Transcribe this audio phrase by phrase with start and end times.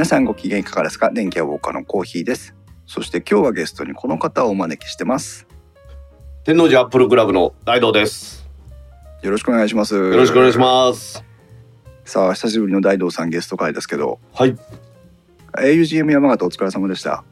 [0.00, 1.10] 皆さんご機嫌いかがですか？
[1.10, 2.54] 電気屋ウォーカーのコーヒーです
[2.86, 5.46] そして今日はゲストにこの方をお招きしてます
[6.42, 8.48] 天王寺アップルクラブの大道です。
[9.20, 11.22] よろしくお願いしますよよろしくお願いします。
[12.06, 14.56] すさあ久しぶりの大道さんゲスト会ですけどはい。
[15.52, 17.22] augm 山形お疲れ様でした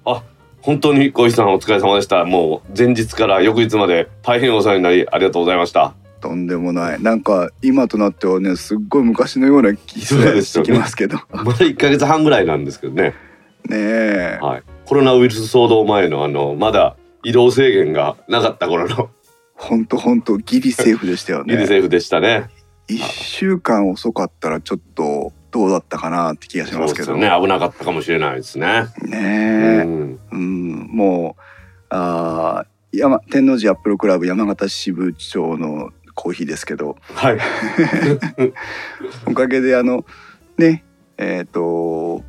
[0.61, 2.27] 本当に小石さんお疲れ様でした。
[2.27, 5.95] もう前日から翌日まで大変お世話になりありがとうございました。
[6.19, 13.15] とんでもないなんか今となってはねすっごい昔のような気がしてきますけどまだ1ヶ月半ぐらいなんですけどね。
[13.69, 14.63] ねえはい。
[14.87, 19.11] コロナウイルス騒動前のあのまだ移動制限がなかった頃の
[19.55, 22.49] ほんとほんとギリセーフでしたよねギリセーフでしたね。
[22.89, 27.31] 一週間遅かったらちょっとどうだったかなって気がしますけどね。
[27.41, 28.87] 危なかったかもしれないですね。
[29.03, 30.21] ねえうん。
[30.33, 31.43] うん、もう
[31.91, 37.39] あー山天王寺アップルクラブ山形支部長のコーヒーですけどはい。
[39.25, 40.05] おかげであの
[40.57, 40.85] ね
[41.17, 42.25] えっ、と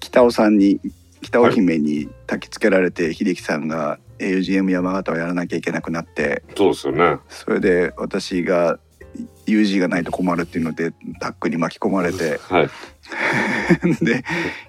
[0.00, 0.80] 北尾さんに
[1.22, 7.18] 北尾姫に焚き付けられて、秀樹さんが AUGM 山形をやらなきゃいけなくなってそうですよね。
[7.28, 8.78] それで私が
[9.46, 12.70] UG がないと困るっていうのでタックに巻き込まれてはい。
[14.02, 14.24] で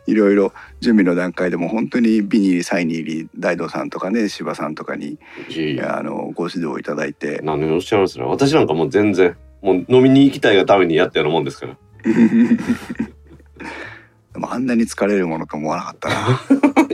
[0.07, 5.17] いろいろ準備の段階でも本当にビニールサイニーリ大道さんとかね柴さんとかに
[5.81, 7.39] あのご指導いただいて。
[7.43, 8.25] 何をおっしゃいますね。
[8.25, 11.77] 私なんかもう全然もう飲みに行きたいがためにやったようなもんですから。
[14.33, 16.15] でもあんなに疲れるものと思わなかったな。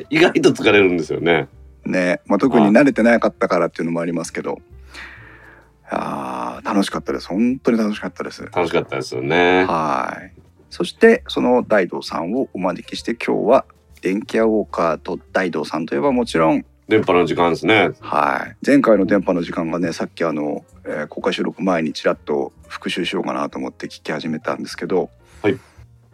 [0.09, 1.48] 意外と疲れるんですよね。
[1.86, 4.59] ね、まあ、特に慣れてなかったからっていうのもありますけど。
[5.94, 7.28] あー楽しかったです。
[7.28, 8.44] 本当に楽しかったです。
[8.44, 9.66] 楽しかったですよね。
[9.66, 10.41] はい
[10.72, 13.66] そしてその大道さんをお招きして今日は
[14.02, 16.66] 電気屋ウォーカーと大道さんといえばもちろん。
[16.88, 17.91] 電波の時間ですね。
[18.00, 18.66] はい。
[18.66, 25.09] 前回の電波の時間がねさっきあの、えー公開収録前にちらっと復習しようかなと思って聞き始めたんですけど、
[25.43, 25.59] はい。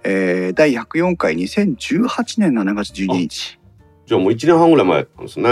[0.03, 3.59] えー第104回2018年7月12日。
[4.07, 5.50] じゃあもう一年半ぐらい前やったんですね。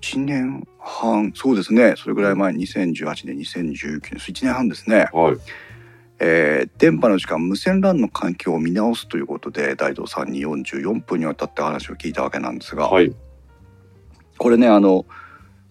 [0.00, 1.32] 1年半。
[1.34, 1.94] そうですね。
[1.96, 4.18] それぐらい前2018年2019年。
[4.18, 5.36] 1年半ですね、はい。
[6.20, 13.14] えー電波の時間無線 LAN の環境を見直すということで大道さんに44分にわたって話を聞いたわけなんですが、はい。
[14.38, 15.06] これねあの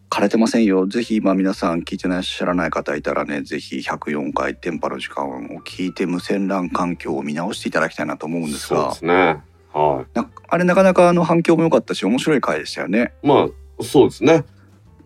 [0.09, 9.43] 枯れてませんよぜひ今皆さん聞いてらっしゃらない方いたらねぜひ104回電波の時間を聞いて無線 LAN 環境を見直していただきたいなと思うんですがそうですね。
[9.73, 13.13] はなあれなかなかあの反響も良かったし面白い回でしたよね。
[13.23, 13.27] い。
[13.27, 13.47] ま
[13.79, 14.45] あそうですね。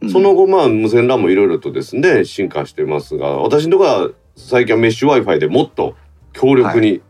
[0.02, 4.10] うんその後まあ無線 LAN もいろいろとですね進化してますが、私のところは
[4.48, 5.96] 最近はメッシュ Wi-Fi でもっと
[6.34, 7.02] 強力に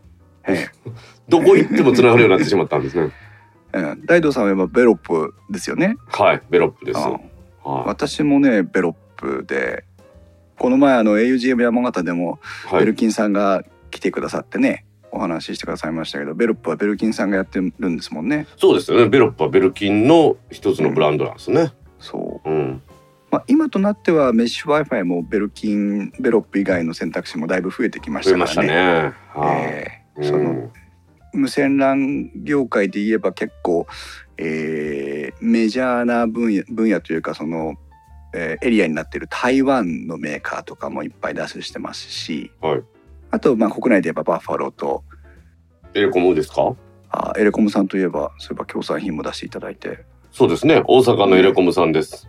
[0.46, 0.68] え
[1.28, 3.10] どこ行っても繋がるようになってしまったんですね。
[3.72, 5.96] え うん大道さんは今 Velop ですよね。
[6.08, 6.42] はい。
[6.50, 6.98] Velop です。
[6.98, 7.10] あ
[7.64, 9.84] は私もねベロップで
[10.58, 12.38] この前あの augm 山形でも
[12.70, 12.74] い。
[12.74, 12.80] はい。
[12.80, 19.06] Belkin さんが来てくださってねお話ししてくださいましたけど Velop は Belkin さんがやってるんですもんねそうですよね。
[19.08, 21.72] Velop は Belkin の一つのブランドなんですね。
[21.98, 22.82] そう、うん。
[23.32, 29.14] まあ、今となってはメッシュ w i f i もベルキンベロップ以外の選択肢もだいぶ増えてきましたからね。
[29.42, 29.86] え
[30.22, 30.70] その
[31.32, 33.86] 無線 LAN 業界で言えば結構、
[34.36, 37.76] えーメジャーな分野分野というかその、
[38.34, 42.82] えーエリアになっている台湾のメーカーとかもいっぱい出してますし、はい
[43.30, 45.04] あとまあ国内で言えばバッファローと
[45.94, 46.76] エレコムですか？
[47.08, 50.82] あエレコムさんといえばそういえば協賛品も出していただいて、そうですね。
[50.86, 52.28] 大阪のエレコムさんです。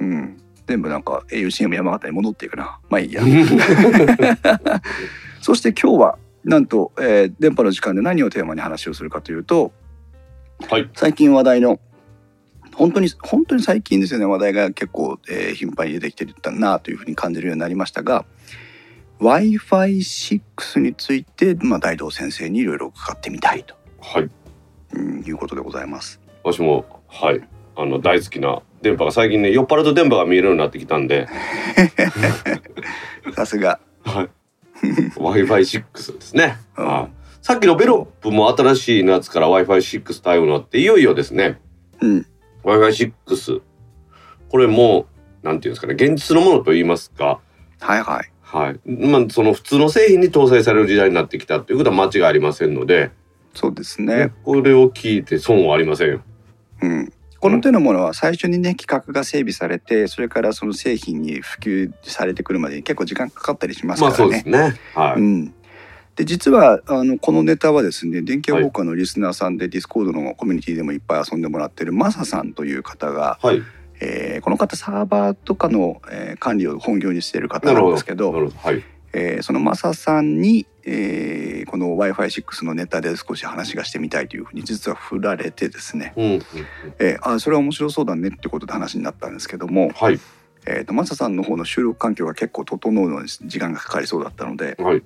[0.00, 3.22] うん、全部なんか auCM 山形に戻っていくなまあいいや
[5.40, 9.72] そして今日はなんと、えー電波の時間で何をテーマに話をするかというと
[10.68, 10.88] はい。
[10.94, 11.80] 最近話題の
[12.74, 18.24] 本当に本当に最近ですよね話題が結構、えー頻繁に出てきてるなというふうに感じるようになりましたが
[19.20, 24.28] w i f i 6について、まあ、大道先生にいろいろ伺ってみたいと、はい。
[24.92, 26.20] うん、いうことでございます。
[26.42, 27.40] 私もはい
[27.76, 31.26] あの大好きな電波が最近ね酔っ払うと電波が見えるようになってきたんで、
[33.34, 34.28] さすが、はい、
[35.16, 36.86] Wi-Fi6 ですね、うん。
[36.86, 37.24] はい。
[37.40, 41.58] さっきのベロップも新しいやつから Wi-Fi6 対応になっていよいよですね。
[42.00, 42.26] うん、
[42.62, 43.62] Wi-Fi6
[44.50, 45.06] これも
[45.42, 47.40] なんていうんですかね現実のものと言いますか。
[47.80, 48.30] はいはい。
[48.42, 48.80] はい。
[48.86, 53.10] まあその普通の製品に搭載される時代になってきたっていうことは間違いありませんので、
[53.54, 54.32] そうですね。
[54.44, 56.10] これを聞いて損はありません。
[56.10, 56.20] よ
[56.82, 57.12] うん。
[57.44, 64.80] この手のものは最初にね企画が整備されてそれからその製品に普及されてくるまでに結構時間かかったりしますからね。
[64.94, 65.54] はい、うん、
[66.16, 73.62] で実はあのこのネタはですね電気屋ウォーカーのリスナーさんで、 Discord のコミュニティでもいっぱい遊んでもらってるマサさんという方が、はい。
[74.00, 78.32] えーこの方サーバーとかの、えー管理を本業にしている方なんですけど。
[78.32, 78.58] なるほど。
[78.58, 78.82] はい。
[79.12, 86.40] えーそのマサさんに、えーこの Wi-Fi6 のネタで少し話がしてみたいというふうに実は振られてですね、うんうんうん。
[86.98, 90.20] えーあそれは面白そうだねってことで話になったんですけども、はい。
[90.66, 95.02] えー、とマサさんの方の収録環境が結構整うのに時間がかかりそうだったので、はい。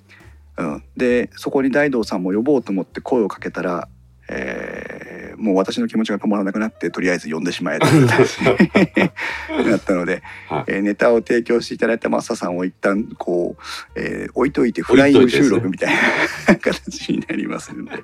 [0.57, 3.87] うん、でそこに大道さんも呼ぼうと思って声をかけたら、
[4.29, 4.98] えー
[5.39, 10.63] もう私の気持ちが止まらなくなってとりあえず呼んでしまえとなったので、 はい。
[10.67, 15.93] えーネタを提供していただいたマサさんを一旦こう、えー置いといてフライング収録みたい
[16.47, 18.03] な形になりますので、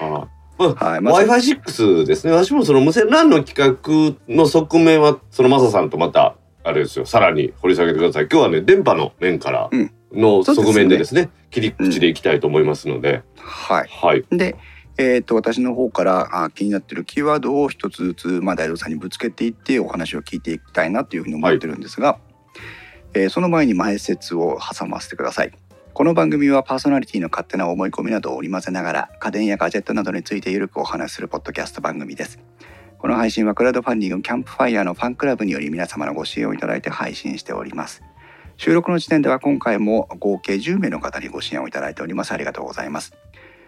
[0.00, 0.04] あ
[0.58, 2.32] まあはいまあ Wi-Fi6 ですね。
[2.32, 7.06] 私もその無線 LAN の企画の側面はそのマサさんとまたあれですよ。
[7.06, 8.28] さらに掘り下げてください。
[8.30, 9.90] 今日はね電波の面からうん。
[10.14, 10.72] のそうですね。
[10.74, 13.88] 側面でですね切り口でいきたいと思いますので、はい。
[13.88, 14.24] はい。
[14.30, 14.56] で、
[14.98, 22.18] えー、と私の方からあ気になってるキーワードを一つずつ、まあ、大道さんにぶつけていってお話を聞いていきたいなというふうに思ってるんですが、
[23.14, 25.52] えーその前に前説を挟ませてください。
[25.94, 32.38] この番組はパーソナリティの勝手な思い込みなどを織り交ぜながら家電やガジェットなどについてゆるくお話しするポッドキャスト番組です。
[32.98, 38.02] この配信はクラウドファンディングキャンプファイヤーのファンクラブにより皆様のご支援をいただいて配信しております。
[38.56, 42.32] 収録の時点では今回も合計10名の方にご支援をいただいております。
[42.32, 43.12] ありがとうございます。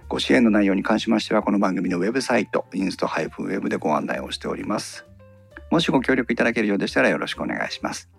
[0.09, 5.07] ご支援の内容に関しましてはこの番組のウェブサイトインスト -web でご案内をしております。
[5.71, 8.11] もしご協力いただけるようでしたらよろしくお願いします。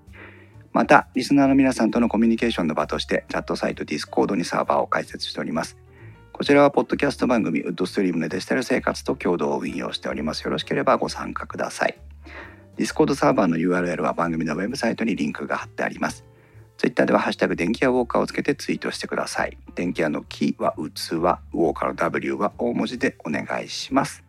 [0.73, 5.77] またリスナーの皆さんとのコミュニケーションの場としてチャットサイト Discord にサーバーを開設しております。
[6.33, 10.41] こちらはポッドキャスト番組ウッドストリームのデジタル生活と共同運用しております。
[10.41, 11.97] よろしければご参加ください
[12.77, 16.25] Discord サーバーの URL は番組のウェブサイトにリンクが貼ってあります。
[16.77, 19.57] ツイッターではハッシュタグ電気屋ウォーカーをつけてツイートしてください。
[19.75, 24.23] 電気屋の木は器、ウォーカーの W は大文字でお願いします。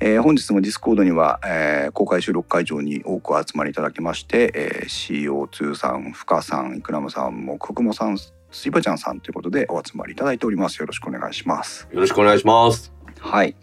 [0.00, 10.78] えー本日も Discord には、えー公開収録会場に多くお集まりいただきまして、えー CO2 さん、深さん、イクラムさんも、くくもさん、スイバちゃんさんということでお集まりいただいております。
[10.78, 11.88] よろしくお願いします。
[11.90, 13.56] よろしくお願いしますはい。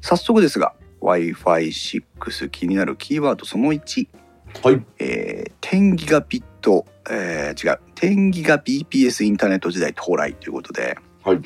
[0.00, 4.08] 早速ですが、Wi-Fi6 気になるキーワードその1。
[4.62, 7.80] はいえー、10ギガビット、えー違う。
[7.94, 11.40] 10ギガ bps インターネット時代到来ということで、はい。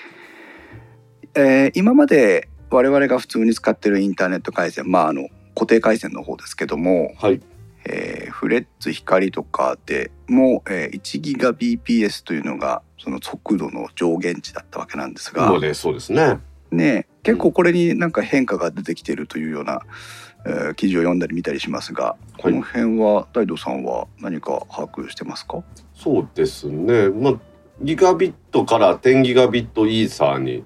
[1.35, 7.41] えー今まで我々が普通に使ってるインターネット回線まああの固定回線の方ですけども、はい。
[7.85, 16.39] えーフレッツ光とかでも、えー1ギガ BPS というのがその速度の上限値だったわけなんですが、そうですね。
[16.71, 19.83] ね結構これになんか変化が出てきているというような、
[20.47, 25.63] えー記事を読んだり見たりしますが、この辺は大道さんは何か把握してますか？
[25.95, 27.09] そうですね。
[27.11, 27.35] まあ
[27.83, 30.65] ギガビットから10ギガビットイーサーに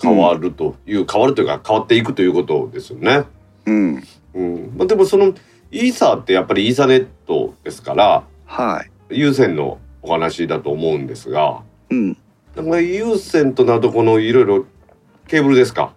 [0.00, 3.24] 変わるという、変わるというか変わっていくということですよね。
[3.66, 4.02] うん。
[4.34, 4.72] うん。
[4.76, 5.34] まあ、でもその
[5.70, 9.16] イーサーってやっぱりイーサネットですからはい。
[9.16, 12.12] 有線のお話だと思うんですがうん。
[12.54, 14.66] だから有線となるとこのいろいろ
[15.28, 15.94] ケーブルですか？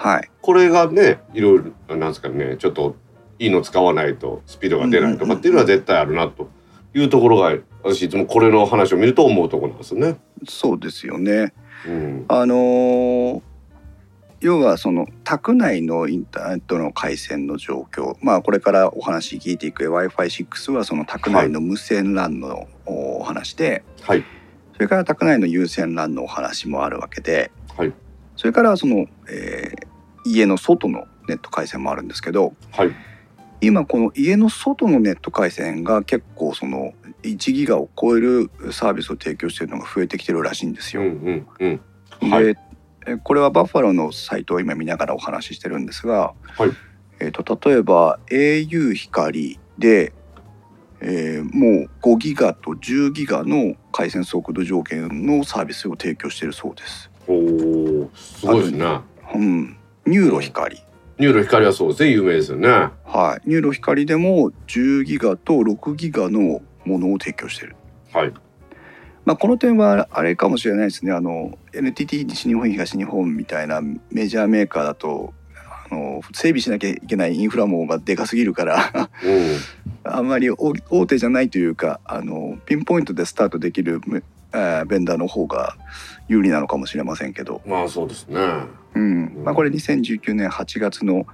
[0.00, 0.30] はい。
[0.40, 1.58] これがねいろい
[1.88, 2.96] ろなんですかねちょっと
[3.38, 6.48] いいの使わないとスピードが出ないとかっていうのは絶対あるなと。
[6.92, 10.18] いうところが私いつもこれの話を見ると思うところなんですよね。
[10.48, 11.52] そうですよね。
[11.86, 13.42] うん、あのー
[14.40, 18.16] 要はその宅内のインターネットの回線の状況。
[18.22, 24.24] まあこれからお話聞いていく Wi-Fi6 はその宅内の無線 LAN のお話で、はい。
[24.72, 27.92] それから宅内の有線 LAN のお話もあるわけで、はい。
[28.34, 29.89] それからその、えー
[30.24, 32.94] 家の外のネット回線もあるんですけどはい
[33.62, 41.10] 今この家の外のネット回線が結構その1ギガを超えるサービスを提供しているのが増えてきてるらしいんですうんよ。
[41.10, 42.56] うんうんはい
[43.24, 46.70] これはバッファローのサイトを今見ながらお話ししてるんですが、はい
[47.18, 50.12] えー、と例えば au 光で、
[51.00, 57.10] えーもう5ギガと10ギガの回線速度条件のサービスを提供しているそうです。
[57.26, 59.00] おーすごいですね。
[59.34, 60.82] うん、 NURO 光、
[61.18, 62.68] NURO 光はそうですね有名ですよね。
[63.04, 67.76] はい、 NURO 光でも10ギガと6ギガのものを提供している。
[68.12, 68.32] はい。
[69.26, 71.12] まあ、この点はあれかもしれないですね。
[71.12, 75.34] あの NTT 西日本東日本みたいなメジャーメーカーだと
[75.90, 79.10] あの整備しなきゃいけないインフラ網がでかすぎるから。
[79.22, 79.56] うん。
[80.10, 84.22] あんまり大大手じゃないというかあのピンポイントでスタートできるめ
[84.54, 85.76] えーベンダーの方が
[86.28, 88.38] 有利なのかもしれませんけど、まあそうですね。
[88.94, 89.42] うん。
[89.44, 91.26] まあ、これ2019年8月の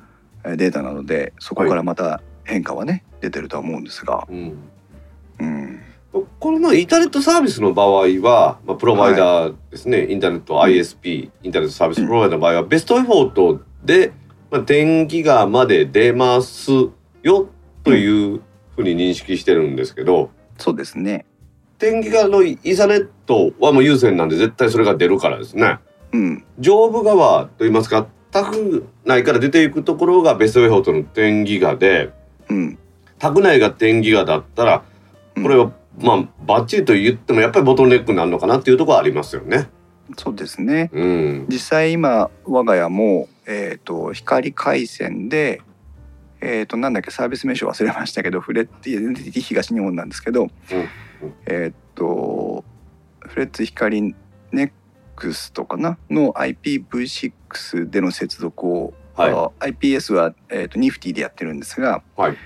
[0.45, 4.57] えーデータなのでそこからまた変化はね出てるとは思うんですが、うん。
[5.39, 5.81] うん、
[6.39, 14.13] これのインターネットサービスの場合は、まあ、プロバイダーですね、インターネット ISP、インターネットサービスプロバイダーの場合は、ベストエフォートで、
[14.51, 16.71] まあ、10ギガまで出ます
[17.23, 17.49] よ
[17.85, 18.41] という
[18.77, 21.27] ふうに認識してるんですけど、そうですね。
[21.79, 25.79] 10ギガのイーサネットはもう有線なんで絶対それが出るからですね。
[26.13, 32.13] うん、上部側といいますかタ宅内から出ていくところがベストウェイ法との天ギガで、
[32.49, 32.79] うん、
[33.19, 34.85] タ宅内が天ギガだったら
[35.35, 39.69] これは、まあバッチリと言ってもやっぱりボトルネックになるのかなっていうところはありますよね。
[40.17, 45.63] そうですね、うん、実際今我が家も、えーと、光回線で、
[46.41, 50.49] えーと、なんだっけサービス名称忘れましたけどフレッテ東日本なんですけど、うん。
[50.49, 50.81] う
[51.27, 52.65] ん、えっ、と
[53.21, 54.15] フレッツ光
[54.53, 54.71] ネッ
[55.53, 55.99] とかな？
[56.11, 62.37] の IPv6 での接続を、はい、iPS は、えーと、Nifty でやってるんですが、はい、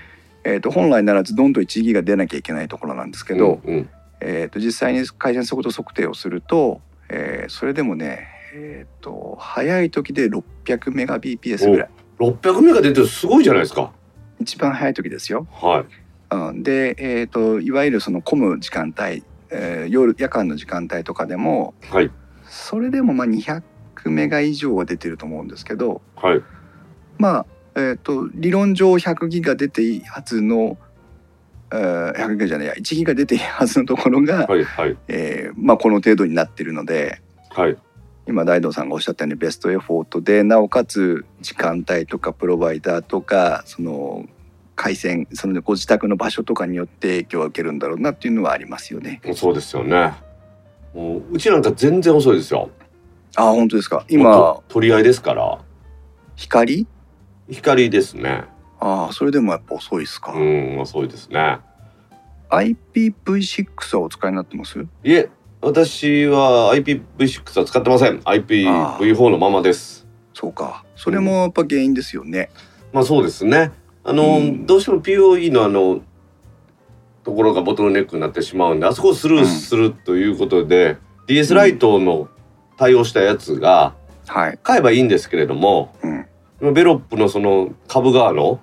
[0.43, 3.89] えーと、本来ならずどんどん1ギガ出なきゃいけないところなんですけど、うんうん、
[4.21, 11.89] えーと、実際に回線速度測定をすると、えー、それでもね、えー、と早い時で 600Mbps ぐらい。
[12.19, 13.91] 600メガ出てすごいじゃないですか。
[14.39, 15.47] 一番早い時ですよ。
[15.51, 15.85] は
[16.31, 16.35] い。
[16.35, 22.11] うん、で、えっ、ー、といわゆるその混む時間帯、えー、夜夜間の時間帯とかでも、はい。
[22.61, 23.63] それでもまあ200
[24.05, 26.41] メガ以上は出てると思うんですけどはい。
[27.17, 30.77] まあ、えー、と理論上100ギガ出ていいはずの、
[31.71, 34.63] えー、100ギガじゃないや1ギガ出ていいはずのところが、はい。
[34.63, 34.97] はい。
[35.07, 37.21] えーまあ、この程度になってるので。
[37.49, 37.77] はい。
[38.27, 44.25] 今大道さんがおっしゃったようにベストエフォートでなおかつ時間帯とかプロバイダーとかその
[44.75, 49.21] 回線そのご自宅の場所とかによって影響を受けるんだろうなっていうのはありますよね。
[49.35, 50.13] そうですよね。
[50.93, 52.69] もううちなんか全然遅いですよ。
[53.35, 54.05] あ本当ですか？
[54.09, 55.59] 今と取り合いですから。
[56.35, 56.87] 光？
[57.49, 58.45] 光ですね。
[58.79, 61.59] ああそれでもやっぱ遅いですか、うん、遅いですね。
[62.49, 64.79] IPv6 はお使いになってます？
[64.79, 65.29] いえ、
[65.61, 68.19] 私は IPv6 は使ってません。
[68.21, 70.07] IPv4 のままです。
[70.33, 72.49] そうかそれもやっぱ原因ですよね。
[72.91, 73.71] まあそうですね。
[74.03, 76.01] あの、うんどうしても POE のあの
[77.23, 80.97] ところがボトルネックになってしまうんで、あそこをスルーするということで、
[81.27, 82.29] DS ライトの
[82.77, 83.93] 対応したやつが
[84.27, 85.93] はい、買えばいいんですけれども、
[86.61, 88.59] うん、ベロップのその株側の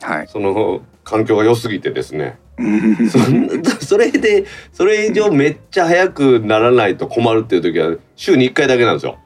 [0.00, 0.28] はい。
[0.28, 2.38] その環境が良すぎてですね。
[2.56, 9.18] うんそんそれでそれ以上めっちゃ早くならないと困るっていう時は週に1回だけなんですよ。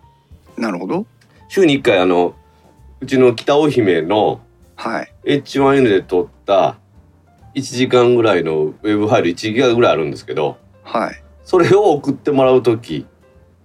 [0.57, 1.07] なるほど。
[1.49, 2.35] 週に1回あの
[3.01, 4.41] うちの北尾姫の
[4.75, 5.15] はい。
[5.25, 6.77] H1N で撮った
[7.55, 11.23] 1時間ぐらいのウェブファイル1ギガぐらいあるんですけどはい。
[11.45, 13.07] それを送ってもらう時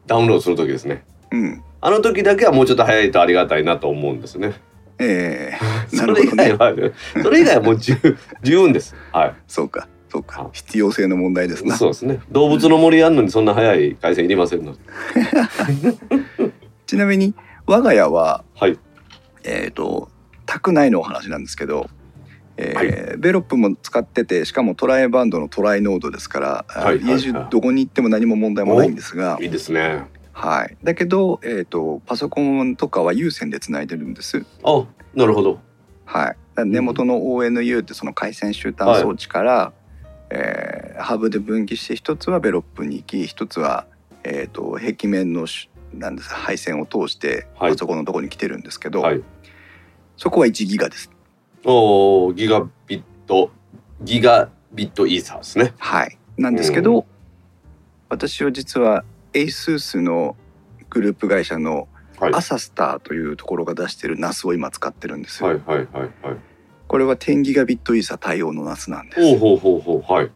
[0.08, 1.64] ダウンロードする時ですねうん。
[1.82, 4.54] あの時だけはもうちょっと早いとありがたいなと思うんですね
[5.00, 5.58] ええ
[5.96, 6.58] なそれ以外。
[6.58, 6.74] は、
[7.24, 7.96] それ以外はもう十
[8.44, 9.88] 十分ですはいそうか。
[10.12, 10.50] そうかあ。
[10.52, 11.76] 必要性の問題ですな。
[11.78, 14.80] そうですね動物の森やんのにそんな早い回線いりませんので
[16.86, 17.34] ちなみに
[17.66, 18.78] 我が家ははい
[19.44, 20.10] えっ、と
[20.46, 21.88] 宅内のお話なんですけど、
[22.62, 23.18] えーはい。
[23.18, 30.06] ベロップも使っててしかもトライバンドのトライノードですから、あはいはい家中どこに行っても何も問題もないんですが、いいですね。
[30.34, 34.46] はい、だけど、えー、とパソコンとかは有線でつないでるんです。
[34.64, 34.86] あ
[35.16, 35.60] なるほど。
[36.06, 39.74] はい、根元の ONU ってその回線終端装置から、
[40.30, 43.88] えーハブで分岐して一つはベロップに行き一つは、
[44.26, 47.72] えー、と壁面のしなんです配線を通してはい。
[47.72, 49.24] パソコンのところに来てるんですけど、はい。
[50.18, 51.10] そこは1ギガです。
[51.66, 53.52] おーギガビット
[54.02, 55.74] ギガビットイーサーですね。
[55.78, 57.06] はい、なんですけど、
[58.08, 60.36] 私は実は ASUS の
[60.90, 61.88] グループ会社の
[62.20, 62.34] はい。
[62.34, 65.50] アサスターというところが出してる NAS を今使ってるんですよ。
[65.50, 65.88] はいはいはい
[66.22, 66.38] はい。
[66.88, 69.22] これは10ギガビットイーサ対応の NAS なんです。
[69.22, 70.32] ほうほうほうほうはい。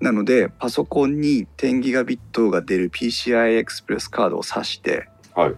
[0.00, 5.54] なのでパソコンに10ギガビットが出る PCI エクスプレスカードを挿してはい。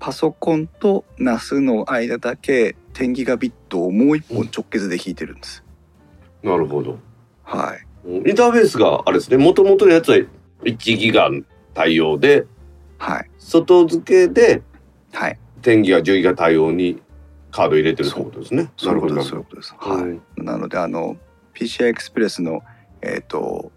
[0.00, 5.64] パソコンと NAS の間だけ10ギガビットをもう一本直結で引いてるんです。
[6.42, 6.98] なるほど
[7.42, 7.86] はい。
[8.08, 10.16] インターフェースがあれですねもともとのやつは
[10.64, 11.28] 1ギガ
[11.74, 12.46] 対応で
[12.98, 13.30] はい。
[13.38, 14.62] 外付けで
[15.12, 15.38] はい。
[15.62, 17.00] 10ギガ10ギガ対応に
[17.50, 19.28] カード入れてるってことですねそういうことです。
[19.28, 19.74] そういうことです。
[19.76, 20.20] ほどはい。
[20.36, 21.16] なのであの
[21.54, 22.62] PCI エクスプレスの
[23.02, 23.72] えっ、と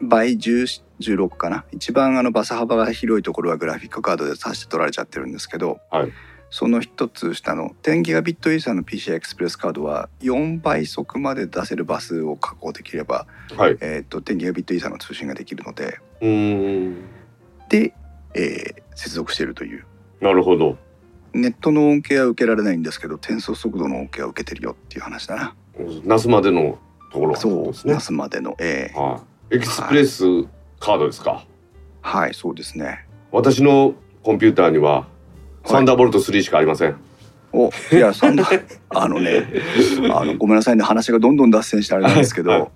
[0.00, 6.12] 倍10 16かな一番あのバス幅が広いところはグラフィックカードで挿して取られちゃってるんですけど、はい
[6.50, 13.76] その一つ下の10ギガビットイーの PCI エクスプレスカードは4倍速まで出せるバスを確保できれば、うんはい。
[13.80, 16.96] えー、と10ギガビットイーの通信ができるのでうーん。
[17.68, 17.94] で、
[18.34, 19.84] えー接続しているという。
[20.20, 20.76] なるほど。
[21.32, 25.54] ネットの恩恵は受けられないんですけど転送速度の恩恵は受けてるよっていう話だな。
[26.04, 26.78] ナスまでの
[27.12, 29.56] ところそうことですまでの、えーはい。
[29.56, 30.24] エクスプレス
[30.80, 31.44] カードですか？
[32.02, 32.34] はい。
[32.34, 33.06] そうですね。
[33.30, 35.17] 私のコンピューターにはい
[35.68, 36.96] サンダーボルト3しかありません、
[37.52, 39.46] おいやサンダー あのね
[40.12, 42.70] あのごめんなさいね話がどんどん脱線してあれなんですけど、はいはい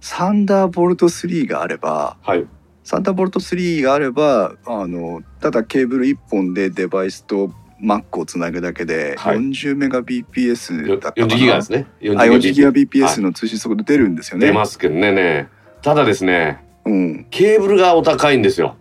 [0.00, 2.46] サンダーボルト3があればはい。
[2.84, 7.50] サンダーボルト3があればあのただケーブル1本でデバイスと
[7.82, 11.86] Mac をつなぐだけではい40メガ BPS よだったかな？40ギガですね。
[12.00, 14.46] あ40ギガ BPS はいの通信速度出るんですよね。
[14.46, 15.48] 出ますけどねね。
[15.82, 18.76] ただですね、うん、ケーブルがお高いんですよ。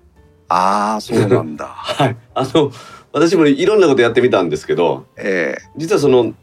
[0.48, 1.66] ああそうなんだ。
[1.66, 2.16] はい。
[2.36, 2.72] あの、
[3.16, 6.34] 私もいろんなことやってみたんですけど、ええ実はその、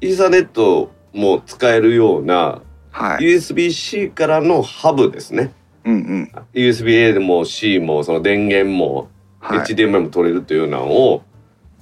[0.00, 2.62] イーサネットも使えるような、
[2.92, 3.24] はい。
[3.24, 5.52] USB-C からのハブですね。
[5.84, 6.32] うんうん。
[6.54, 9.08] USB-A でも C もその電源も
[9.40, 9.58] はい。
[9.58, 11.22] HDMI も取れるというのを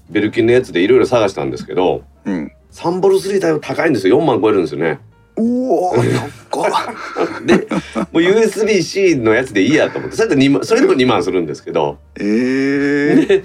[0.08, 2.52] ベルキンのやつでいろいろ探したんですけどうん。
[2.72, 4.98] 3ボル3対応高いんですよ4万超えるんですよね
[5.36, 5.94] おお。
[7.44, 7.66] で
[8.12, 13.44] もう USB-C のやつでいいやと思ってそれで2万それでも2万するんですけどええで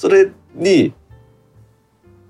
[0.00, 0.94] それに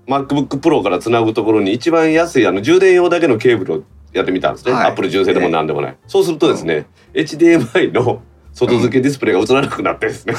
[0.05, 4.91] MacBook Pro からつなぐところに一番安いあの充電用だけのケーブルをやってみたんですね、はい。
[4.91, 10.33] Apple 純正でも何でもない、そうするとですね、HDMI の外付けディスプレイが映らなくなってですね、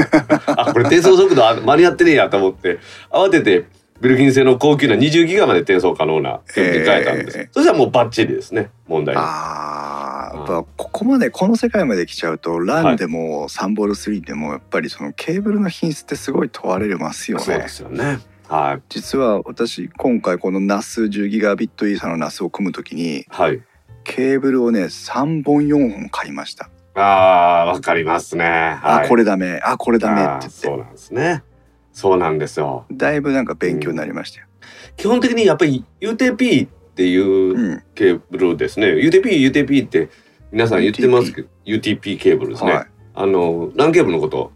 [0.56, 2.78] あこれ転送速度あ間に合ってねえやと思って
[3.10, 3.66] 慌てて
[4.00, 9.24] ベルギン製の高級な20ギガまで転送可能なケーブルに変えたんです、えーそしたらもうバッチリですね問題なく
[10.32, 17.44] やっぱここまでこの世界まで来ちゃうと、ランでもサンボル3でもやっぱりそのケーブルの品質ってすごい問われますよね。
[17.44, 17.68] そうで。
[17.68, 18.18] すよね。
[18.48, 18.82] はい。
[18.88, 23.62] 実は私今回この NAS10 ギガビットイーサの NAS を組むときにはい。
[24.02, 26.68] ケーブルをね3本4本買いました。
[26.94, 29.60] あーわかりますね、はい、あこれダメ。
[29.62, 30.48] あこれダメって言って。
[30.50, 31.44] そうなんですね。
[31.92, 32.86] そうなんですよ。
[32.90, 34.46] だいぶなんか勉強になりましたよ。
[34.96, 36.68] 基本的にやっぱり UTP
[37.00, 40.10] っていううん、ケーブルですね、UTP UTP って
[40.52, 42.86] 皆さん言ってますけど UTP ケーブルですね、はい。
[43.14, 44.52] あの LAN ケーブルのこと？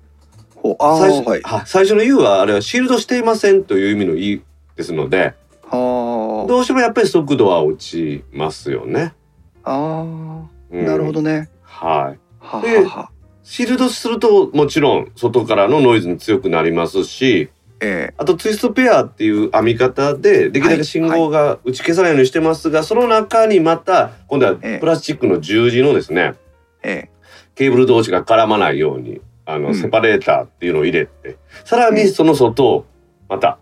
[0.79, 1.41] 最初,、はい。
[1.41, 4.43] は最初の U はあれはシールドしていませんという意味の E
[4.77, 5.33] ですので
[5.63, 9.15] はどうしてもやっぱり速度は落ちますよね、
[9.63, 10.49] ああうん。
[10.71, 11.49] あなるほどね。
[11.63, 12.19] はい。
[12.41, 13.11] はではは。
[13.43, 17.49] シールドするともちろん外からのノイズに強くなりますし
[17.81, 26.35] ええあとツイストペアっていう編み方でできるだけ信号が打ち消さないようにしてますが、その中にまた今度はええプラスチックの十字のですね
[26.83, 27.11] ええ
[27.55, 32.87] ケーブル同士が絡まないようにあの、うんセパレーターっていうのを入れてさらにその外を
[33.29, 33.59] また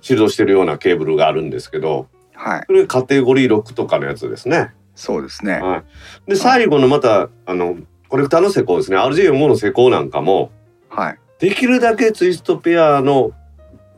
[0.00, 2.66] シールドしてるようなケーブルがあるんですけどはい。
[2.66, 4.72] これカテゴリー6とかのやつですね。
[4.94, 5.54] そうですね。
[5.54, 5.82] は
[6.26, 7.76] い、で最後のまたあの
[8.08, 10.50] コレクターの施工ですね RJ45 の施工なんかも
[10.88, 11.18] はい。
[11.44, 13.32] できるだけツイストペアの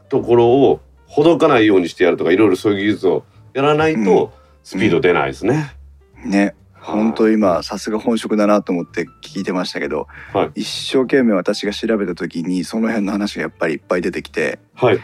[0.08, 4.32] ところをほどかないようにしてやるとかいろいろそういう技術をやらないと
[4.64, 5.72] スピード出ないですね。
[6.24, 6.56] ね。
[6.74, 14.98] 本当今さすが本職だなと思って聞いてましたけど、はい一生懸命私が調べた時にその辺の話がやっぱりいっぱい出てきてはい、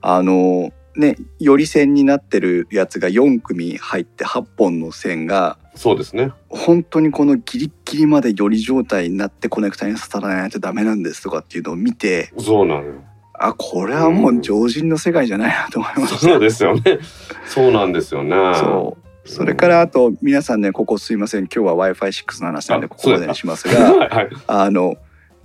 [0.00, 6.30] あのねより線になってるやつが4組入って8本の線がそうですね。
[6.48, 12.94] 本当にこのギリッギリまでより状態になってコネクタにさらないとダメなんですとかっていうのを見てそうなのよ。
[13.36, 16.18] あこれはもう常人の世界じゃないなと思いました。
[16.18, 16.98] そうですよね。
[17.46, 18.36] そうなんですよね。
[18.54, 24.28] そうそれからあと皆さんねここすいません今日は w i f i 6の話なんであここまでにします はがいはい。
[24.46, 24.96] あの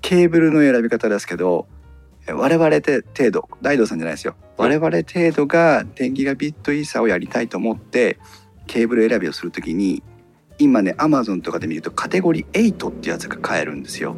[0.02, 1.79] ケーブルの選び方ですけどえ
[2.34, 4.36] 我々で程度大道さんじゃないですよ。
[4.58, 8.18] 我々程度が10ギガビットイーサをやりたいと思って
[8.68, 10.04] ケーブル選びをするときに
[10.58, 14.16] 今ね Amazon とかで見るとカテゴリー8ってやつが買えるんですよ。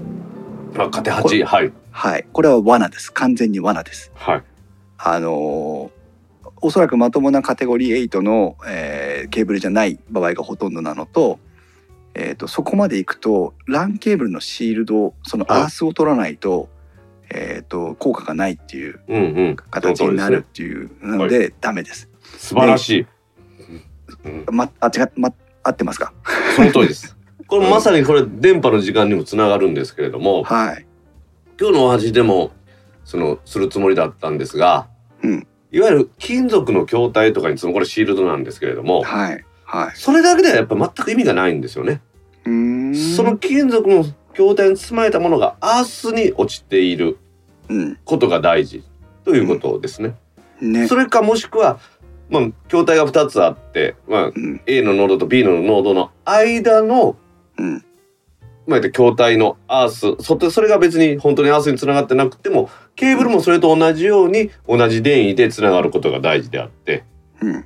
[0.77, 1.71] あ、カテ八はい。
[1.91, 2.25] はい。
[2.31, 3.11] これは罠です。
[3.13, 4.11] 完全に罠です。
[4.15, 4.43] はい。
[4.97, 6.01] あのー
[6.63, 11.39] おそらくまともなカテゴリー8の、えーケーブルじゃない場合がほとんどなのと,、
[12.13, 16.69] えー、とそこまでいくと LAN ケーブルのシールドそのはいアースを取らないと,、
[17.33, 19.55] えー、と効果がないっていううんうん。
[19.55, 22.09] 形になるっていうなのでダメです。
[22.37, 23.07] 素晴らしい、
[24.25, 26.13] うん、まあ違っま合ってますか？
[26.55, 27.15] その通りです。
[27.47, 30.85] これまさにこれ電波の時間にもつながるんですけれどもはい。
[31.59, 32.51] 今日のお話でも
[33.05, 34.87] そのするつもりだったんですが、
[35.23, 35.47] うん。
[35.71, 39.45] いわゆる金属の筐体とかに積むこれシールドなんですけれどもはい。
[39.63, 39.91] はい。
[39.95, 42.01] それだけではやっぱ全く意味がないんですよね。
[42.45, 42.51] うー
[42.89, 42.95] ん。
[43.15, 47.07] その金属の筐体に包まれたものがアースに落ちている。
[47.07, 47.17] うん
[48.05, 48.83] ことが大事
[49.23, 50.15] ということですね。
[50.61, 50.87] ね。
[50.87, 51.79] それかもしくは、
[52.29, 54.61] まあ、筐体が2つあって、まあ、うん。
[54.65, 57.17] A のノードと B のノードの間の、
[57.57, 57.85] うん。
[58.67, 67.03] まあ、筐体のアースそそれが別に本当にアースにつながってなくてもケーブルもそれと同じように同じ電位でつながることが大事であって。
[67.41, 67.65] うん。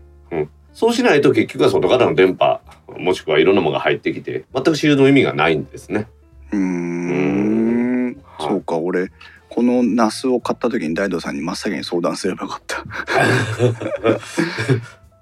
[0.76, 2.60] そうしないと結局は外からの電波
[2.98, 6.08] もしくはいろんなものが入ってきて全くシールドの意味がないんですね。
[6.52, 8.22] うーん。
[8.26, 8.50] はい。
[8.50, 9.10] そうか俺
[9.56, 12.84] このナスを買った時に大道さんに真っ先に相談すればよかった。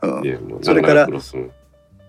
[0.07, 1.07] うんそれから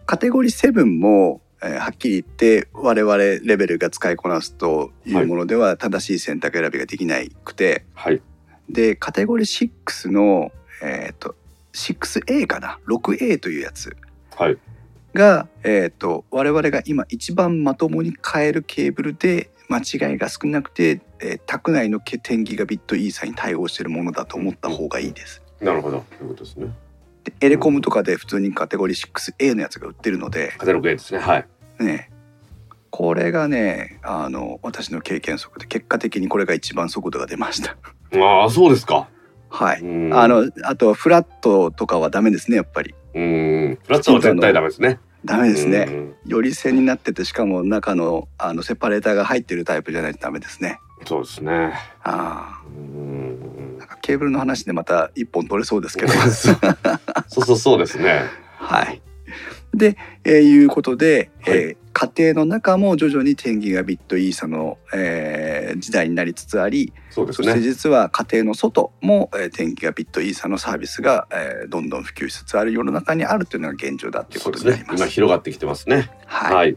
[0.06, 8.22] カテゴリー7も、えーはっきり言って我々レベルが使いこなすというものでは正しい選択選びができないくて、はい。
[8.70, 10.50] でカテゴリー6の
[10.82, 11.34] えっ、と
[11.74, 13.94] 6A かな？6A というやつ
[14.34, 14.56] はい。
[15.12, 25.42] が、えー、と我々が今一番まともに買えるケーブルで間違いが少なくて、えー、宅内の10ギガビットイーサに対応しているものだと思った方がいいです。
[25.60, 26.04] なるほど。
[26.18, 26.66] ということですね。
[27.24, 31.20] でエレコムとかで普通にカテゴリー 6A のやつが売ってるので、カタログ A ですね。
[31.20, 31.46] はい。
[31.78, 32.10] ね、
[32.90, 37.76] これがねあの私の経験則で結果的にこれが一番速度が出ました。
[38.16, 39.08] ああ、そうですか。
[39.48, 39.80] はい。
[39.80, 43.78] うんあのあとフラットとかはダメですねやっぱりうん。
[43.82, 45.00] フラットは絶対ダメですね。
[45.24, 45.86] ダメですね。
[45.88, 50.80] うんより線になっててしかも中のあのセパレーターが入ってるタイプじゃないとダメですね。
[51.06, 51.74] そうですね。
[52.02, 56.12] あうんあ、なんかケーブルの話でまた一本取れそうですけど。
[57.28, 58.22] そうそうそうですね。
[58.56, 59.02] はい。
[59.76, 67.60] で、えーいうことで、はいえー家庭の中も徐々に10ギガビットイーサの、えー時代になりつつあり、そうですそしてね。
[67.60, 74.96] 実は家庭の外も、えー10ギガビットイーサのサービスが、えーどんどん普及しつつある世の中にあるというのが現状だということになりま。
[74.96, 74.96] す。
[74.96, 76.10] 今広がってきてますね。
[76.26, 76.76] はいはい。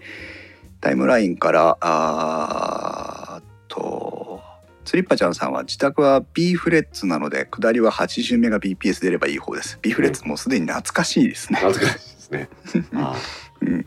[0.81, 4.39] タイムラインからあと
[4.86, 12.86] スリッパちゃんさんは自宅は B フレッツなので下りは80メガ BPS 出ればいい方です B フレッツもうすでに懐かしいですね、懐かしいですね。
[12.94, 13.16] あ
[13.62, 13.86] うん、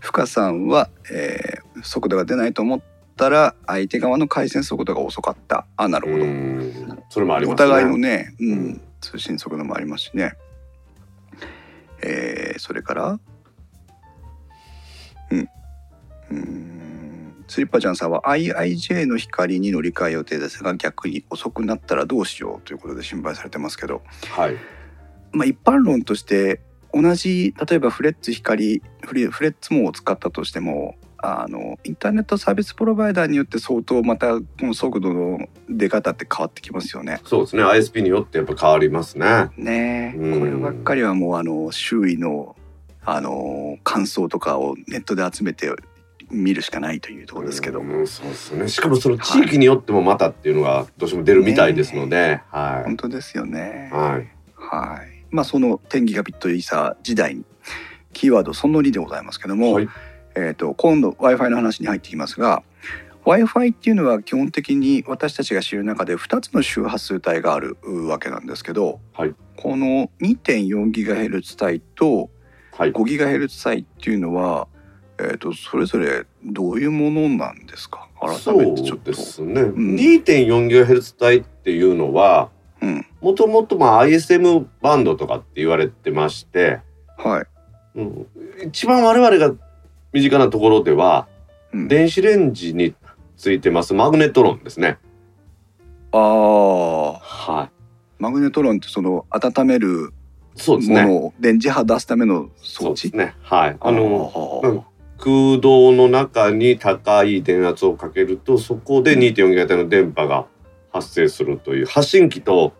[0.00, 2.82] 深さんは、えー速度が出ないと思っ
[3.16, 5.64] たら相手側の回線速度が遅かった。
[5.76, 7.02] あなーるほど、うん。
[7.08, 8.68] それもありますお互いのね、ううん。
[8.70, 10.32] ん、通信速度もありますしね。
[12.02, 13.20] えーそれから、
[15.30, 24.56] うん、うーん、スリッパちゃんさんは IIJ の光に乗り換え予定ですが逆に遅くなったらどうしようということで心配されてますけど、はい。
[25.30, 26.60] まあ、一般論として
[27.00, 37.20] 同じ例えばフレッツ光フレフレッツ網を使ったとしてもあのインターネットサービスプロバイダーによって相当またこの速度の出方って変わってきますよね。
[37.24, 37.64] そうですね。
[37.64, 39.50] ISP によってやっぱ変わりますね。
[39.56, 42.56] ねえうんこればっかりはもうあの周囲の
[43.04, 45.72] あの感想とかをネットで集めて
[46.30, 48.68] 見るしかないというところですけど、うんそうですね。
[48.68, 53.96] しかもその地域によってもまたっていうのがどうしても出るみたいですので、は本当ですよねい。。
[53.96, 54.32] はい。
[54.54, 55.17] はい。
[55.30, 57.44] まあその10ギガビットイーサー時代に
[58.12, 59.88] キーワードその2でございますけども、はい。
[60.34, 62.62] えっ、と今度 Wi-Fi の話に入ってきますが
[63.24, 67.76] Wi-Fi っていうのは基本的に私たちが知る中で2つの周波数帯がある
[68.08, 69.34] わけなんですけど、はい。
[69.56, 72.30] この 2.4GHz 帯と
[72.72, 72.92] はい。
[72.92, 74.68] 5GHz 帯っていうのは、
[75.18, 78.08] えー、とそれぞれどういうものなんですか？
[78.20, 79.10] 改そめてちょっと。
[79.10, 79.62] うですね。
[79.62, 79.96] ん。
[79.96, 86.80] 2.4GHz 帯っていうのは、うんもともとまあ ISM バンドとかって言われてまして、
[87.16, 88.26] はい、うん、
[88.66, 89.54] 一番我々が
[90.12, 91.26] 身近なところでは、
[91.72, 92.94] うん、電子レンジに
[93.36, 94.98] ついてますマグネトロンですね。
[96.12, 97.70] ああは
[98.18, 100.12] マグネトロンってその温める
[100.58, 100.60] い。
[100.60, 101.14] そうですものね。
[101.14, 103.16] を電磁波出すための装置？
[103.16, 103.34] ね。
[103.42, 103.76] はい。
[103.80, 104.84] あの、
[105.18, 110.46] 空洞の中に高い電圧をかけるとそこで 2.4GHz の電波が
[110.92, 112.72] 発生するという発信機と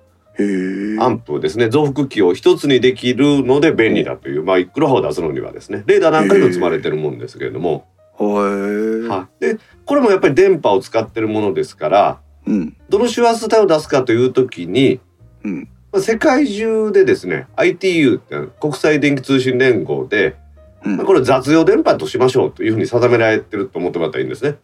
[1.00, 1.68] アンプですね。
[1.68, 5.82] 増幅器を一つにできるので便利だという、まあ、いくらを出すのにはですね。
[5.86, 7.86] レーダーなんかにも積まれてるもんですけれども、
[8.18, 12.76] はい、でこれもやっぱり電波を使ってるものですからうん。
[12.88, 15.00] どの周波数帯を出すかという時に
[15.44, 15.68] うん。
[15.92, 20.36] まあ世界中でですね ITU って国際電気通信連合で、
[20.84, 20.96] うん。
[20.98, 24.56] まあこれ雑用電波としましょうというふうに定められてると思ってもらったらいいんですね。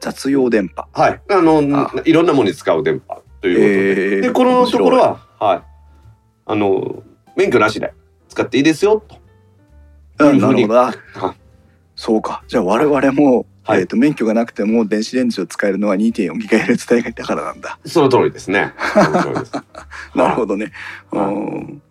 [0.00, 0.86] 雑用電波。
[0.92, 1.92] はい、あのあ。
[2.04, 4.20] いろんなものに使う電波ということで、へー。
[4.22, 5.62] でこのところは、はい、
[6.46, 7.02] あの
[7.36, 7.92] 免許なしで
[8.28, 9.16] 使っていいですよと。
[9.16, 10.74] うんなるほど。
[10.74, 11.34] なは
[11.94, 12.42] そうか。
[12.48, 13.80] じゃあ我々も、はい。
[13.80, 17.78] えー、と免許がなくても電子レンジを使えるのは 2.4GHz 帯だからなんだ。
[17.84, 18.72] その通りですね。
[18.94, 19.52] その通りです。
[20.16, 20.72] なるほどね。
[21.10, 21.34] はい。
[21.34, 21.82] うん。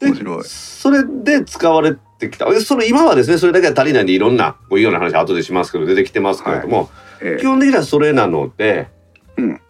[0.00, 0.44] で面白い。
[0.44, 2.50] それで使われてきた。
[2.50, 8.88] でその今はですね、それだけは足りないんでいろんなこういうような話後でしますけど出てきてますけれども、え基本的にはそれなので、
[9.36, 9.61] うん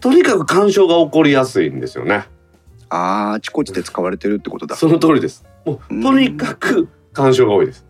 [0.00, 2.24] とにかく干渉が起こりやすいんですよね。
[2.88, 5.44] あーあちこちで使われてるってことだその通りです。
[5.64, 7.84] もううんとにかく干渉が多いです。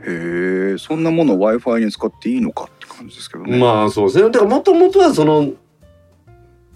[0.00, 4.24] へえそんなもの w i f i に使っていいのかって感じですけどね、まあそうですね。
[4.30, 5.52] だからもともとはその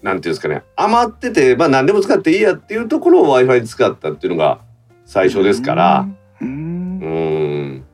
[0.01, 4.59] なんていうんですかね余っててまあ何でも使っていいやっていうところを Wi-Fi に使ったっていうのが
[5.05, 6.07] 最初ですから。
[6.41, 7.85] うんうん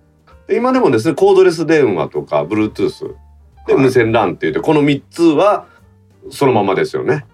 [0.50, 3.16] 今でもですねコードレス電話とか Bluetooth
[3.68, 5.68] ではい無線 LAN っていうとこの3つは
[6.30, 7.26] そのままですよね。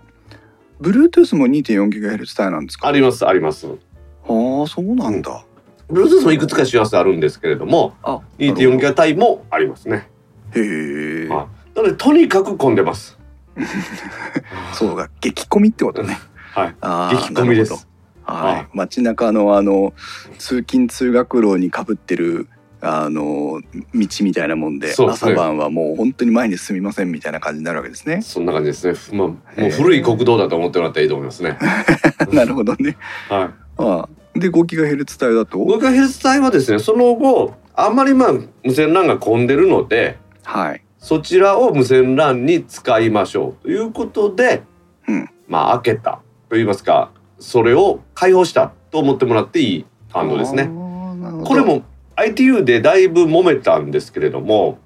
[0.81, 2.87] Bluetooth も 2.4GHz 帯なんですか？
[2.87, 3.67] ありますあります。
[3.67, 3.71] あ
[4.63, 5.43] あそうなんだ、
[5.91, 10.09] Bluetooth もいくつか周波数あるんですけれどもあ2.4ギガ帯もありますね。
[10.55, 13.17] へえ、はいなのでとにかく混んでます。
[14.73, 16.17] そうか激混みってことね
[16.53, 16.75] はい。
[16.81, 17.87] あー激混みです。
[18.25, 19.93] はい街中のあの
[20.37, 22.47] 通勤通学路にかぶってる
[22.85, 23.61] あの
[23.95, 24.93] 道みたいなもんでね。
[24.93, 28.21] 朝晩はもう本当に前に進みませんみたいな感じになるわけですね。
[28.21, 29.17] そんな感じですね。
[29.17, 31.57] まあ、もう古い国道だと思ってもらったらいいと思いますね。
[32.33, 32.97] なるほどね。
[33.29, 33.49] はい。
[33.77, 34.09] ああ。
[34.35, 40.83] で5ギガヘルツ帯だと？5 g ヘルツ帯はですね、その後、あんまりまあ無線 LAN が混んでるので、はい。
[40.97, 44.63] そちらを無線 LAN に使いましょうということで、
[45.07, 45.29] うん。
[45.47, 46.11] まあ開けた
[46.49, 50.69] と言いますか、それを開放したと思ってもらっていい感動ですあね。
[51.45, 51.83] これも
[52.15, 54.79] ITU でだいぶ揉めたんですけれども、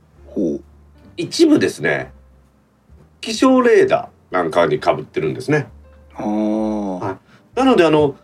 [1.18, 2.12] 一部ですね、
[3.22, 5.68] 気象レーダーなんかに被ってるんですね。
[6.14, 7.18] は
[7.56, 7.60] い。
[7.60, 8.16] なのであの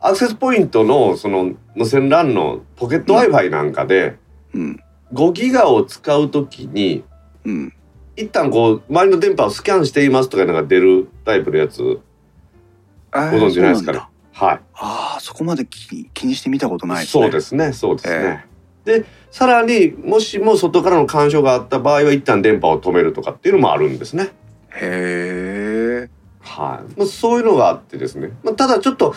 [0.00, 4.16] アクセスポイントのその無線 LAN のポケット Wi-Fi なんかで
[4.54, 4.80] うん。
[5.12, 7.04] 5ギガを使うときに
[7.44, 7.72] うん。
[8.16, 14.60] 一旦こう周りの電波をスキャンしていますとかいうのが出るタイプのやつご存知ないですかはい。
[14.74, 17.22] ああそこまで気に気にしてみたことないですね。
[17.22, 17.72] そうですね。
[17.72, 18.46] そうですね、
[18.84, 24.32] でさらにもしも外からの干渉があった場合は一旦電波を止めるとかっていうのもあるんですね。
[24.72, 26.10] へえ。
[26.40, 29.14] はい、まあ、そういうのがあってですね、まあ、ただちょっと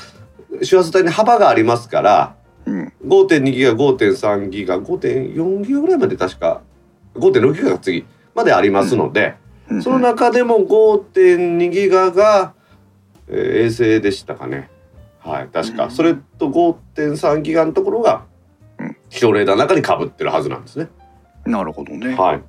[0.64, 2.94] 周波数帯に幅がありますからうん。
[3.06, 6.62] 5.2ギガ5.3ギガ5.4ギガぐらいまで確か
[7.16, 9.36] 5.6ギガが次までありますので、
[9.70, 9.84] うん。
[9.84, 12.54] その中でも5.2ギガが、
[13.28, 14.72] えー衛星でしたかね
[15.20, 15.92] はい確か、うん。
[15.92, 18.26] それと5.3ギガのところが
[18.80, 18.98] うん。
[19.10, 20.88] 気象レーダーの中にかぶってるはずなんですね。
[21.46, 22.16] なるほどね。
[22.16, 22.42] はい、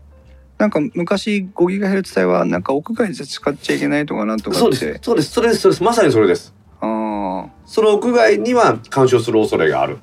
[0.59, 5.31] なんか昔5ギガヘルツ帯はなんか屋外で使っちゃいけないとかなんとかそうですそうです。
[5.31, 5.61] それです。
[5.61, 5.83] それです。
[5.83, 6.55] まさにそれです。
[6.81, 9.99] ああその屋外には干渉する恐れがある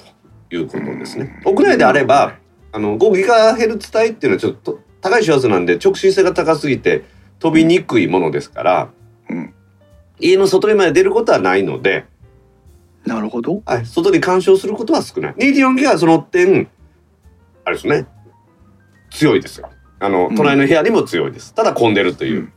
[0.49, 1.41] ということですね。
[1.45, 2.37] 屋内であれば
[2.71, 7.03] あの5ギガヘルツ帯っていうのはちょっと高い周波数なんで直進性が高すぎて
[7.39, 8.89] 飛びにくいものですから、
[9.29, 9.53] うん。
[10.19, 12.05] 家の外にまで出ることはないので、
[13.05, 15.33] なるほどはい、外に干渉することは少ない。
[15.35, 16.69] 2.4ギガはその点
[17.63, 18.05] あれですね
[19.09, 19.69] 強いですよ。
[19.99, 21.53] あのうん隣の部屋にも強いです。
[21.53, 22.39] ただ混んでるという。
[22.39, 22.53] うん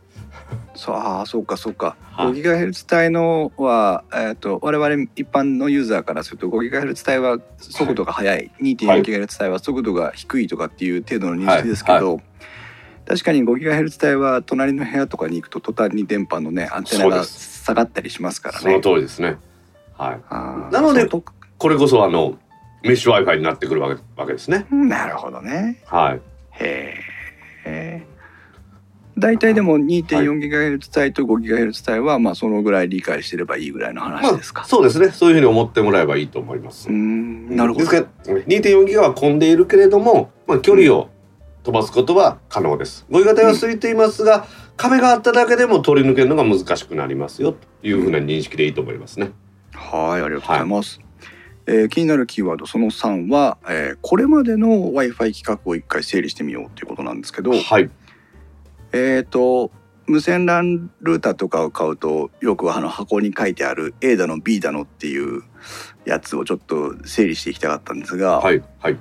[0.75, 12.21] そうああそうかそうか、はい5ギガヘルツ帯のは、えー、と我々一般のユーザーからすると5ギガヘルツ帯は速度が速い、2.4ギガヘルツ帯は速度が低いとかっていう程度の認識ですけど、
[13.07, 18.81] 確かに5ギガヘルツ帯は隣の部屋とかに行くと途端に電波のねアンテナが下がったりしますからそのね。
[18.81, 19.37] 通りですね。
[20.01, 20.15] は
[20.71, 20.73] い。
[20.73, 22.39] なのでこれこそあの
[22.83, 24.67] メッシュ Wi-Fi になってくるわけわけですね。
[24.71, 25.83] なるほどね。
[25.85, 26.21] はい。
[26.53, 26.95] へ
[27.67, 28.07] え。
[29.19, 34.65] 大体でも2.4ギガヘルツ帯と5ギガヘルツ帯はまあそのぐらい理解してればいいぐらいの話ですか。
[34.65, 35.11] そうですね。
[35.11, 36.89] そういうふうに思ってもらえばいいと思います。
[36.89, 37.91] うーんなるほど。
[37.91, 41.11] ですから2.4ギガは混んでいるけれども、まあ、距離を
[41.63, 43.05] 飛ばすことは可能です。
[43.11, 44.47] 5ギガ帯は空いていますが、
[44.79, 49.33] 壁があっただけでも通り抜けるのが難しくなりますよというふうな認識でいいと思いますね。
[49.81, 51.01] はい、ありがとうございます。
[51.67, 57.91] えー気になるキーワードその3は、えーこれまでの Wi-Fi 規格を一回整理してみようということなんですけど、はい。
[58.93, 59.71] えっ、と
[60.07, 65.43] 無線 LAN ルーターとかを買うとよくあの箱に書いてある A だの B だのっていう
[66.05, 68.63] やつをちょっと整理していきたかったんですが、はい。
[68.81, 68.99] はい。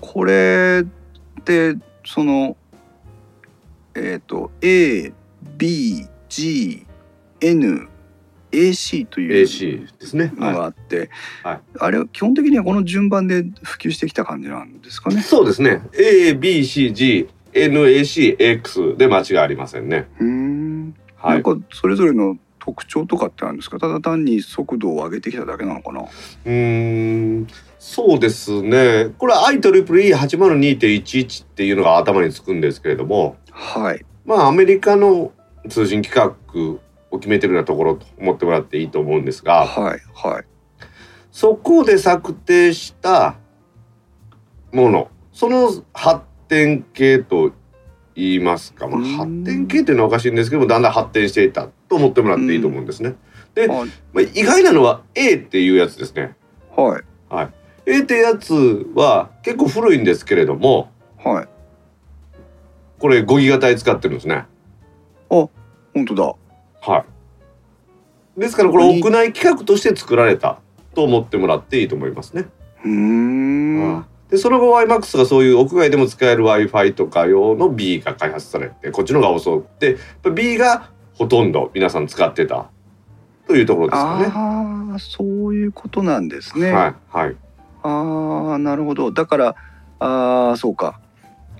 [0.00, 2.56] これってその
[3.94, 4.50] えっ、と
[8.52, 10.32] ABGNAC という AC ですね。
[10.36, 11.10] のがはあって、
[11.42, 15.14] はいあれは基本的にはこの順番で普及してきた感じなんですかい。
[15.14, 15.22] ね？
[15.22, 15.82] そうですね。
[15.94, 20.08] A, B, C, G, N, A, C, X で間違いありませんね。
[20.20, 21.42] うーん、はい。
[21.42, 23.78] なんかそれぞれの特徴とかってあるんですか？
[23.78, 26.02] ただ単に速度を上げてきただけなのかな？
[26.02, 27.46] うーん。
[27.78, 29.10] そうですね。
[29.16, 34.04] これは IEEE802.11 っていうのが頭につくんですけれども、はい。
[34.26, 35.32] まあアメリカの
[35.68, 36.80] 通信規格
[37.10, 40.00] を決めてるようなところと思ってもらっていいと思うんですが、はい。
[40.14, 40.44] はい。
[41.30, 43.36] そこで策定した
[44.72, 47.52] もの、その発展系と
[48.14, 53.14] 言いますか、まあ、発展系っていうのはおかしいんですけども、だんだん発展していたと思ってもらっていいと思うんですね。
[53.54, 56.36] であまあ、意外なのは A っていうやつですね。
[56.76, 57.48] はい。
[57.86, 61.48] A ってやつは結構古いんですけれども、はい。
[62.98, 64.44] これ5ギガ帯使ってるんですね。
[65.28, 66.34] 本当だ。
[66.80, 67.04] は
[68.36, 68.40] い。
[68.40, 70.60] ですからこれ屋内規格として作られた
[70.94, 72.48] と思ってもらっていいと思いますね。
[72.84, 74.06] うーん。
[74.30, 79.96] でその後 YMAX がそういう屋外でも使える Wi-Fi とか用の B が開発されてこっちの方が遅くて
[80.30, 82.70] B がほとんど皆さん使ってた
[83.46, 84.26] というところですかね。
[84.32, 86.70] ああ、そういうことなんですね。
[86.70, 87.36] はいはい。
[87.82, 89.56] ああなるほどだから
[89.98, 90.99] ああそうか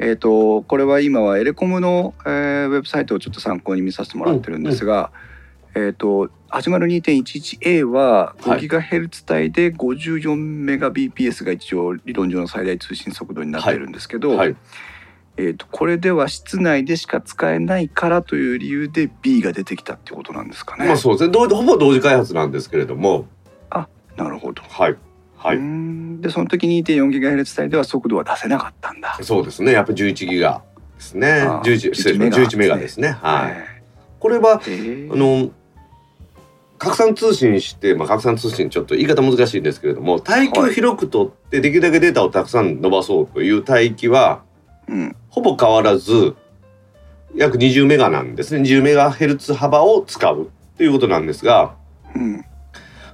[0.03, 5.13] えっ、とこれは今はエレコムの、えーウェブサイトをちょっと参考に見させてもらってるんですが、
[5.75, 14.57] えっ、と80 2.11a ははい 5GHz 帯で 54Mbps が一応理論上の最大通信速度になってるんですけど、はい
[15.37, 20.87] えー、とこれでは室内でしか使えないからという理由で B が出てきたってことなんですかね。
[20.87, 21.31] まあそうですね。
[21.31, 23.27] どうほぼ同時開発なんですけれども、
[24.17, 24.63] なるほど。
[24.63, 24.97] はい
[25.43, 25.57] はい。
[25.57, 29.19] んでその時 2.4GHz 帯では速度は出せなかったんだ。
[29.23, 29.73] そうですね。
[29.73, 30.63] やっぱり11ギガ
[30.97, 31.41] ですね。
[31.41, 33.09] あー11失礼しました11メガですね。
[33.23, 33.57] はい。
[34.19, 35.51] これはえーあの
[36.79, 44.43] 拡散通信して、まあ、拡散通信ちょっと言い方難しいんですけれども帯域を広く取ってできるだけデータをたくさん伸ばそうという帯域は
[44.89, 46.35] うんほぼ変わらず
[47.35, 51.75] 約20メガなんですね20メガヘルツ幅を使うということなんですが
[52.17, 52.45] うん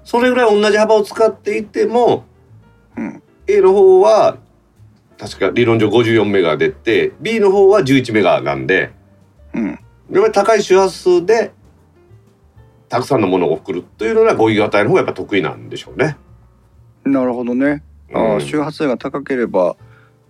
[0.07, 2.25] それぐらい同じ幅を使っていても
[2.97, 4.38] うん A の方は
[5.19, 8.92] 確か理論上54メガ出て B の方は11メガなんで
[9.53, 9.79] うんやっ
[10.23, 11.53] ぱり高い周波数で
[12.88, 16.16] たくさんのものを送るというのが5ギガ帯の方がやっぱ得意なんでしょうね。
[17.05, 17.83] なるほどね。
[18.14, 19.77] あうんー周波数が高ければ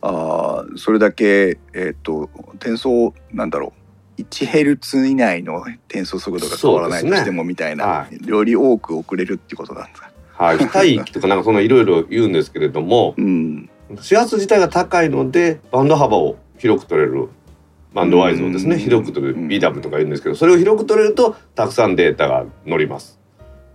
[0.01, 3.86] あーそれだけえっ、と転送なんだろう
[4.19, 10.11] 1ヘルツ以内の転送速度が変わらないとしてもみたいな、はより多く送れるってことなんですか？
[10.33, 13.71] はい、非帯域とかなんかそんないろいろ言うんですけれどもうん。
[14.01, 17.29] 周波数自体が高いのでバンド幅を広く取れる
[17.95, 18.81] バンドワイズをですねうん。
[18.81, 19.49] 広く取れるうん。
[19.49, 23.19] BW とか言うんですけどそれを広く取れるとたくさんデータが乗ります。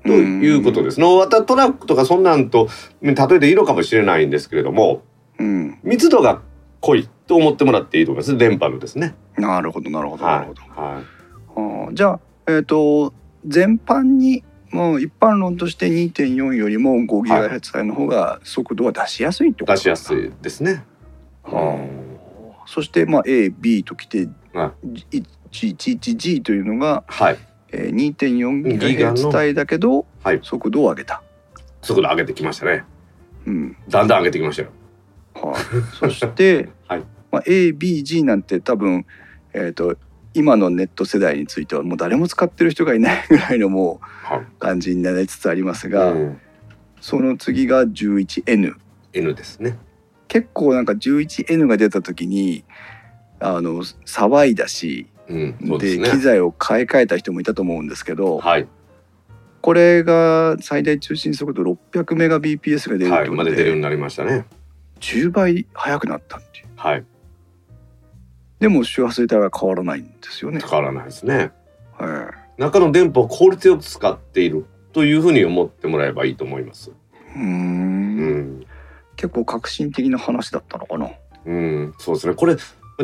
[0.04, 1.00] ということです。
[1.00, 2.68] のまたトラックとかそんなんと
[3.02, 5.04] 例えていいのかもしれないんですけれども
[5.40, 6.42] うん、密度が
[6.82, 9.16] 濃いと思ってもらっていいと思います電波のですね。
[9.38, 10.48] なるほどなるほどなる
[11.48, 11.94] ほど。
[11.94, 13.14] じゃあえっ、と
[13.48, 20.26] 全般にもう一般論として2.4よりも 5GHz 帯の方が速度は出しやすいってこと出しやすい。
[20.28, 20.84] いですね。
[21.44, 24.74] はあそしてまあ AB ときては
[25.52, 27.38] 11G というのが、はい
[27.72, 31.22] えー、2.4ギガの GHz 帯だけどはい速度を上げた。
[31.82, 32.86] 速度上げてきましたね。
[33.46, 34.70] うんだんだん上げてきましたよ。
[35.36, 39.06] はい、そして、はいまあ、ABG なんて多分、
[39.54, 39.98] えー、と
[40.34, 45.92] 今のネット世代についてはもう誰も使ってる人がいないぐらいのもはう感じになりつつありますい。
[45.92, 46.42] が、うん
[47.02, 48.76] その次が 11N。
[49.14, 49.78] N ですね。
[50.28, 52.64] 結構なんか 11N が出た時に
[53.40, 56.10] あの騒いだしうん、でね。
[56.10, 58.68] 機材を買い替えた人もいたと思うんですけど、はい、
[59.62, 64.46] これが最大通信速度 600Mbps が出るっはい、てことでまで出るようになりましたね。
[65.02, 67.06] 10倍速くなったっていうはい、
[68.60, 70.62] でも周波数帯は変わらないんですよね。
[70.62, 71.52] 変わらないですね。
[71.98, 76.92] はい中の電波を効率よく使っているというふうに思ってもらえばいいと思います。
[77.36, 78.66] うーうんん、
[79.16, 81.10] 結構革新的な話だったのかな。
[81.46, 82.36] うん、そうですね。
[82.36, 82.62] これち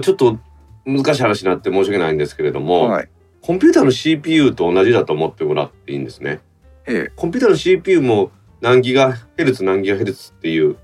[0.09, 0.37] ょっと
[0.85, 3.09] 難しい話になって申し訳ないんですけれども、はい。
[3.41, 6.39] コンピューターの CPU と同じだと思ってもらっていいんですね。
[6.85, 8.31] えコンピューターの CPU も
[8.61, 10.77] 何ギガヘルツ何ギガヘルツっていう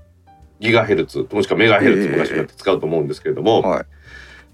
[0.60, 3.86] ギガヘルツもしくはメガヘルツ昔になって使うと思うんですけれどえも、はい。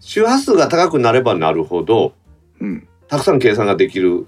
[0.01, 2.15] 周波数が高くなればなるほど
[2.61, 2.89] うん。
[3.09, 4.27] たくさん計算ができる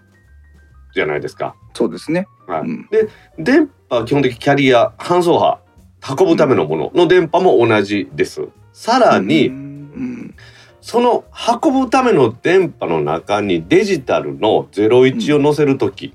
[0.94, 1.54] じゃないですか。
[1.74, 2.26] そうですね。
[2.46, 3.08] はいうんで
[3.38, 5.58] 電波は基本的にキャリア搬送波
[6.18, 8.48] 運ぶためのものの電波も同じです。
[8.72, 10.35] さらに、うんうん
[10.82, 11.24] その
[11.62, 16.12] 運ぶための電波の中にデジタルの01を載せる時、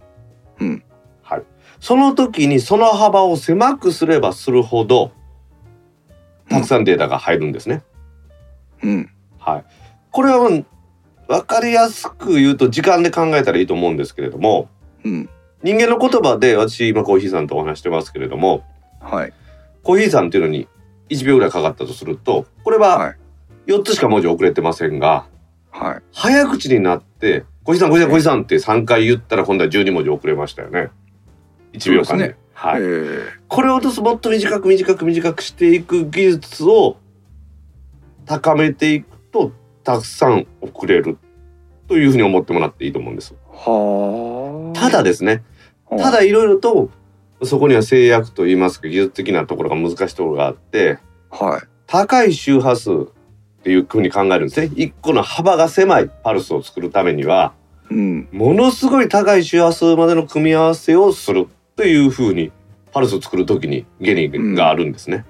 [0.60, 0.84] うん
[1.24, 1.44] はい、
[1.80, 5.14] その時にその幅を狭くすればするほど
[6.50, 7.84] たくさんデータが入るんですね。
[8.84, 9.10] うん。
[9.40, 9.66] はい、
[10.12, 10.50] これは
[11.28, 14.70] 分かりやすく言うと時間で考えたらいいと思うんですけれども
[15.04, 15.30] うん。
[15.64, 18.64] 人間の言葉で私今コーヒーさんとお話してますけれども
[19.00, 19.34] はい。
[19.84, 20.68] コーヒーさんっていうのに
[21.10, 23.18] 1秒ぐらいかかったとするとこれははい
[23.68, 25.28] 4つしか文字遅れてませんが、
[25.72, 26.02] はい。
[26.14, 30.90] 早口になって「小石さん小石さん小石さん」って3回言ったら今度は12文字遅れましたよね
[31.74, 36.98] 1秒間でですねはい、ええこれを落とすもっと短く短く短くしていく技術を
[38.26, 39.52] 高めていくと
[39.84, 41.20] たくさん送れる
[41.88, 44.80] というふうに思ってもらっていいと思うんですはあ。
[44.80, 45.44] ただですね
[45.86, 46.90] はあただいろいろと
[47.44, 50.98] そこには制約といいますか技術的なところが難しいところがあって
[51.30, 51.62] はい。
[51.86, 52.94] 高い周波数っ
[53.62, 57.54] ていうふうに考えるんですね一個の幅が狭いパルスを作るためには
[57.92, 58.28] うん。
[58.32, 61.48] ものすごい高い周波数までの組み合わせをする
[61.78, 62.52] というふうに
[62.92, 65.26] パルスを作る時に原理があるんですね。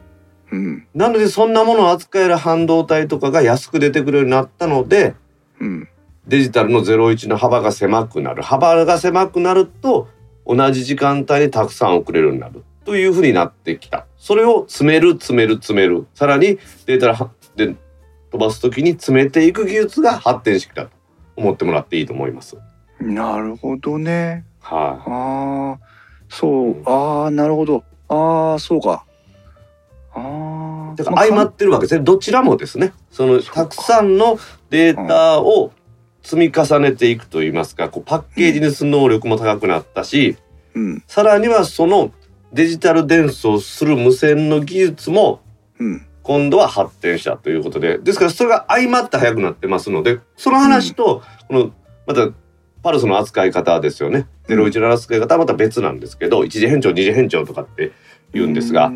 [0.52, 0.88] うん。
[0.96, 5.14] なのでそんなものを扱える半導体とかが安く出てくるようになったので
[5.60, 5.90] うん。
[6.26, 10.10] デジタルの01の幅が狭くなる幅が狭くなると
[10.46, 14.08] 同じ時間帯にたくさん送れるようになるというふうになってきた。
[14.18, 16.08] それを詰める詰める詰める。
[16.16, 17.76] さらにデータで
[18.32, 20.92] 飛ばすときに詰めていく技術が発展してきたと
[21.36, 22.58] 思ってもらっていいと思います。
[23.02, 24.46] なるほどね。
[24.62, 25.97] はああ、
[26.30, 27.84] そう、ああ、なるほど。
[28.10, 29.06] ああ、そうか。
[30.14, 30.94] ああ。
[30.94, 30.98] い。
[30.98, 32.04] だから相まってるわけですね。
[32.04, 32.94] どちらもですね。
[33.12, 35.72] そのたくさんのデータを
[36.24, 40.38] 積み重ねていくといいますか、こうパッケージにする能力も高くなったし、
[40.74, 42.12] うん、さらにはその
[42.54, 45.42] デジタル伝送する無線の技術も
[45.80, 51.72] うん、今度は発展したということでですからそれが相まって速くなってますのでその話とこの
[52.06, 52.30] また
[52.84, 57.92] パルスの扱い方ですよね01の扱い方はまた別なんですけど一次変調二次変調とかって
[58.34, 58.92] 言うんですが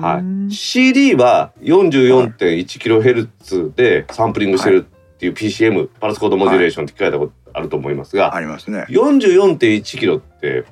[0.00, 8.86] はい、CD は 44.1kHz でサンプリングしてるっていう PCM パルスコードモジュレーションって聞かれたことあると思いますがありますね。
[8.88, 10.64] 44.1キロって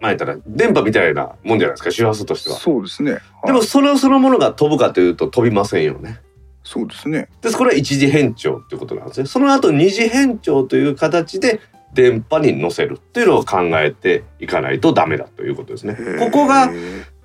[0.00, 2.56] まあ言ったら電波みたいなもんじゃないですか周波数としては。
[2.56, 3.18] そうですね。
[3.44, 6.18] でもはいそれそのものが飛ぶかというと飛びませんよね。
[6.64, 7.28] そうですね。
[7.40, 9.26] ですこれは一次変調っていうことなんですね。
[9.26, 11.60] その後二次変調という形で
[11.96, 15.96] 電波に乗せるというのを考えていかないとダメだということですね。
[16.20, 16.70] ここが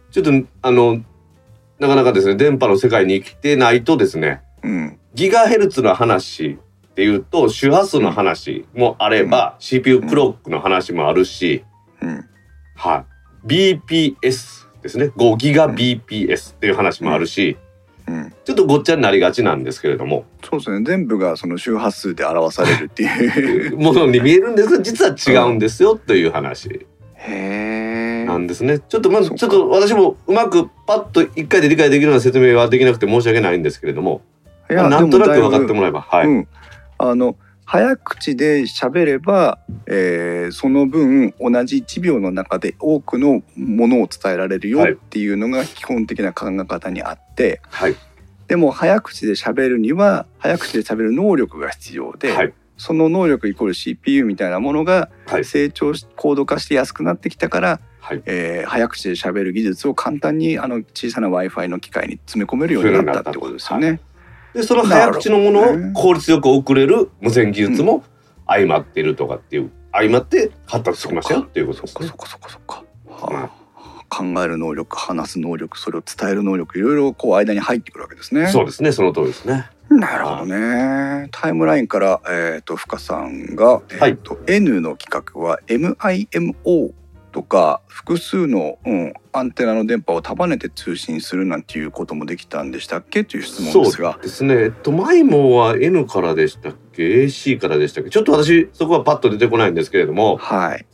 [0.09, 0.31] ちょっと
[0.63, 1.01] あの
[1.77, 11.63] なかなかですね電波の世界に生きてないとですねうん、ギガヘルツの話っていうと周波数の話もあれば、CPU クロックの話もあるし、
[12.01, 12.25] うん、
[12.75, 13.05] は
[13.45, 15.05] い、BPS ですね。
[15.15, 17.70] 5ギガ BPS っていう話もあるし、うん。
[18.43, 20.83] ちょっとごっちゃになりがちなんですけれどもそうですね。
[20.83, 23.77] 全部がその周波数で表されるっていう。
[23.79, 28.25] ものに見えるんですが実は違うんですよという話へえ。
[28.25, 28.79] なんですね。
[28.79, 34.21] ちょっとまずちょっと私もうまくパッと一回で理解できるような説明はできなくて申し訳ないんですけれども、
[34.69, 36.47] いまあなんとなく分かってももらえばはい、うん、
[36.97, 37.35] あの
[37.71, 39.57] 早口で喋れば、
[39.87, 44.91] えーその分同じ1秒の中で多くのものを伝えられるよはい。
[44.91, 47.95] っていうのが基本的な考え方にあって、はい。
[48.49, 52.53] でも早口で喋るには早口で喋る能力が必要で、はい。
[52.75, 55.45] その能力イコール CPU みたいなものがはい。
[55.45, 58.21] 成長し高度化して安くなってきたから、はい。
[58.25, 64.01] えー早口で喋る技術を簡単にあの小さな w i f i の機械に詰め込めるようになったってことですよね。
[64.53, 68.03] でその早口のものを効率よく送れる無線技術も
[68.47, 72.39] 相まっているとかっていう相まって発達しましたよっていうことですねそっかそっ。
[72.39, 72.83] かそっか
[74.11, 78.47] 考える能力話す能力それを伝える能力いろいろこう間に入ってくるわけですね。
[78.47, 79.69] そうですねその通りですね。
[79.89, 81.29] なるほどね。
[81.31, 86.91] タイムラインからえっ、と深さんがえっ、はいと、N の企画は MIMO
[87.31, 93.23] とか複数の、うん、アンテナの電波を束ねて通信するなんていうこともできたんでしたっけ？
[93.23, 94.21] という質問ですがそう。
[94.21, 94.55] ですね。
[94.55, 98.09] えっとマイモは N からでしたっけ？AC からでしたっけ？
[98.09, 100.85] ちょっと私そこはパッと出てこないんですけれどもはい。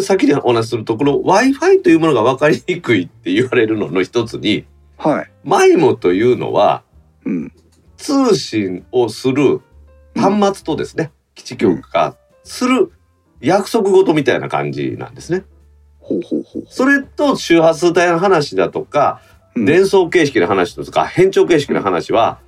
[0.00, 4.64] 先にお話しするところ Wi-Fi というものが分かりにくいって言われるのの一つに
[4.96, 5.30] はい。
[5.44, 6.82] マイモというのは
[7.24, 7.52] うん。
[7.96, 9.60] 通信をする
[10.16, 12.90] 端末とですね、基地局がする
[13.40, 15.44] 約束事みたいな感じなんですね。
[16.68, 22.38] それと周波数帯の話だとか、うん伝送形式の話とか変調形式の話は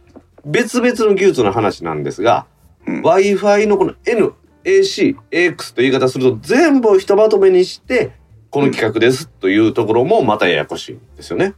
[0.46, 2.46] 別々の技術の話なんですが、
[2.86, 4.32] うん Wi-Fi のこの N、
[4.64, 8.12] AC、AX という言い方すると全部をひとまとめにして
[8.48, 11.54] この企画ですというところもまたややこしいんですよね。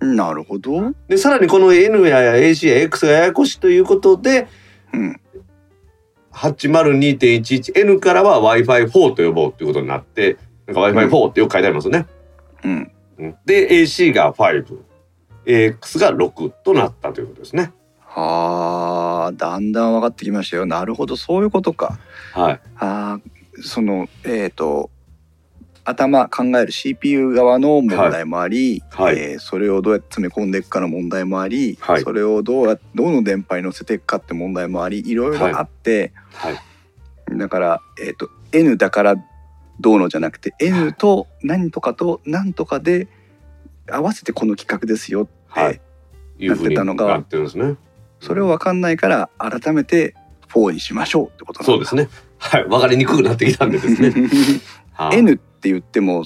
[0.00, 0.92] なるほど。
[1.06, 4.48] でさらにこの N や AC や X がややこしいということで
[4.92, 5.20] うん。
[6.32, 10.36] 802.11N からは Wi-Fi4 と呼ぼうということになって
[10.68, 12.06] Wi-Fi4 ってよく書いてありますよね。
[12.64, 12.92] うん。
[13.18, 14.64] うんで AC が5
[15.46, 17.72] AX が6となったということですね。
[18.00, 20.66] はあ、だんだん分かってきましたよ。
[20.66, 21.98] なるほど、そういうことか。
[22.32, 24.90] はい、あーそのえっ、と
[25.84, 36.58] 頭考える CPU 側の問題もあり、はいはいえーそれをどうやって詰め込んでいくかの問題もあり、はいそれをどうやどの電波に乗せていくかって問題もありいろいろあって、はい、
[37.38, 39.16] だから、えー、と N だから
[39.80, 43.08] どうのじゃなくて N と何とかと何とかで
[43.90, 45.80] 合わせてこの企画ですよって、
[46.46, 47.76] なってたのがなってるんですね。
[48.20, 50.14] それを分かんないから改めて
[50.48, 52.08] 4にしましょうってことそうですね。
[52.38, 54.12] はい、わかりにくくなってきたんでですね。
[54.92, 56.24] はい N って言っても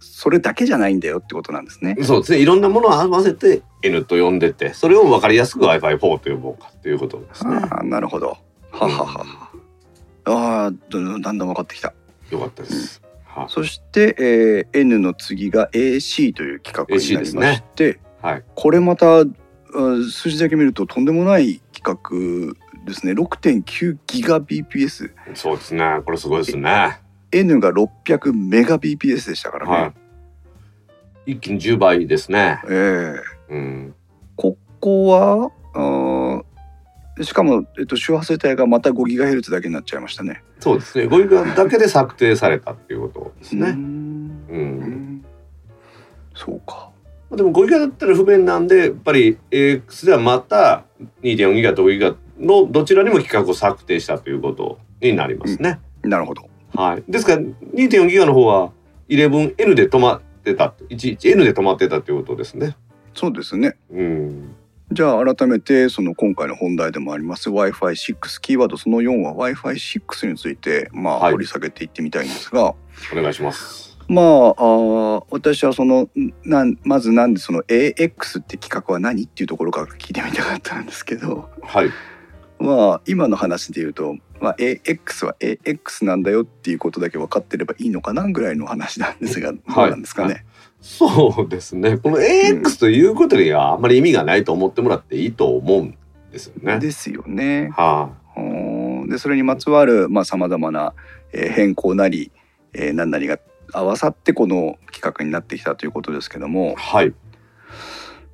[0.00, 1.96] それだけじゃないんだよってことなんですね。
[2.02, 2.38] そうですね。
[2.38, 7.56] いろんなものを合わせて N と呼んでて、それをわかりやすく Wi-Fi4 と呼ぼうかということですね。
[7.56, 8.38] ああなるほど。
[8.72, 9.50] はははは。
[10.24, 11.92] ああだんだん分かってきた。
[12.30, 13.02] よかったです。
[13.26, 19.24] はいそして、えー N の次が AC という企画になりまして、はいこれまたあ
[20.10, 22.54] 数字だけ見るととんでもない企画
[22.86, 23.12] ですね。
[23.12, 25.10] 6.9ギガ BPS。
[25.34, 26.00] そうですね。
[26.04, 27.00] これすごいですね。
[27.32, 29.72] N が600メガ BPS でしたからね。
[29.72, 29.92] は
[31.26, 31.32] い。
[31.32, 32.60] 一気に10倍ですね。
[32.70, 33.16] え
[33.50, 33.94] えうん。
[34.36, 36.15] ここはあー
[37.22, 40.42] しかも、えっと、周波数帯がまた 5GHz だけになっちゃいましたね。
[40.60, 41.04] そうですね。
[41.06, 43.70] 5ギガだけで策定されたっていうことですうね。
[43.72, 43.74] ん
[44.48, 45.24] うん。
[46.34, 46.90] そうか。
[47.30, 50.84] でも5ギガだったら不便なんで、やっぱり AX ではまた
[51.22, 55.80] 2.4ギガと5ギガのどちらにも規格を策定したということになりますね。
[56.02, 56.48] なるほど。
[56.74, 57.04] はい。
[57.08, 58.72] ですから2.4ギガの方は
[59.08, 62.76] 11N で止まってた、11N で止まってたということですね。
[63.14, 63.76] そうですね。
[63.90, 64.54] うん。
[64.92, 72.74] じゃあ改めてその今回の本題でもあります Wi-Fi6 キーワードその4は Wi-Fi6 についてまあはい掘り下げていってみたいんですが、
[73.12, 73.98] お願いします。
[74.08, 76.08] まああー私はそのん
[76.44, 81.90] なんまずなんでその AX って企画は何っていうところから聞いてみたかったんですけどはい。
[82.60, 90.46] まあ今の話で言うと、まあ、AX は AX なんだよっていうことだけ分かってればいいのかなぐらいの話なんですがどうなんですかね。
[90.86, 91.98] そうですね。
[91.98, 95.98] この AX ということにはあんまり意味がないと思ってもらっていいと思うん
[96.30, 96.78] ですよね。
[96.78, 97.70] ですよね。
[97.72, 100.94] はうんでそれにまつわるさまざ、まな、
[101.32, 102.30] えー変更なり、
[102.72, 103.40] えー何なりが
[103.72, 106.50] 合わさってこの企画になってきたということですけどい。
[106.50, 107.12] も、はい。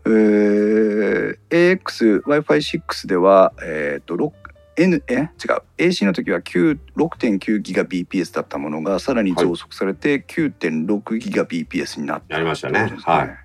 [0.04, 4.30] えー、AX Wi-Fi6 では、えー、と6
[4.76, 5.14] N え？
[5.14, 5.30] 違う。
[5.78, 12.34] AC の時は9 6.9ギガ BPS だったものがさらに増速されて9.6ギガ BPS になった。
[12.34, 12.94] やりましたね。
[13.04, 13.36] はい。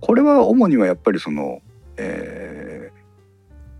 [0.00, 1.60] これは主にはやっぱりその、
[1.96, 2.96] えー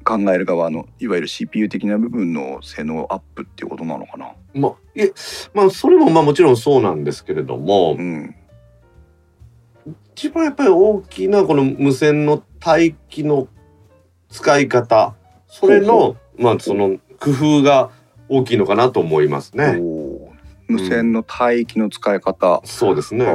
[0.09, 4.35] 考える側のいわゆる CPU 的な部分の性能アップっていうことなのかな？
[4.55, 5.13] まあ、いえ、
[5.53, 8.37] まあ、それもまあもちろんそうなんですけれどもう、ん、
[10.15, 13.49] 一番やっぱり大きなこの無線の帯域の
[14.29, 15.17] 使い方、
[15.49, 17.31] それの、まあ、その工
[17.61, 17.91] 夫が
[18.29, 19.81] 大きいのかなと思いますね。
[20.69, 23.27] 無線の帯域の使い方、そうですね。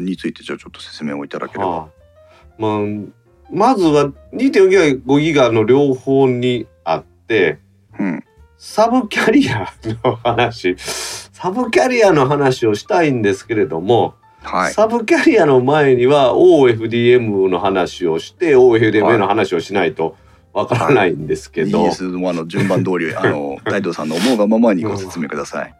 [0.00, 1.68] についてじゃあちょっと説明をいただければ。
[1.68, 2.04] はあ
[2.58, 2.80] まあ、
[3.50, 7.58] まずは2.4ギガ5ギガの両方にあって
[7.98, 8.24] うん、
[8.58, 9.72] サブキャリア
[10.02, 14.72] の話 サブキャリアの話をしたいんですけれども、はい。
[14.72, 20.16] サブキャリアの前には OFDM の話をして OFDM の話をしないと
[20.54, 25.74] わからないんですけど、ES のあの順番通りあの 大道さんの思うがままにご説明ください。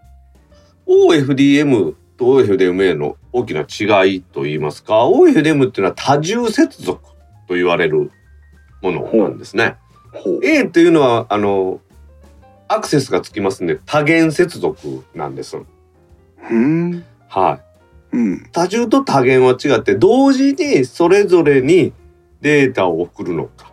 [0.86, 7.00] OFDM と OFDMA の大きな違いといいますか OFDM っていうのは多重接続
[7.48, 8.10] と言われる
[8.82, 9.76] ものなんですね。
[10.42, 11.80] A っていうのはあの
[12.68, 15.56] アクセスがつきますんで多元接続なんです。
[16.50, 17.04] うん。
[17.28, 17.60] は
[18.12, 18.16] い。
[18.16, 18.48] うん。
[18.52, 21.92] 多重と多元は違って同時にそれぞれに
[22.40, 23.72] データを送るのか、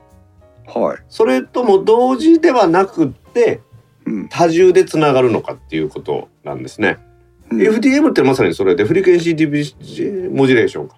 [0.80, 0.97] はい。
[1.09, 3.61] それとも同時ではなくって
[4.05, 4.30] うん。
[4.30, 6.97] 多重でつながるのかっていうことなんですね。
[7.51, 9.76] うん FDM ってまさにそれでフリクエンシーディビジ
[10.32, 10.95] モジュレーションか、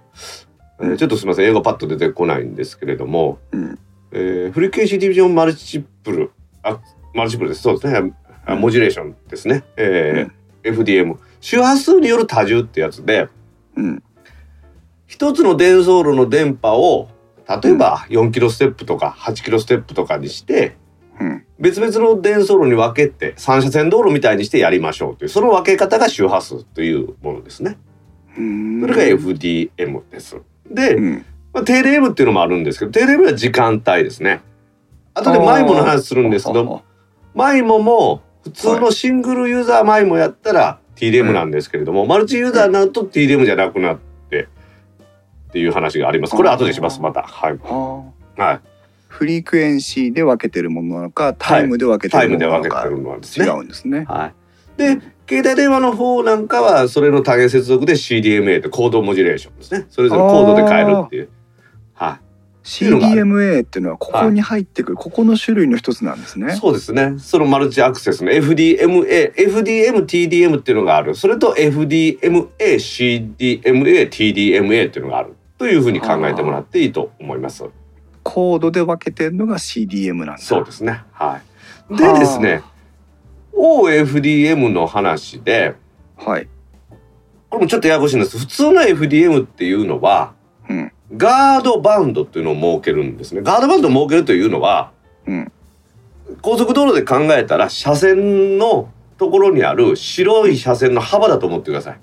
[0.79, 3.79] えーうんちょっとすみません英語パッと出てこないんですけれども、うん。
[4.11, 6.79] えーフリクエンシーディビジョンマルチプルあ
[7.13, 8.13] マルチプルですそうですね
[8.45, 10.31] あうんモジュレーションですね、えー
[10.71, 13.27] FDM 周波数による多重ってやつで
[13.75, 14.03] うん。
[15.07, 17.09] 一つの伝送路の電波を
[17.47, 20.77] 例えば4キロステップとか8キロステップとかにして
[21.19, 21.45] うん。
[21.59, 27.77] 別々の伝送路に分けて三車線道路みたいにしてやりましょうというその分け方が周波数というものですね。
[28.37, 28.81] うん。
[28.81, 30.37] それが FDM です。
[30.69, 31.25] で、うん。
[31.53, 34.41] まあ、定例 M っていうのもあるんですけど定例 M は時間帯ですね。
[35.13, 36.83] 後でマイモの話するんですけど
[37.35, 44.12] マイモも普通のシングルユーザーマイモやったら TDM なんですけれども、マルチユーザーになると TDM じゃなくなって
[45.53, 46.35] っていう話があります。
[46.35, 47.21] これ後でしますまた。
[47.21, 47.59] はい。
[48.41, 48.59] はい。
[49.07, 53.49] フリクエンシーで分けてるものなのか、タイムで分けてるものなのかムで分けてるのはです違ね。
[53.51, 54.05] うんですね。
[54.09, 54.33] はい。
[54.77, 54.99] で、
[55.29, 59.85] 携帯電話の方なんかはそれの多元接続で CDMA とコードモジュレーションですね。
[59.91, 61.29] それぞれコードで変えるっていう。
[61.93, 62.23] はい。
[62.63, 66.55] CDMA っていうのはここに入ってくる、ここの種類の一つなんですね。
[66.55, 67.15] そうですね。
[67.19, 71.13] そのマルチアクセスの FDMA、FDM、TDM っていうのがある。
[71.13, 75.35] それと FDMA、CDMA、TDMA っていうのがある。
[75.63, 77.63] というふうに考えてもらっていいと思います。
[78.21, 80.37] コードで分けてるのが CDM なんだ。
[80.39, 81.03] そうですね。
[81.13, 81.39] は
[81.89, 81.95] い。
[81.95, 82.61] でですね、
[83.55, 85.75] OFDM の話で、
[86.17, 86.49] はい。
[87.49, 88.37] これもちょっとややこしいんです。
[88.37, 90.33] 普通の FDM っていうのは、
[90.67, 90.91] うん。
[91.15, 93.41] ガードバンドっていうのを設けるんですね。
[93.41, 94.91] ガードバンドを設けるというのは、
[95.25, 95.49] うん。
[96.41, 101.99] 高速道路で考えたら車線のところにある白い車線の幅だと思ってください。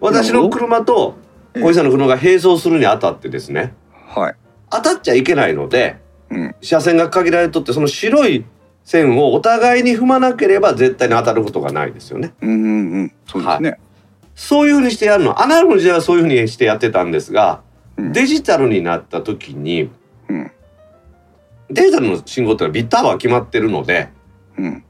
[0.00, 1.22] 私の車と
[1.54, 4.34] ええ小井さんの車が並走するにあたってですね、はい。
[4.70, 5.96] 当たっちゃいけないので、
[6.30, 6.54] うん。
[6.60, 8.44] 車線が限られとってその白い
[8.84, 12.34] 線をお互いに踏まなければ絶対に当たることがないですよね。
[12.40, 13.12] うんうんうん。
[13.26, 13.78] そうですね。
[14.34, 17.62] そういうふうにしてやるのアナログの時代はそういうふうにしてやってたんですが
[17.96, 19.90] うんデジタルになった時に
[20.28, 20.50] うん
[21.70, 24.10] デジタルの信号ってのはビット幅が決まってるので
[24.58, 24.84] うん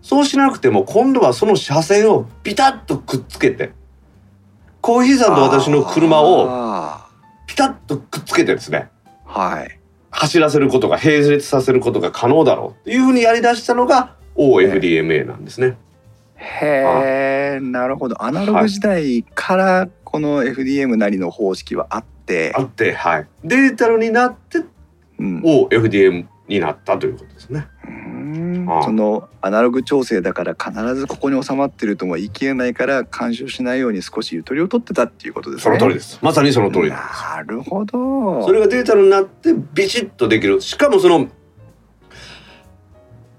[0.00, 3.72] そうしなくても今度はその車線をピタッとくっつけて
[4.82, 7.06] コーヒーさんと私の車をあ
[7.46, 8.90] ピタッとくっつけてですね。
[9.26, 9.78] ーはい。
[10.10, 15.76] 走らせることが並列させることが可能だろうっていうふうにやり出したのが OFDMA なんですね。
[16.36, 18.22] へえなるほど。
[18.22, 24.64] アナログ時代からこの FDM なりの方式はあって、あって、はい、デジタルになって
[25.18, 27.31] うん、OFDM になったということ
[28.84, 35.78] そのアナログ調整だから必ずここに収まってるとも言い切れないから干渉しないように少しゆとりを取ってたっていうことですね。
[35.78, 36.18] その通りです。
[36.22, 36.94] まさにその通りです。
[36.94, 38.44] なるほど。
[38.44, 40.60] それがデジタルになってビシッとできる。
[40.60, 41.28] しかもその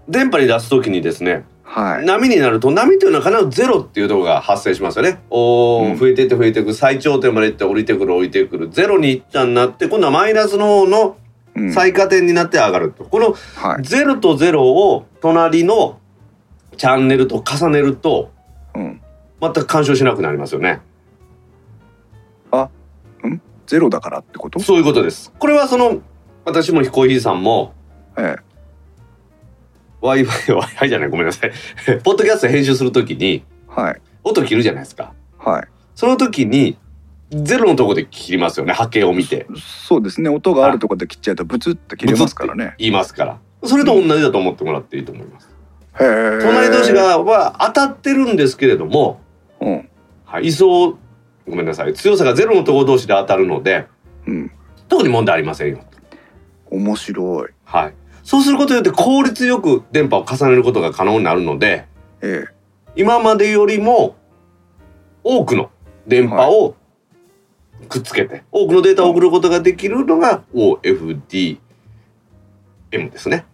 [0.07, 2.05] 電波に出すときにですね、はい。
[2.05, 5.19] 波になると波というのは必ずゼロっていうところが発生しますよね。
[5.29, 11.22] おーうん増えていって増えていく最頂点まで行って降りてくる降りてくるゼロに一旦なって今度はマイナスの方のうん
[11.73, 13.03] 最下点になって上がると。
[13.03, 13.83] このはい。
[13.83, 15.99] ゼロとゼロを隣の
[16.77, 18.31] チャンネルと重ねると
[18.75, 19.01] うん。
[19.41, 20.81] 全く干渉しなくなりますよね。
[23.65, 24.59] ゼロだからってこと？
[24.59, 25.31] そういうことです。
[25.39, 26.01] これはその
[26.45, 27.73] 私もヒコーヒーさんも
[28.17, 28.35] え
[30.01, 30.25] Wi-Fi、
[30.59, 31.51] Wi-Fi じゃないごめんなさい。
[32.03, 33.43] ポッドキャスト編集するときに
[33.77, 33.81] え。
[33.81, 34.01] はい。
[34.23, 35.13] 音切るじゃないですか。
[35.37, 35.67] はい。
[35.95, 36.77] その時に
[37.41, 38.73] ゼロのとこで切りますよね。
[38.73, 39.47] 波形を見て。
[39.87, 40.29] そうですね。
[40.29, 42.75] 音があるところで切っちゃうとブツッと切れますからね。
[42.77, 43.39] 言いますから。
[43.63, 45.49] それと同じだと思ってもらっていいと思います。
[45.99, 46.39] へえ。
[46.41, 46.93] 隣同士。
[46.93, 49.21] がは当たってるんですけれども、
[49.61, 49.89] うん。
[50.25, 50.67] はい、位相
[51.47, 53.87] ごめんなさい強さがゼロのところ同士で当たるので
[54.27, 54.51] うん。
[54.87, 55.79] 特に問題ありませんよ。
[56.69, 57.49] 面白い。
[57.65, 57.93] はい。
[58.23, 61.85] そうすることによって効率よく電波を重ねることが可能になるので、
[62.21, 62.45] え
[62.95, 64.15] 今までよりも
[65.23, 65.71] 多くの
[66.07, 66.75] 電波を
[67.83, 71.57] くっつけて、多くのデータを送ることができるのが OFDM
[72.91, 73.45] ですね。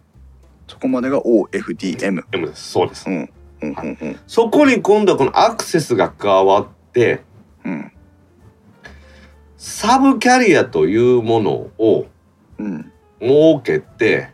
[0.68, 2.24] そこまでが OFDM。
[2.32, 2.70] M です。
[2.70, 3.08] そうです。
[3.08, 3.30] うん。
[3.62, 7.22] うんうんうんそこに今度はこのアクセスが加わって、
[7.64, 7.92] うん
[9.58, 12.06] サブキャリアというものを
[12.58, 13.30] うん設
[13.62, 14.30] けて、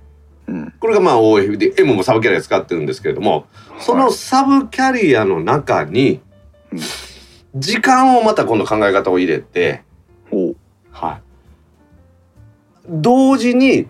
[0.47, 0.73] うん。
[0.79, 3.47] これがまあ OFD、M もサブキャリア使ってるんですけれども、
[3.81, 6.21] そのサブキャリアの中に
[6.73, 6.81] うん、
[7.61, 9.83] 時間をまた今度考え方を入れて、
[12.89, 13.89] 同時に、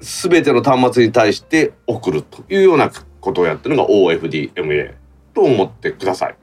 [0.00, 2.90] すべての端末に対して送るというような
[3.20, 4.94] ことをやってるのが OFDMA
[5.34, 6.36] と思ってください。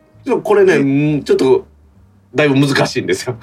[0.43, 1.66] これね、うんちょっと、
[2.34, 3.38] だいぶ難しいんですよ。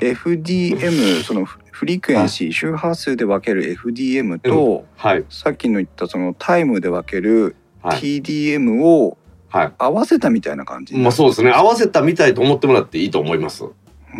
[0.00, 5.24] FDM そのフフリクエンシー周波数で分ける FDM と、はい。
[5.28, 7.98] さっきの言ったそのタイムで分けるはい。
[7.98, 9.18] TDM を
[9.48, 9.72] はい。
[9.78, 10.94] 合わせたみたいな感じ。
[10.96, 11.52] まあそうですね。
[11.52, 13.64] 合わせたみたいと思ってもらっていいと思います。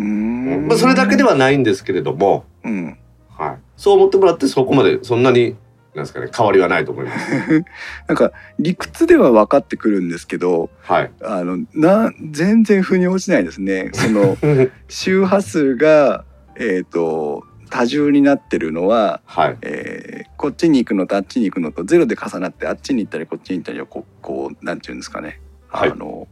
[0.03, 2.97] まあそれだけではないんですけれども、うん。
[3.29, 3.57] はい。
[3.75, 5.55] そう思ってもらってそこまでそんなに、
[5.93, 7.65] なんですかね、変わりはないと思います。
[8.07, 11.11] なんか理屈では分かってくるんですけどはい。
[11.21, 13.89] あのな全然腑に落ちないですね。
[13.93, 14.37] その
[14.87, 16.23] 周波数が、
[16.55, 19.57] えー、と多重になってるのは、はい。
[19.61, 26.27] えーこっちに行くのとあっちに行くのとゼロで重なってあっちに行ったりこっちに行ったりをこうこうなんていうんですかね、はいあの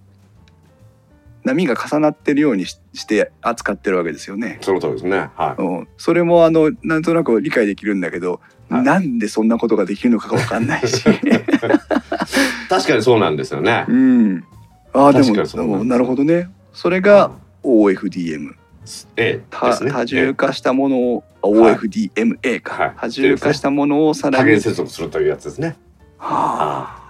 [1.46, 4.58] 波が重なってるようにしして扱ってるわけですよね。
[4.62, 5.30] その通りですね。
[5.36, 5.62] はい。
[5.62, 11.04] うん、それもあのなんとなく理解できるんだけど、はいなんでそんなことができるのかが分かんないし。
[12.68, 13.94] 確かにそうなんですよねう。
[13.94, 14.44] ん、
[14.92, 17.30] ああでもなるほどねそれが
[17.64, 18.56] OFDM
[19.18, 19.42] ええ。
[19.52, 25.76] たですね多重化したものを、OFDMA か、はい多重化したものをさらに、多元接続するというやつですね。
[26.18, 27.06] はあ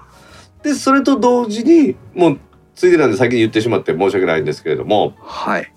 [0.65, 2.39] で、それと同時に、もう、
[2.75, 5.71] ついでなんで先に言ってしまって申し訳ないんですけれども、はい、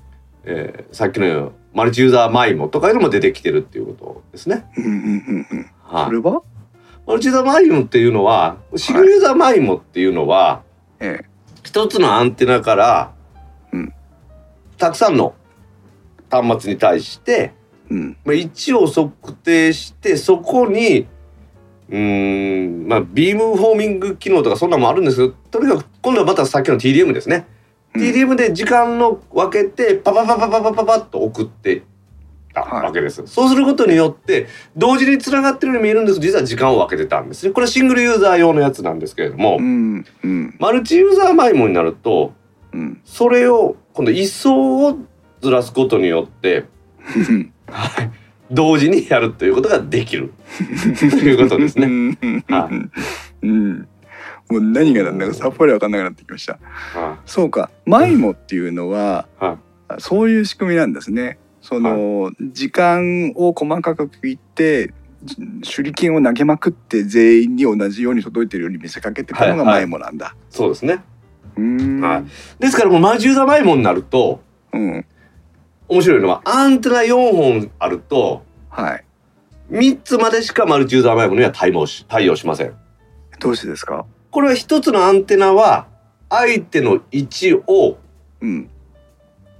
[0.44, 4.64] えーさっきのマルチユーザーマイモとかいうのも出てきてるっていうことですね。
[4.76, 6.04] うんうんうんうん、はい。
[6.06, 6.42] それは、
[7.06, 10.62] マルチユーザーマイモっていうのは、シングルユーザーマイモっていうのは、
[10.98, 11.20] え
[11.62, 13.14] 一つのアンテナから、
[13.72, 13.92] うん。
[14.76, 15.34] たくさんの
[16.30, 17.52] 端末に対して、
[17.90, 18.16] えうん。
[18.24, 21.06] まあ、位置を測定してそこに
[21.90, 22.88] うーん。
[22.88, 27.46] まあビームフォーミング機能とかそんなのもあるんですけどとにかく今度はまたさっきの TDM ですね、
[27.94, 28.02] うん。
[28.02, 31.82] TDM で時間の分けてパパパパパパパパッと送って
[32.54, 42.32] たはいわけです、そうすることによって同時につながってるように見えるんです実は時間を分けてたんですねこれはシングルユーザー用のやつなんですけれども、うんうんマルチユーザーマイモになると
[42.72, 44.98] うんそれを今度位相を
[45.40, 46.64] ずらすことによって
[47.66, 48.10] はい
[48.50, 50.32] 同時にやるということができる
[51.10, 51.86] ということですね。
[51.86, 52.44] うん。
[52.48, 52.68] は
[53.42, 53.88] うん。
[54.50, 56.58] もう何が何だかさっぱり分かんなくなってきました。
[56.94, 57.70] はそうか。
[57.84, 59.58] マイモっていうのは、は
[59.98, 61.38] そういう仕組みなんですね。
[61.60, 64.94] その、時間を細かく区切って
[65.62, 69.80] 手裏剣を投げまくって全員に同じように届いてるように見せかけてくるのがはいはい。
[69.80, 71.02] マイモなんだ、い、そうですね。
[71.56, 72.24] うーん、はい。
[72.60, 74.40] ですからもうマジューザマイモになると
[74.72, 75.04] うん。
[75.88, 79.04] 面白いのはアンテナ4本あるとはい
[79.70, 82.74] 3つまでしかマルチユーザーマイモには対応し対応しません。
[83.38, 84.04] どうしてですか？
[84.30, 85.86] これは一つのアンテナは
[86.30, 87.96] 相手の位置を
[88.40, 88.68] うん。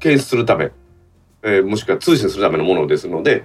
[0.01, 0.71] 検出するため、
[1.43, 3.45] えーもしくは通信するためのものですので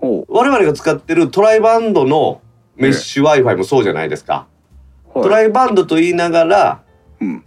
[0.00, 2.40] ほ我々が使ってるトライバンドの
[2.74, 4.46] メッシュ Wi-Fi もそうじゃないですか。
[5.14, 6.82] うトライバンドと言いながら
[7.20, 7.44] うん。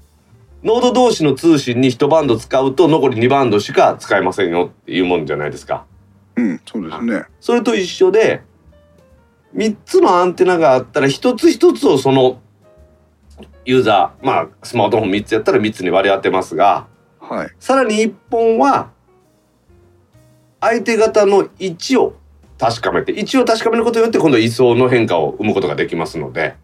[0.63, 5.85] ノード同士の通信に1バンド使うと残り2バンドしか使えませんよっていうもんじゃないですか。
[6.37, 7.23] うんそうですね。
[7.41, 8.41] それと一緒で
[9.55, 12.39] 3つのアンテナがあったら一つ一つをその
[13.65, 16.87] ユーザーまあスマートフォン3つやったら3つに割り当てますが
[17.19, 17.49] はい。
[17.59, 18.91] さらに1本は
[20.61, 22.15] 相手方の位置を
[22.57, 26.55] 確かめて位置を確かめることによって今度は位相の変化を生むことができますので、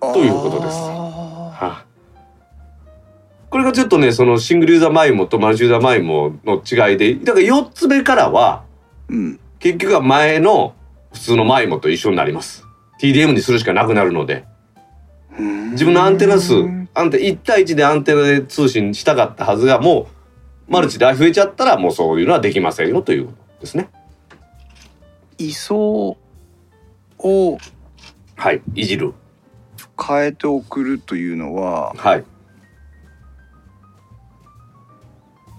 [0.00, 0.76] ということです。
[0.78, 1.88] あはい。
[3.50, 9.40] これがちょっとねそのシングルユーザーマイモとマルチユーザーマイモの違いでだから4つ目からはーうん。
[9.58, 10.74] 結局は前の
[11.18, 12.64] 普通のマイモと一緒になります。
[13.00, 14.44] TDM にするしかなくなるので
[15.72, 16.54] 自分のアンテナ数
[16.94, 20.08] アンテ1対1でアンテナで通信したかったはずがも
[20.68, 23.88] うマルチで増えちゃったらもうそういうのはできませんよということですね。
[25.38, 26.16] 位相を
[28.36, 29.12] はい、いじる。
[30.00, 32.24] 変えて送るというのははい。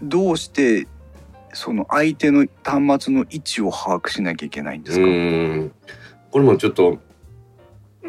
[0.01, 0.87] どうして
[1.53, 5.75] その相手の端末の位置を把握しなきゃいけないんでうすか？
[6.31, 6.99] これもちょっと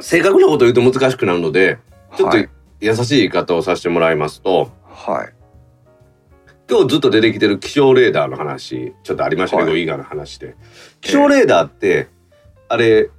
[0.00, 1.78] 正確なことを言うと難しくなるので、
[2.16, 2.48] ちょっとはい
[2.80, 5.34] 優しい言い方をさせてもらいますと、はい。
[6.70, 9.80] 今日ずっと出てきてる気象レーダーの話、ちょっとありましたけど、はい。
[9.82, 10.56] イーガの話で。
[11.02, 12.08] 気象レーダーって、
[12.68, 13.10] あれ、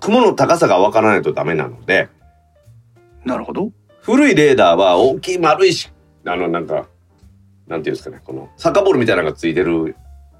[0.00, 2.08] 雲の高さがわからないとダメなので、
[3.26, 3.72] なるほど。
[4.00, 5.90] 古いレーダーは大きい丸いし、
[6.24, 6.88] あの、なんか、
[7.68, 9.94] なんていうんですかね、この、サッカーボールみたいなのがついてる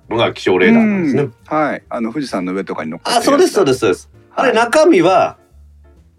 [0.08, 1.26] のが気象レーダーなんですねう。
[1.26, 4.10] んはいあの富士山の上とかに乗っかってあ、そうです、そうですす、そうです。
[4.34, 5.36] あれ、はい中身は、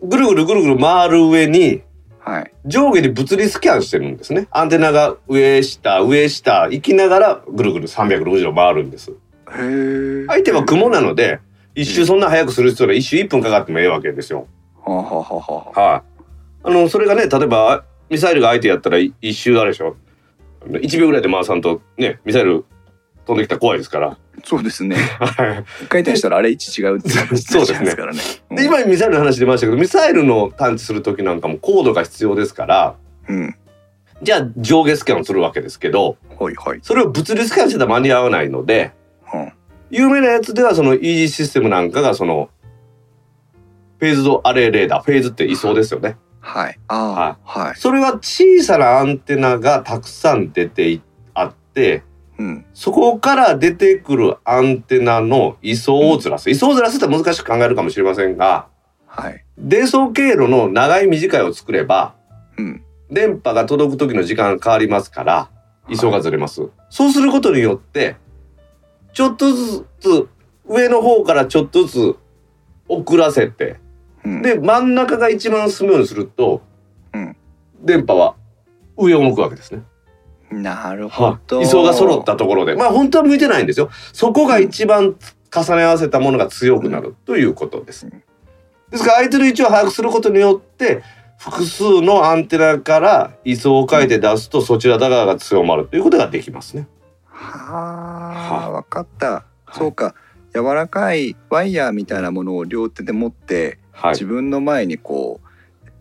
[0.01, 1.82] ぐるぐるぐるぐる回る上に、
[2.20, 4.47] はい上下に物理スキャンしてるんですね。
[4.51, 9.12] アンテナが上下、上下、行きながら、ぐるぐる360度回るんです。
[9.12, 9.14] へ
[9.55, 11.39] え相手は雲なので、
[11.74, 14.47] 一周そんな早くする必要は一周1分かかってもええわけですよ。
[14.86, 16.01] はあ、はあはあはあ、はい。
[16.64, 19.95] あの、それがね、例えば、ミサイルが相手やったらい一周あれでしょ。
[20.66, 22.66] 1秒ぐらいで回さんと、ね、ミサイル
[23.26, 24.18] 飛んできたら怖いですから。
[24.43, 24.95] そうですね。
[24.95, 25.66] はい。
[25.84, 28.22] 一回転したらあれ位置違うって 話そうですからね。
[28.51, 32.95] で、今ミサイルの話出ましたけど、ミサイルの探知する時なんかも高度が必要ですから、
[33.28, 33.55] うん。
[34.22, 36.80] じゃあ上下スキャンをするわけですけど、はいはい。
[36.82, 38.91] それを物理スキャンしてたら間に合わないので、
[39.34, 39.51] うん。
[39.91, 42.49] 有名なやつではそのイージーシステムなんかがその、
[43.99, 46.18] フェーズドアレイレーダー、フェーズって位相ですよね。
[46.40, 46.80] はい。
[46.88, 47.76] ああはい。
[47.76, 51.02] それは小さなアンテナがたくさん出てい
[51.34, 52.04] あって、
[52.38, 52.66] うん。
[52.74, 56.50] そこから出てくるアンテナの位相をずらす。
[56.50, 58.68] 位相をずらすって難しく考えるかもしれませんが、
[59.06, 59.44] はい。
[59.58, 62.16] 伝送経路の長い短いを作れば、
[62.58, 62.84] うん。
[63.12, 65.50] 電波が届く時の時間が変わりますから、
[65.90, 66.70] 位相がずれます。
[66.90, 68.16] そうすることによって、
[69.14, 70.28] ちょっとずつ、
[70.66, 72.16] 上の方からちょっとずつ
[72.88, 73.80] 遅らせて、
[74.26, 76.61] うんで、真ん中が一番進むようにすると、
[77.13, 77.36] うん
[77.82, 78.36] 電波は
[78.97, 79.84] 上を向くわけですね。
[80.51, 82.76] なるほど位相が揃ったところで。
[82.76, 83.89] まあ本当は向いてないんですよ。
[84.13, 85.15] そこが一番
[85.53, 88.05] 重ね合わせたものが強くなるということです。
[88.05, 88.24] うん
[88.91, 91.03] ですから相手の位置を把握することによって、
[91.38, 96.88] 複数のアンテナから位相を変えて出すとそちら側が強まるということができますね。
[97.26, 100.15] はあは分かったそうか
[100.53, 104.26] 柔らかいワイヤーみたいなものを両手で持ってはい自。
[104.26, 105.47] 分の前にこう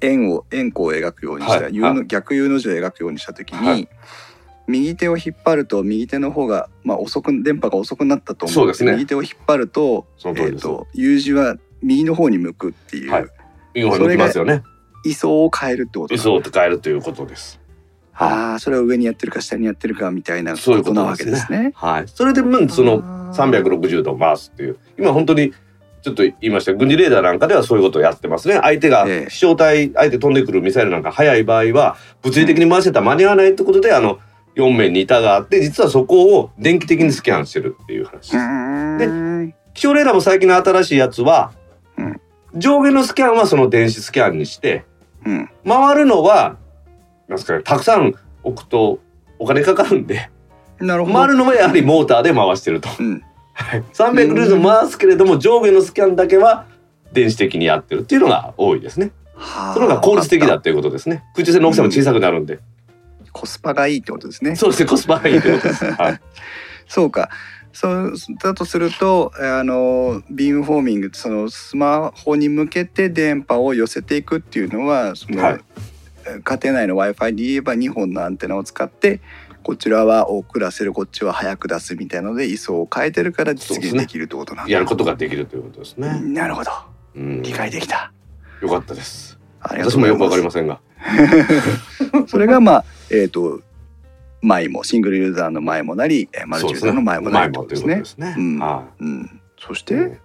[0.01, 3.89] 円を円弧を描くようにした、はいの逆 U の字を描くようにした時に、はい
[4.69, 10.63] 右手を引っ張ると右手の方が、まあ、遅く電波が遅くなったと思そうですね右手を引っ張ると,、えー、その通りです。
[10.63, 13.27] と U 字は右の方に向くっていう、はい
[13.75, 14.63] 右の方に向きますよね。
[15.05, 17.61] 位相を変えるってこと位相を変えるということです。
[18.15, 21.73] ああそれを上にやってるか下にやってるかみたいなそういうこなわこととですねけですね。
[21.75, 22.09] はい。
[22.09, 25.55] それで、まあ、そのあー360度回すっていう今本当に
[26.03, 26.75] ちょっと言いました。
[26.75, 28.59] 軍事レーダーなんかではそういうことをやってますね。
[28.63, 29.31] 相手がええ。
[29.31, 34.19] 飛翔体相手飛んでくるミサイルなんか速い場合は物理的に回してたら間に合わないってことであの
[34.57, 38.17] 4面に板があって実はそこを電気的にスキャンしてるっていう話。
[38.17, 39.55] うですーん。
[39.75, 41.53] 気象レーダーも最近の新しいやつは、
[41.97, 42.21] うん。
[42.55, 44.85] 上下のスキャンはその電子スキャンにして
[45.25, 45.51] うん。
[45.67, 46.57] 回るのは
[47.29, 49.01] なんですかねたくさん置くと
[49.39, 50.31] お金かかるんで
[50.81, 51.19] なるほど。
[51.19, 52.89] 回るのはやはりモーターで回してると。
[52.99, 53.23] うん
[53.59, 56.67] はい300ルーズ回すけれども上下のスキャンだけは
[57.13, 59.11] 電子的にやってるっていうのが多いですね。
[59.35, 61.25] はあそれが効率的だわかっっていうことですね。
[61.35, 62.57] 空中戦の大きさも小さくなるんで。
[62.57, 62.63] た
[63.33, 65.85] コスパがいいってことですねそうですね、コスパがいいってことです。
[65.93, 66.21] はい。
[66.87, 67.31] そうか
[67.73, 75.61] そうだとするとあのビームフォーミングそのスマホに向けて電波を寄せていくっていうのはその、はい
[76.45, 79.21] 家庭内の w i f i で言えば2本のアンテナを使って
[79.69, 86.19] こちらは遅らせるこっちは早く出すみたいので位相を変えてるから実現できるってことなんだ、やることができるということですね。
[86.21, 86.71] なるほど
[87.17, 87.43] うん。
[87.43, 88.11] 理解できた、
[88.63, 89.39] よかったです。
[89.61, 90.81] 私もよくわかりまませんが。
[92.25, 93.61] す それがまあえっ、と
[94.41, 98.37] 前もシングルユーザーの前もなりえーマルチユーザーの前もなりとですね前もということですね。
[98.39, 99.85] うんはうん、そしい。
[99.85, 100.19] て、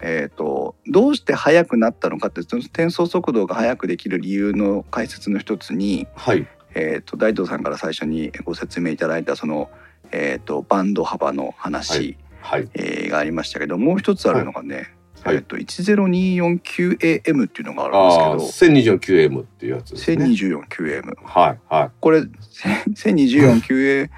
[0.00, 6.46] えー、とどうして速くなったのかってその転送速度が速くできる理由の解説の一つに、はい。
[6.74, 9.70] えー、と大東さんから最初にご説明いただいたその、
[10.10, 12.68] えー、とバンド幅の話、はい。
[12.74, 15.36] えーがありましたけどもう一つあるのがね、はい。
[15.36, 20.30] えー、と 10249AM っていうのがあるんです千二十九 M っていうやつですけど、ね。
[20.30, 21.60] 1024QM はい。
[21.68, 21.90] はい。
[22.00, 24.08] これ 1024QM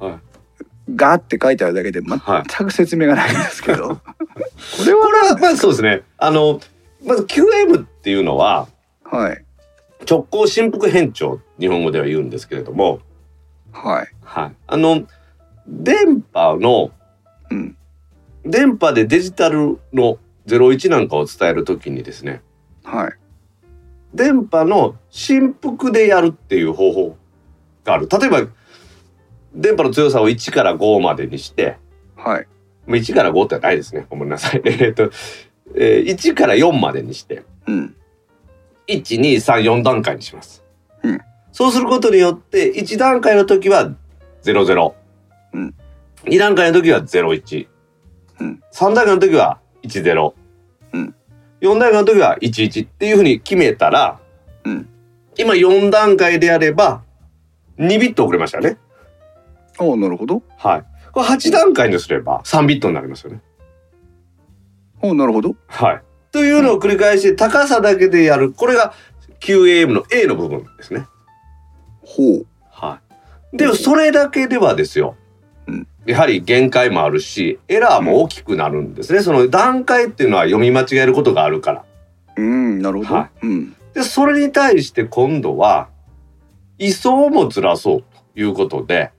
[0.00, 0.18] はい。
[0.96, 2.18] がって書いてあるだけで全
[2.66, 4.00] く説明がないんですけど、こ
[4.86, 6.02] れはこれはまあそうですね。
[6.16, 6.60] あの
[7.04, 8.68] まず QM っていうのは
[9.04, 9.44] はい
[10.08, 13.00] 直行振幅変調日本語では言うんですけれども、
[13.72, 14.56] はいはい。
[14.66, 15.06] あの
[15.66, 16.90] 電波の
[17.50, 17.76] うん
[18.44, 22.40] 電波でデジタルの01なんかを伝えるときにですね、
[22.82, 23.12] はい
[24.14, 27.16] 電波の振幅でやるっていう方法
[27.84, 28.08] がある。
[28.08, 28.48] 例えば
[29.54, 31.76] 電波の強さを1から5までにして、
[32.16, 32.46] はい
[32.86, 34.06] まあ1から5ってないですね。
[34.08, 34.62] ごめんなさい。
[34.64, 35.10] えっと、
[35.74, 37.94] えー1から4までにして、うん
[38.88, 40.64] 1、2、3、4段階にします。
[41.02, 41.20] うん
[41.52, 43.90] そうすることによって、1段階の時は
[44.42, 44.94] 00。
[45.52, 45.74] うん
[46.24, 47.68] 2段階の時は01。
[48.40, 50.32] うん3段階の時は10。
[50.92, 51.14] うん
[51.60, 54.20] 4段階の時は11っていうふうに決めたら、
[54.64, 54.88] うん
[55.36, 57.02] 今4段階であれば、
[57.78, 58.78] 2ビット遅れましたよね。
[59.78, 60.84] おなるほどはい。
[61.12, 63.40] これ8段階にすれば3ビットになりますよね。
[65.00, 66.02] おなるほどはい。
[66.32, 68.52] というのを繰り返して高さだけでやる。
[68.52, 68.92] これが
[69.40, 71.06] QAM の A の部分ですね。
[72.02, 73.00] ほうは
[73.52, 73.56] い。
[73.56, 75.16] でもそれだけではですよ。
[75.66, 79.20] うんやはり限界もあるし、エラーも大きくなるんですね。
[79.20, 81.84] その段階っていうのは読み間違えることがあるから。
[82.36, 85.88] うんなるほど、はうんで、それに対して今度は、
[86.78, 88.04] 位相もずらそう
[88.34, 89.10] ということで、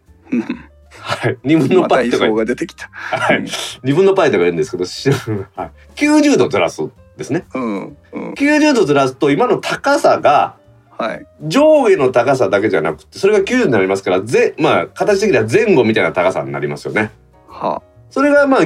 [1.00, 1.38] はい。
[1.44, 3.46] 二分のパイとか相、が出てきたはい。
[3.84, 5.10] 二分のパイとか言うんですけど、し
[5.56, 6.82] はい、90度ずらす
[7.18, 7.46] ですね。
[7.54, 10.56] うんうん90度ずらすと今の高さが
[10.98, 17.12] はい上下の高さだけじゃなくてそれが90度になりますからぜまあ形的には前後みたいな高さになりますよね。
[17.48, 18.62] はそれがまあ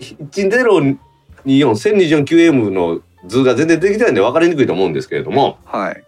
[0.00, 6.04] 1024-1024QM の図が全然できてないんで分かりにくいと思うんですけれどもはい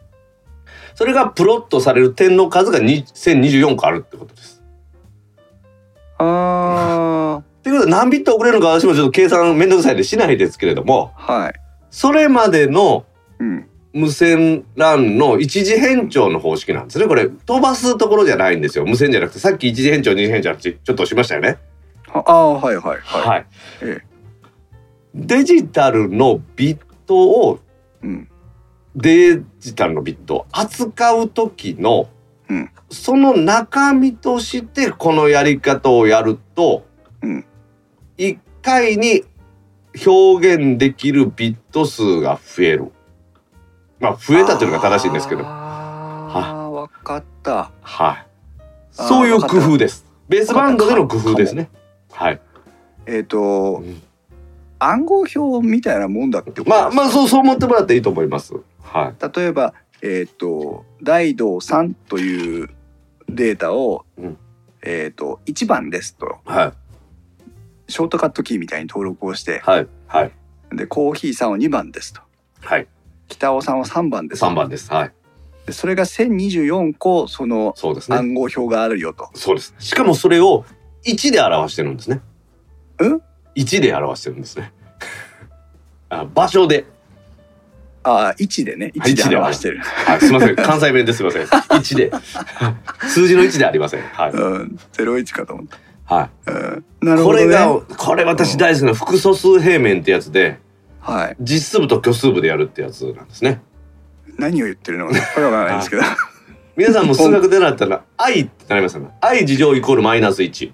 [0.94, 4.51] それがプロットされる点の数がに1024個あるってことです。
[6.22, 11.54] あということで何ビット遅れるのか私もちょっと計算めんどくさいでしないですけれどもーはい
[11.90, 13.04] それまでの
[13.38, 17.06] うん無線 LAN の一時変調の方式なんですね。
[17.06, 18.86] これ飛ばすところじゃないんですよ。
[18.86, 21.58] 無線じゃなくてさっき一時変調二次変調ちょっとしましたよね。
[22.08, 23.46] ああーはいはいはい、はい。
[23.82, 24.00] え
[25.14, 27.60] デジタルのビットを
[28.02, 28.28] うん
[28.96, 32.08] デジタルのビットを扱う時の、
[32.52, 36.84] うんその中身としてこのやり方をやると、
[37.22, 37.44] うん
[38.18, 39.24] 1回に
[40.06, 42.92] 表現できるビット数が増える。
[43.98, 48.26] まあ増えたというのが正しいんですけど、ああわかったはい。
[48.92, 50.04] そういう工夫です。
[50.28, 51.70] ベースバンドでの工夫ですね。
[52.12, 52.40] はい。
[53.06, 53.82] えっ、と
[54.78, 58.54] 暗号表みたいなもんだってまあまあうそうそう思ってもらっていいと思います。
[58.82, 59.36] はい。
[59.36, 62.70] 例えばえっ、と大道3という
[63.28, 64.36] データを、うん
[64.82, 66.72] えっ、と1番ですとはい。
[67.92, 69.86] ショートカットキーみたいに登録をしてはい。
[70.06, 70.32] はい。
[70.72, 72.20] でコーヒーさんを2番ですと
[72.60, 72.88] はい。
[73.28, 74.92] 北尾さんは3番です三番です。
[74.92, 75.12] はい。
[75.66, 77.74] でそれが1024個その。
[78.16, 79.30] 暗号表があるよと。
[79.34, 79.74] そうです。
[79.78, 80.64] しかもそれを
[81.04, 82.16] 1で表してるんですね。
[82.16, 82.20] ん
[83.54, 84.72] ?1 で表してるんですね。
[86.08, 86.84] あ場所で。
[88.04, 89.80] ああ1でねはい1で表してる。
[89.80, 90.56] はい、すみません。
[90.56, 91.46] 関西弁ですみません。
[91.46, 92.10] 1で。
[93.08, 94.02] 数字の1でありません。
[94.02, 94.30] はい。
[94.32, 95.66] うん01かと思っ
[96.04, 96.52] はた。
[96.52, 97.24] うん、なるい。
[97.24, 97.44] ほどね。
[97.44, 100.58] これが、これ私大好きな複素数平面ってやつで、
[101.00, 101.36] はい。
[101.40, 103.60] 実数部と虚数部でやるってやつなんですね。
[104.38, 106.02] 何を言ってるのかこれはわからないですけど
[106.76, 110.72] 皆さんも数学でなったら i ってなりますよね i 事乗イコールマイナス1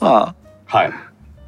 [0.00, 0.34] は
[0.66, 0.92] はい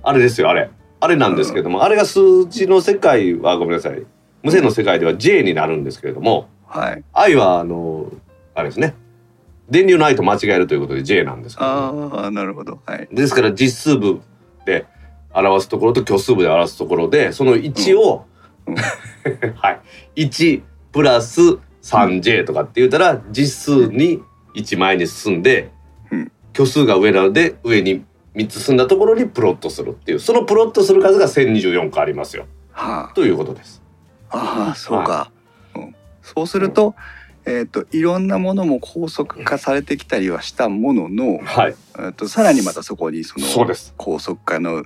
[0.02, 0.70] あれですよあれ
[1.00, 4.04] あれなんですけども、あれが数字の世界はごめんなさい。
[4.42, 7.04] 無線の世界では J になるんですけれどもあはい。
[7.12, 8.12] i はあの
[8.54, 8.94] あれですね。
[9.68, 12.16] 電流の i と間違えるということで J なんですけども。
[12.16, 12.80] ああなるほど。
[12.86, 13.08] はい。
[13.12, 14.20] ですから実数部
[14.64, 14.86] で
[15.34, 18.24] 表すところと虚数部で表すところでその1を、
[18.66, 18.74] うん。
[18.74, 18.78] うん。
[19.58, 19.72] は
[20.14, 20.26] い。
[20.26, 21.40] 1プラス
[21.82, 24.22] 3j とかって言ったら実数に
[24.54, 25.70] 1前に進んで、
[26.12, 26.32] うん。
[26.54, 28.04] 虚数が上なので上に
[28.36, 33.82] 3つ進んだところにプロットするっていうそのプロットする数が1024個ありますよはということです。
[34.30, 35.30] あああそうか、
[35.74, 36.96] うんそうすると、
[37.46, 43.46] えっ、といろんなものも高速化されてきたりはしたものの、はい、えー、とさらにまたそこにその。
[43.96, 44.84] 高速化の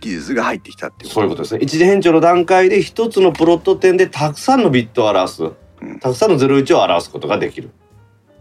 [0.00, 1.60] 技術が入ってきたっていうそういうことですね。
[1.62, 7.70] 一次変調の段階で一つのプロット点でたくさんのビットを表す、うんたくさんの01を表すことができる。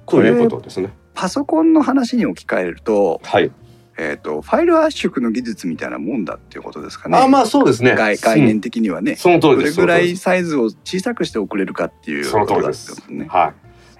[0.05, 0.91] ことれいうことですね。
[1.13, 3.51] パソコンの話に置き換えると,、はい。
[3.99, 7.17] えー、とファイル圧縮の技術みたいなもんだっていうことですかね。
[7.17, 7.95] あまあそうですね。
[7.95, 9.75] 概概念的にはね、その通りです。
[9.75, 13.25] どれぐらいサイズを小さくして送れるかっていうその通りことだですってことね。
[13.27, 13.53] は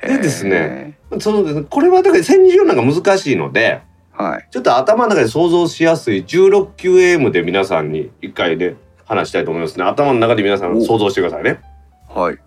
[0.03, 0.07] い。
[0.07, 4.23] でですねへそのですねこれはだから1024なんか難しいので、ー。
[4.23, 4.47] はい。
[4.51, 8.75] ちょっと頭の中で想像しやすい 16QAM で皆さんに一回で
[9.05, 9.85] 話したいと思いますね。
[9.85, 11.59] 頭の中で皆さん想像してくださいね。
[12.07, 12.37] はい。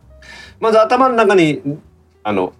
[0.60, 1.62] まず頭の中に
[2.22, 2.52] あの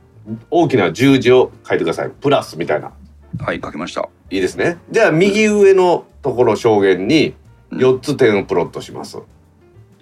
[0.50, 2.10] 大きな十字を書いてください。
[2.10, 2.92] プラスみたいな。
[3.38, 4.08] はい、書きました。
[4.30, 4.78] いいですね。
[4.90, 7.34] じゃあ右上のところ証言に
[7.72, 9.18] 4つ点をプロットします。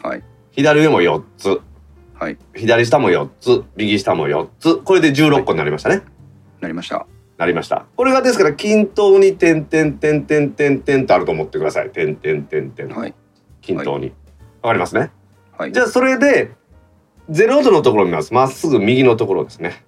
[0.03, 0.23] はい。
[0.53, 1.61] 左上も4つ。
[2.15, 2.37] はい。
[2.55, 3.65] 左下も4つ。
[3.77, 4.77] 右下も4つ。
[4.77, 6.03] これで16個になりましたね。
[6.61, 7.07] なりました。
[7.39, 7.87] なりました。
[7.97, 11.91] これがですから均等に点点点点点点とあると思ってください。
[11.91, 12.89] 点点点点。
[12.89, 13.15] はい。
[13.61, 14.13] 均等に。
[14.61, 15.11] わかりますね？
[15.57, 15.73] はい。
[15.73, 16.51] じゃあそれで
[17.31, 18.35] 0度のところを見ます。
[18.35, 19.85] まっすぐ右のところですね。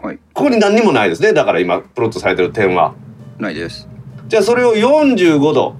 [0.00, 0.18] はい。
[0.34, 1.32] ここに何にもないですね。
[1.32, 2.94] だから今プロットされてる点は。
[3.40, 3.88] ないです。
[4.28, 5.76] じゃあそれを45度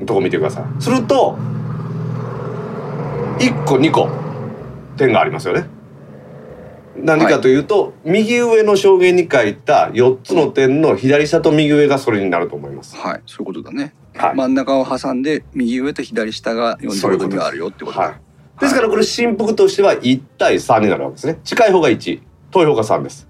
[0.00, 0.82] のとこ見てください。
[0.82, 1.36] すると
[3.38, 4.08] 1個2個
[4.96, 5.66] 点がありますよね。
[6.96, 12.96] 何かというと、右上の証言に書いた4つの点の左下と右上がそれになると思います。
[12.96, 13.22] はい。
[13.26, 13.94] そういうことだね。
[14.14, 14.34] はい。
[14.36, 18.04] 真ん中を挟んで右上と左下が45度にあるよってことだ。
[18.04, 18.60] はい。
[18.60, 21.40] ですからこれ振幅としては1対3になるわけですね。
[21.42, 22.20] 近い方が1、
[22.52, 23.28] 遠い方が3です。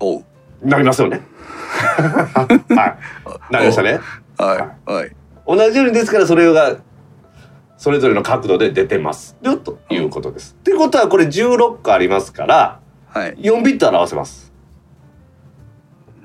[0.00, 0.24] おう。
[0.62, 1.20] なりますよね。
[1.98, 2.96] は
[3.50, 3.52] い。
[3.52, 4.00] なりましたね。
[4.36, 4.92] はい。
[4.92, 5.16] はい。
[5.46, 6.76] 同じようにですからそれが
[7.76, 10.56] それぞれの角度で出てますよということです。
[10.58, 13.36] ってことはこれ16個ありますからはい。
[13.36, 14.52] 4ビット表せます。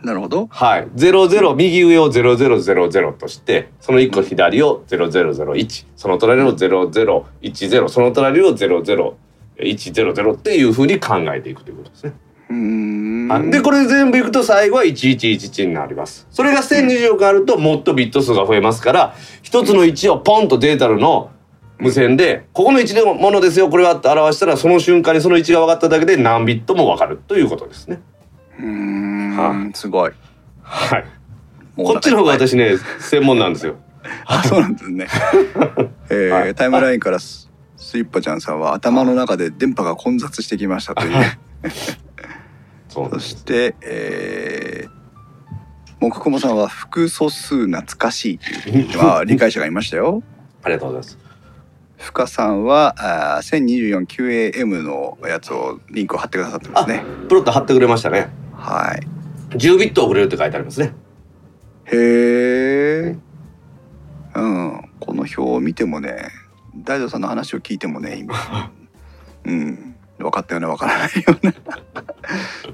[0.04, 0.48] なるほど。
[0.48, 0.88] はい。
[0.96, 12.14] 00右上を0000としてその1個左を0001その隣を0010その隣を00100っていうふうに考えていくということですね。
[12.54, 13.28] うーん。
[13.28, 21.32] はいでこれ全部いくと最後は1111になりますそれが1024個あるともっとビット数が増えますから一つの1をポンとデータルの
[21.80, 28.02] 無線でここの1のものですよこれはって表したらその瞬間にその1が分かっただけで何ビットも分かるということですね
[28.60, 29.38] うーん。
[29.38, 30.12] はすごい。
[30.62, 31.06] はい
[31.76, 33.78] こっちの方が私ね専門なんですよ
[34.26, 35.08] あ、そうなんですね。
[36.10, 41.16] えーはいタイムラインからススイッパちゃんさんは頭の中で電波が混雑してきましたという。
[42.94, 50.22] そして、えー、木久保さんは複素数懐かしいという、まあ、理解者がいましたよ。
[50.64, 51.18] ありがとうございます
[51.98, 52.96] 深さんは
[53.38, 57.04] あー 1024QAM のやつをリンクを貼ってくださってますね。
[57.28, 59.58] プロット貼ってくれましたねはい。
[59.58, 60.94] 10ビット送れるって書いてありますね
[61.86, 63.16] へえ。
[64.36, 64.90] うん。
[65.00, 66.30] この表を見てもね、
[66.76, 68.72] 大道さんの話を聞いてもね、今。
[69.46, 69.93] うん。
[70.24, 71.54] 分かったような分からないような。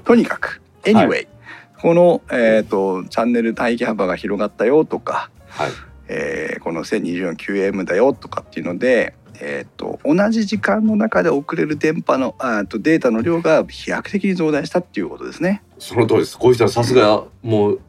[0.04, 5.70] とにかく、anyway、はこの、えっ、と、チャンネル帯域幅が広がったよとか、はい
[6.08, 15.62] えーこの 1024QM だよとかっていうので、えー、と同じ時間の中で送れる電波のあーとデータの量が飛躍的に増大したっていうことですね。
[15.78, 17.80] その通りですこういう人はさすがもう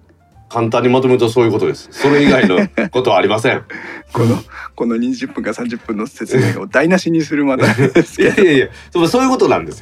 [0.52, 1.88] 簡単にまとめるとそういうことです。
[1.91, 2.60] それ以外の
[2.91, 3.64] ことはありません。
[4.12, 4.36] この
[4.76, 7.64] この20分か30分の説明を台無しにするまで。
[7.64, 9.82] ですいやけいやいやそうそういうことなんです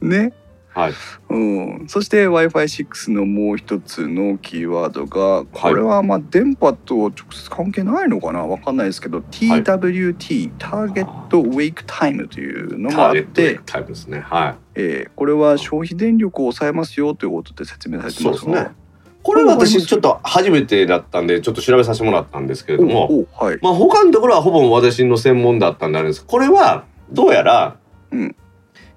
[0.00, 0.32] ね。
[0.70, 0.92] はい。
[1.28, 1.38] う
[1.82, 8.46] ん、そして w i f i 6のもう一つのキーワードがこれはまあ電波と直接関係ないのかな？
[8.46, 14.20] わかんないですけど TWT、ターゲットウェイクタイムというのもあって、タイプですね。
[14.20, 18.87] はえーこれは消費電力を抑えますよということで説明されいてますがそうですね
[19.28, 23.58] これ私ちょっと初めてだったんでちょっと調べさせてもらったんですけれども、はい。
[23.60, 26.24] まあ他のところはほぼ私の専門だったんであるんです。
[26.24, 27.76] これはどうやら
[28.10, 28.34] うん。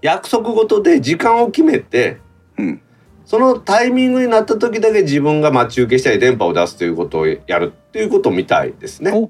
[0.01, 2.19] 約束事で時間を決めて
[2.57, 2.82] うん。
[3.25, 9.11] そのタイミングになった時だけ自分が待ち受けしたり電波を出すということをやるっていうことみたいですね。
[9.11, 9.29] お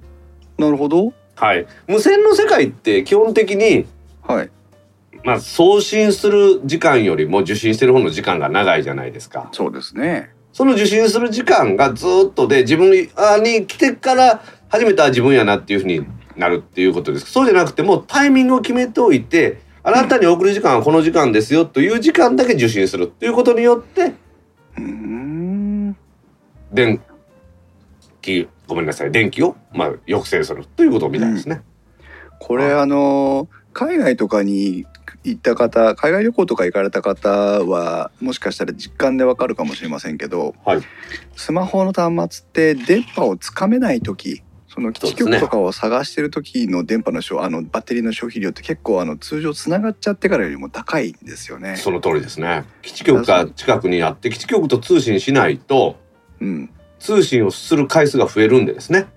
[0.62, 1.14] なるほど。
[1.34, 3.88] はい、無線の世界って基本的に
[4.22, 4.52] はい。
[5.24, 9.50] まあ、送信する時間よりも受信してる方の時間が長いじゃないですか。
[9.52, 13.08] そうですねその受信する時間がずっとで自分に
[13.68, 17.32] 来てから初めては自分やなっていうふうになるっていうことです。
[17.32, 24.14] そうじゃなくてもうタイミングを決めておいてあなたに送る時間はこの時間ですよという時間だけ受信するっていうことによって
[26.72, 27.02] 電
[28.22, 31.62] 気ごめんなさい電気をまあ抑制するということみたいですね。
[32.40, 34.86] これあの海外とかに
[35.24, 40.82] 行った方海外旅行とか行かれた方はもしかしたら実感でわかるかもしれませんけど、はい
[41.36, 51.78] スマホの端末って電波をつかめない時その基地局とかを探してる時の電波の消あのバッテリーの消費量って結構あの通常つながっちゃってからよりも高いんですよね。
[51.78, 52.64] その通りですね。
[52.82, 55.98] 基地局が近くにあって基地局と通信しないと
[56.42, 56.70] うん、
[57.00, 59.08] 通信をする回数が増えるんでですね。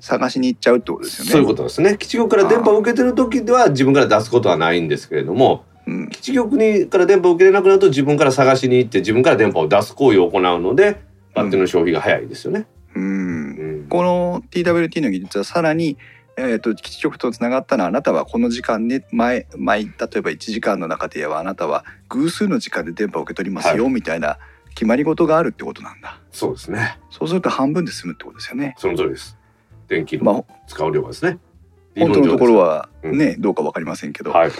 [0.00, 1.30] 探しに行っちゃうってことですよね。
[1.32, 1.96] そういうことですね。
[1.98, 11.00] 基地局から電波を受けてる時では自分から出すことはないんですけれども、うん基地局にから電波を受けれなくなると自分から探しに行って自分から電波を出す行為を行うので
[11.34, 12.66] バッテリーの消費が早いですよね。
[12.94, 15.96] うんうんこの TWT の技術はさらに、
[16.36, 24.38] えー、と基地局とつながったのはあなたはこの時間で前前例えば1時間の中ではあなたは偶数の時間で電波を受け取りますよ、はみたいな
[24.74, 26.98] 決まり事があるってことなんだそうですね。
[27.10, 28.74] そうすると半分で済むってことですよね。
[28.78, 29.36] その通りです。
[29.90, 31.38] 電気まあの使う量がですね。
[31.98, 34.50] 本当のところはうんね、どうかわかりませんけど、はい。
[34.50, 34.52] へ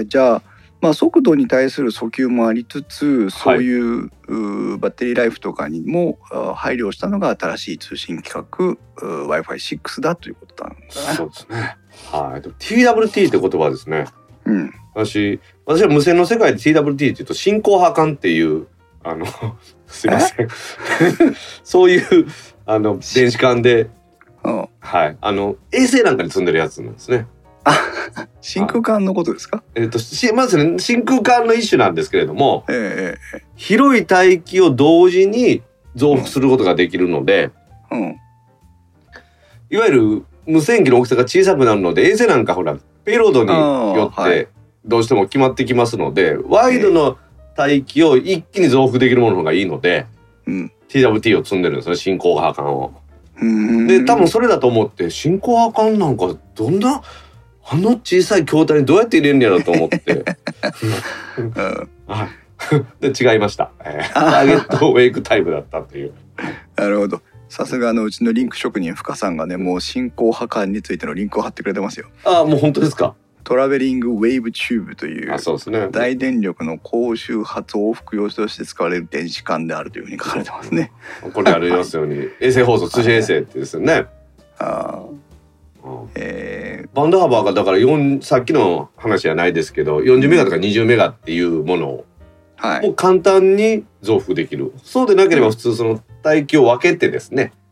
[0.00, 0.42] えじゃあ
[0.80, 10.76] まあ速度に対する訴求もありつつそういう,、うーバッテリーライフとかにもあ配慮したのが新しい通信規格 w i f i 6だということなん。
[10.88, 11.76] そうですね。
[12.10, 12.40] はい。
[12.40, 14.06] TWT って言葉はですね。
[14.46, 18.68] うん私私は無線の世界で TWT っていうと進行波間っていう
[19.02, 19.26] あの
[19.86, 20.48] すいません
[21.62, 22.26] そういう
[22.66, 23.88] あの電子管で。
[24.44, 24.68] うん。
[24.80, 25.16] はい。
[25.20, 27.26] あの衛星なんかに積んでるやつなんですね。
[28.40, 29.62] 真空管のことですか？
[29.74, 35.62] えっ、としまずね真空管の一種なんですけれどもええ広い帯域を同時に
[35.96, 37.50] 増幅することができるので、
[37.90, 37.96] ええ。
[37.96, 38.20] うん。
[39.70, 44.48] いわゆる無線機の大きさが小さくなるので衛星なんかほらペイロードによって
[44.84, 47.16] どうしても決まってきますので、ワイドの
[47.58, 50.04] 帯域を一気に増幅できるものの方がいいので、
[50.46, 52.92] うん、TWT を積んでるんですね進行波間を。
[53.40, 57.02] うんで多分それだと思って進行波間なんかどんな
[57.66, 60.24] あの小さい筐体にどうやって入れるんやろうと思って。
[61.38, 61.50] うん
[62.06, 62.28] はい
[63.00, 66.12] で違いました、えー Target Wake Time だったという。
[66.76, 73.14] なるほどさすがあのうちのリンク職人深さんがねもう進行波管についてのリンクを貼ってくれてますよああもう本当ですか？
[73.44, 75.88] Traveling Wave Tube というあそうですね。
[75.90, 80.90] 大電力の高周波増幅用として使われる電子管であるというふうに書かれてますね。
[81.32, 82.28] これありますように。
[82.40, 84.06] 衛星放送通信衛星ってですよね。
[84.58, 86.08] あーうん。
[86.14, 92.14] えバンド幅がだから4さっきの話じゃないですけど40メガとか20メガっていうものをー
[92.56, 94.72] はい、もう簡単に増幅できる。
[94.82, 97.42] そうでなければ普通その帯域を分けてですね。
[97.42, 97.63] うん、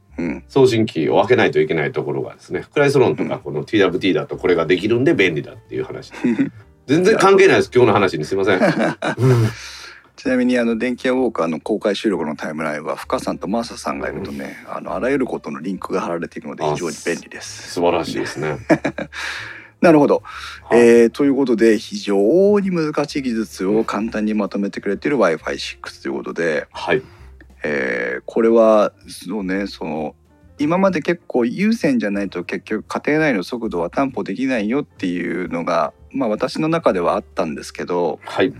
[0.49, 6.13] 送信機を分けないといけないところがですねクライスロンとかこの TWT だとこれができるんで便利だっていう話。
[6.87, 8.59] 全然関係ないです今日の話にすいません。
[8.59, 9.49] うん。
[10.17, 17.73] ちなみにあの電気屋ウォーカーの公開収録のタイムラインは深さんとマーサさんがいるとね、あのあらゆることのリンクが貼られているので非常に便利です。
[17.73, 18.59] 素晴らしいですね。
[19.81, 20.23] なるほど、
[20.69, 20.81] はい。
[20.81, 27.03] えーということで非常に難しい技術を簡単にまとめてくれている w i f i 6ということで、はい
[27.65, 30.15] えーこれはそうねその
[30.59, 38.53] 今まで結構有線じゃないと結局家庭内の速度は担保できないよっていうのが、まあ、私の中ではあったんですけどはい。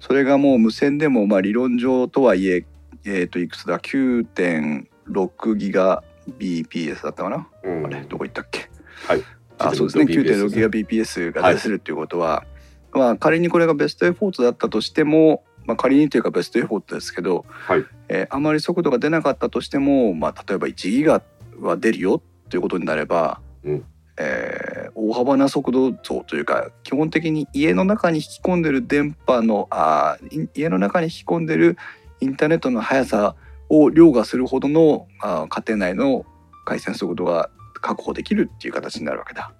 [0.00, 2.64] それがもう無線でもまあ理論上とはいえ
[3.04, 6.02] えー、といくつだ？9.6ギガ
[6.38, 7.86] BPS だったかな、うん。
[7.86, 8.00] あれ？
[8.02, 8.70] どこ行ったっけ？
[9.06, 9.22] はい。
[9.58, 10.04] あそうですね。
[10.04, 12.44] 9.6 9.6ギガ BPS が出せるっていうことは、
[12.92, 21.22] まあ仮にこれがベストエフォートだったとしても、まあ、仮にというかベストエフォートですけど、はいえーあまり速度が出なかったとしても、まあ、例えば1ギガ
[21.60, 23.84] は出るよっていうことになれば、うん
[24.18, 30.18] えー大幅な速度増というか基本的に家の中に引き込んでる電波のあ
[30.54, 31.78] 家の中に引き込んでる
[32.20, 33.34] インターネットの速さ
[33.70, 36.26] を凌駕するほどのあー家庭内の
[36.66, 39.52] 回線速度が確保できるっていう形になるわけだ。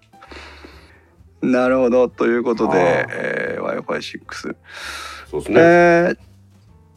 [1.43, 4.57] なるほどということでえー、w i f i 6、
[5.31, 5.61] そうですね。
[5.61, 6.33] えー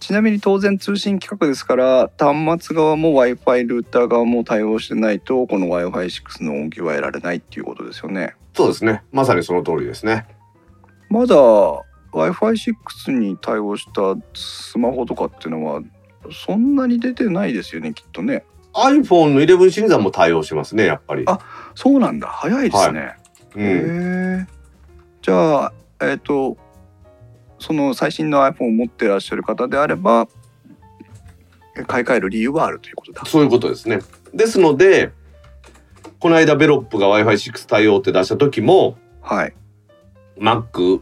[0.05, 8.35] ちなみに当然通信規格ですから端末側も w i f i ルーター側も対応してないとこの w i f i 6の音響は得られないっていうことですよね。
[8.53, 10.27] そうですねまさにその通りですね
[11.09, 15.81] まだ w i f i 6に対応したスマホとかっていうのは
[16.31, 18.45] そんなに出てないですよねきっとね。
[18.73, 21.39] iPhone の11シリーズはもう対応してますねやっぱりあ
[21.73, 23.15] そうなんだ早いですね。
[23.56, 24.48] うん。
[25.22, 26.57] じゃあえっ、と
[27.60, 30.27] その最新の iPhone を持ってらっしゃる方であれば
[31.77, 33.26] え買い替える理由はあるということだ。
[33.26, 33.99] そういうことですね
[34.34, 35.11] ですので
[36.19, 39.53] この間ベロップが w i f i 6対応って出した時もはい。
[40.38, 41.02] Mac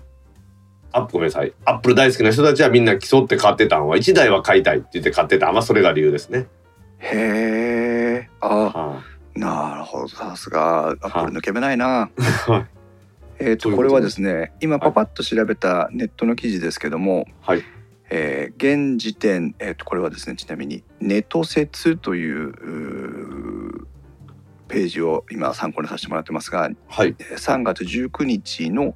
[0.91, 6.47] アップごめんなさいアップル大好きな人たちはみんな競って買ってたのは1台は買いたいって言って買ってたまあそれが理由ですね。
[6.99, 8.29] へえ。
[8.39, 9.03] あは
[9.35, 10.07] なるほど。
[10.07, 10.89] さすが。
[10.89, 12.09] アップル抜け目ないな。
[12.47, 12.65] い、はい。
[13.39, 17.63] えっとこれはですね今パパッと調べたネットの記事ですけども、はい。
[18.09, 22.53] えー現時点、えー、とこれはですねちなみにネト説という
[24.67, 27.15] ページを今参考にさせてもらってますがはい。
[27.19, 28.95] えー3月19日の、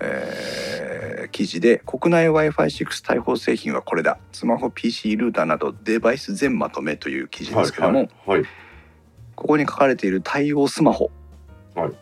[0.00, 4.18] えー記事で国内 w i f i 6対応製品はこれだ。
[4.30, 8.48] スマホ PC ルーターなどデバイス全まとめという記事ですけども、はいはいはい
[9.36, 11.10] ここに書かれている対応スマホ
[11.74, 11.92] はい。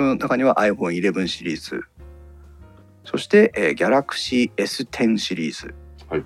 [0.00, 1.82] の中には iPhone11 シリーズ。
[3.04, 5.74] そして、えー、Galaxy S10 シリーズ、
[6.08, 6.24] はい。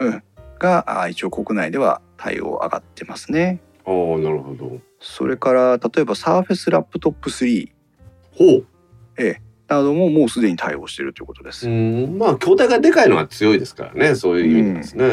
[0.00, 0.22] うん、
[0.58, 3.60] が一応国内では対応上がってますね。
[3.84, 4.80] ああなるほど。
[5.00, 7.70] それから例えば Surface Laptop 3、
[8.32, 8.66] ほう。
[9.18, 11.68] えーなどももうすでに対応しているということです。
[11.68, 12.18] うん。
[12.18, 14.14] まあ筐体がでかいのは強いですからね。
[14.14, 15.04] そういう意味でですね。
[15.04, 15.08] う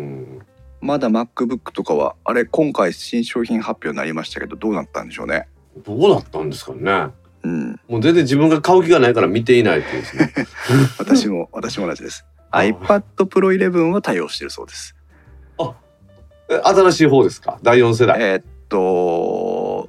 [0.00, 0.45] ん
[0.86, 5.48] まだ MacBook とかはあれ今回新商品発表になりましたけどどうなったんでしょうね。
[5.84, 7.08] どうだったんですかね。
[7.42, 10.32] うん、もう全然自分が買う気がないから見ていないっていうですね。
[10.98, 12.24] 私も私も同じです。
[12.50, 14.94] あ iPad Pro 11は対応しているそうです。
[16.48, 17.58] え新しい方ですか？
[17.62, 18.16] 第4世代。
[18.22, 19.88] えーっと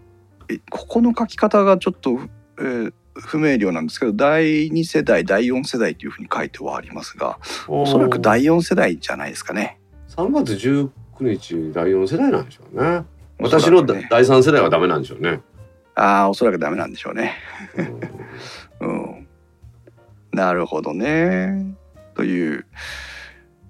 [0.50, 2.20] えここの書き方がちょっと、
[2.60, 9.80] えー不明瞭なんですけど第2世代第4世代というふうに書いてはありますがおそらく第4世代じゃないですかね。
[10.18, 10.90] 3月19
[11.20, 13.06] 日第4世代なんでしょうね。
[13.40, 15.42] 私の第3世代はダメなんでしょうね。
[15.94, 17.36] ああおそらくダメなんでしょうね。
[18.80, 19.28] うんうん、
[20.32, 21.76] なるほどね。
[22.16, 22.66] という、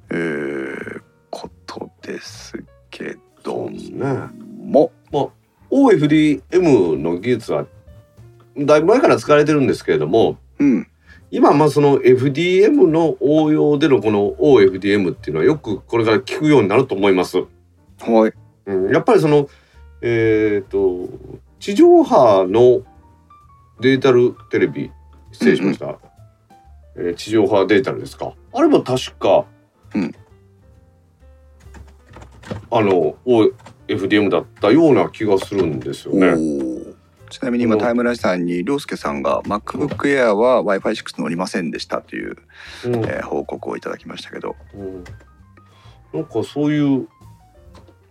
[0.10, 2.54] えーことです
[2.90, 4.06] けどそうですね。
[4.64, 4.92] も。
[5.70, 7.66] OFDM の技術は
[8.58, 10.88] だいぶ前から使われてるんですけれどもうん
[11.30, 17.38] 今まあその FDM の応用でのこの OFDM っていうのはよくこれから聞くようになると思います。
[17.38, 17.46] は
[18.28, 18.34] い。
[18.66, 19.50] うん、やっぱりその
[20.02, 21.10] えっ、と
[21.60, 22.82] 地上波の
[23.82, 24.92] デジタルテレビ
[25.32, 26.00] 失礼しました、
[26.96, 29.46] えー地上波デジタルですかあれも確か、
[29.94, 30.16] うん
[32.72, 36.34] あの OFDM だったような気がするんですよおね。
[37.28, 42.36] ーちなみに今うんタイムラインさんに涼介さんが MacBook Air は Wi-Fi6 乗りませんでしたという、
[42.86, 45.04] うんえー報告をいただきましたけどうん
[46.14, 47.08] なんかそういう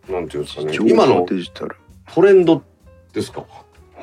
[0.09, 1.77] なんていうんですかね今のデジタル
[2.13, 2.63] トレンド
[3.13, 3.45] ですか？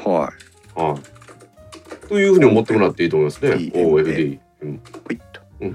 [0.03, 0.33] は
[0.75, 2.07] はい。
[2.09, 3.51] というふうに思ってもらっていいと思いますね。
[3.51, 4.39] OFD。
[4.61, 4.81] うん、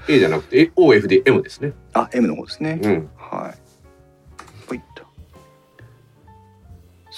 [0.09, 1.73] A じゃなくてえ OFDM ですね。
[1.95, 3.09] あ M の方ですね、うん。
[3.17, 3.59] はい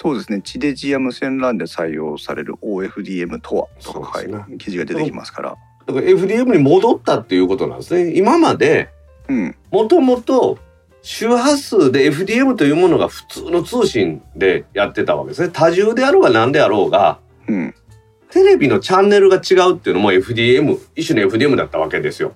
[0.01, 5.57] そうですね地デジや無線 LAN で採用される OFDM とはとかねはい記事が出てきますから
[5.87, 8.17] だから FDM に戻ったっていうことなんですね。
[8.17, 8.89] 今まで
[9.29, 10.57] うんもともと
[11.03, 15.51] 周波数で FDM というものが普通の通信でやってたわけですね。
[15.53, 17.75] 多重であろうが何であろうがうん
[18.31, 22.33] テレビのチャンネルが違うっていうのも FDM 一種の FDM だったわけですよ。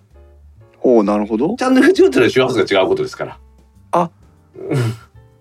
[0.82, 3.39] おおなるほどチャンネルが違うっていうのは周波数が違うことですから。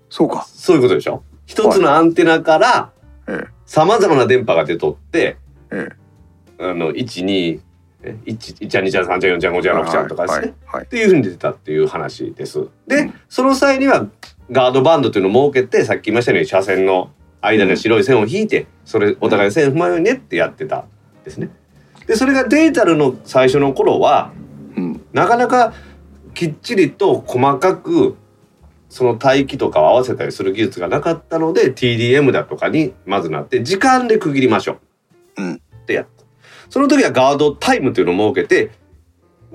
[0.09, 1.21] そうかそういうことでしょ。
[1.45, 2.91] 一つのアンテナから
[3.27, 5.37] えさまざまな電波が出とって、
[5.71, 5.89] え
[6.59, 6.63] え。
[6.63, 7.59] あの1 2
[8.03, 10.53] え1 1ちゃん2ちゃん3ちゃん4ちゃん5ちゃん6ちゃんとかですね。
[10.65, 10.79] はい。
[10.79, 10.85] はい。
[10.85, 12.67] っていうふうに出てたっていう話です。
[12.87, 13.13] で、うん。
[13.29, 14.07] その際には
[14.51, 17.11] ガードバンドというのを設けてさっき言いましたように車線の
[17.41, 20.85] 間に白い線を引いてそれお互い線踏まようにねってやってたん
[21.23, 21.49] ですね。
[22.05, 24.31] でそれがデジタルの最初の頃は
[24.75, 25.01] うん。
[25.13, 25.73] なかなか
[26.33, 28.17] きっちりと細かく
[28.93, 34.77] その帯域とかを合わせたりする技術がなかったので TDM だとかにまずなって時間で区切りましょ
[35.37, 35.53] う、うん。
[35.55, 35.57] っ
[35.87, 36.23] てやった。
[36.69, 38.69] その時はガードタイムというのを設けて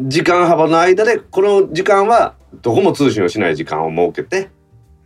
[0.00, 4.50] 時間幅の間でこの時間はどこも通信をしない時間を設けて、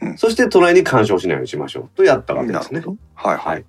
[0.01, 0.17] うん。
[0.17, 1.89] そして隣に干渉しないようにしましょう。
[1.95, 2.83] とやったわけですね。
[3.15, 3.61] はいははい。
[3.61, 3.65] い。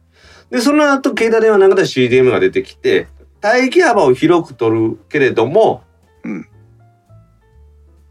[0.50, 3.08] で、その後、携帯電話なんかで CDM が出てきて、
[3.44, 5.84] 帯域幅を広く取るけれども、
[6.24, 6.48] うん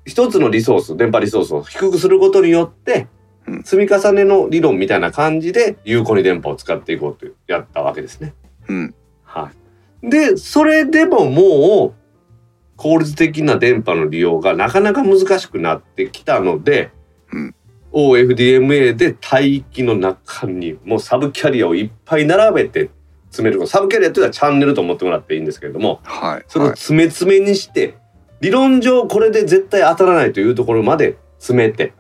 [0.05, 3.07] 一つのリソース電波リソースを低くすることによって
[3.47, 3.63] うん。
[3.63, 8.35] 積み重ねの理論みたいな感じで有効に電波を使っていこうとやったわけですね。
[8.69, 8.95] うん。
[9.25, 9.51] は
[10.03, 12.03] い、でそれでももう
[12.77, 16.91] 効率的な電波の利用がなかなか難しくなってきたので、
[17.33, 17.55] うん。
[17.93, 22.91] OFDMA で帯域の中にもうサブキャリアをいっぱい並べて
[23.27, 23.67] 詰める。
[23.67, 26.45] サブキャリアっていうのはチャンネルと思ってもらっていいんですけれどもはい。
[26.49, 27.99] それをはい詰め詰めにして、
[28.43, 31.95] 理論上これで絶対当たらないというところまで詰めて、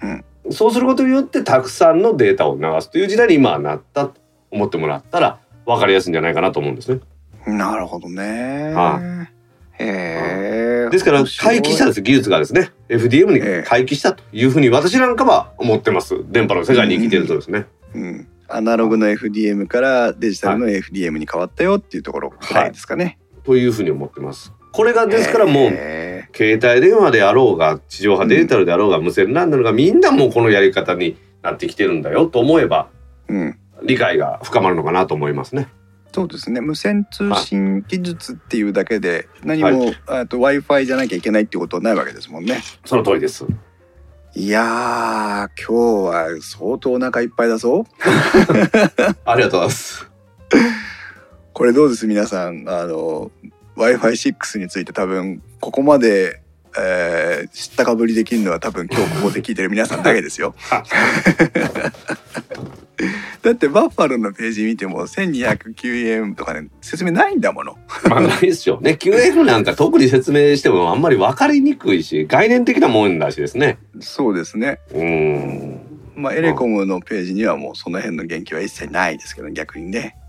[0.00, 4.14] うんそうすることによってたくさんのデータを流すという時代に今はなったと
[4.50, 7.00] 思ってもらったら分かりやすいんじゃないかなと思うんですね。
[7.46, 8.72] なるほどね。
[8.72, 9.28] は
[9.72, 10.88] へえ。
[10.90, 17.66] ですから回帰したんです技術がですね FDM に回帰したというふうに私なんかは思ってます電波の世界に生きてるとですね。
[17.94, 18.28] うん。
[18.48, 23.18] アナログの FDM からデジタルの FDM に変わったよっていうところくらいですかね。
[23.44, 24.54] というふうに思ってます。
[24.72, 33.58] これがですからもうへ携帯電話であろうが地上波デジタルであろうが無線 LAN なのがみんなもうこのやり方になってきてるんだよと思えばーうん。
[33.82, 35.68] 理解が深まるのかなと思いますね。
[36.12, 42.62] そうですね無線通信技術っていうだけで何も、あと w i f i じゃなきゃいけないっていうことはないわけですもんね。
[42.84, 43.44] その通りです。
[44.34, 47.86] いやー今日は相当お腹いっぱいだぞ。
[49.24, 50.10] ありがとうございます。
[51.52, 52.06] これどうです？
[52.06, 53.30] 皆さんあの
[53.78, 56.42] w i f i 6について多分ここまで、
[56.76, 60.54] えー知ったかぶりできるのは多分今日ここで聞いてる皆さんだけですよ。
[63.42, 67.78] だってバッファローのページ見ても1209円とかね説明ないんだもの。
[68.08, 68.98] まあないですよね。
[69.00, 73.78] QF なんか特に説明してもあんまり分かりにくいし概念的なもんだしですね。
[74.00, 74.80] そうですね。
[74.92, 75.80] うーん。
[76.16, 80.27] まあエレコムのページにはもうその辺の言及は一切ないですけど逆にね、は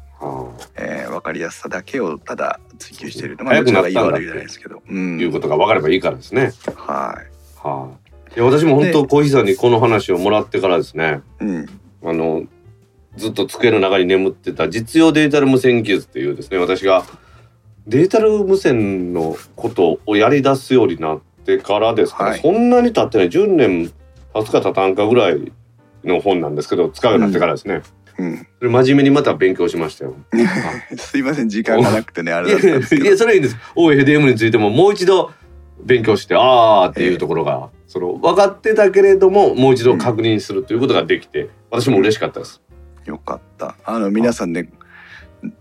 [0.76, 4.76] えー、分かりやすさだけをただ追求しているまあ早くなったんだどちらがいい悪いじゃないですけど。
[4.78, 6.52] うあ、んいうことが分かればいいからですね。
[6.76, 7.68] はい。
[7.68, 7.92] は
[8.34, 8.36] い。
[8.36, 11.22] いや私も本当コーヒーさんにこの話をもらってからですね。
[11.40, 11.66] うん。
[12.04, 12.44] あの
[13.18, 17.04] ずっと机の中に眠ってた実用デジタル無線技術っていうですね私が
[17.88, 23.92] デジタル無線のことをやり出すようになってからですから、はいそんなに経ってない10年
[24.34, 25.52] 経つか経たんかぐらい
[26.04, 27.84] の本なんですけど使うようになってからですね、うん。
[28.60, 30.16] それ真面目にまた勉強しましたよ。
[30.98, 33.18] すいません時間がなくてねあれだったんですけいやど。
[33.18, 35.32] それいいんです OFDM についてももう一度
[35.82, 42.62] 勉強してあーっていうところが、その分かってたけれどももう一度確認するということができて私も嬉しかったです。
[43.06, 43.76] よかった。
[43.86, 44.70] あの皆さんね、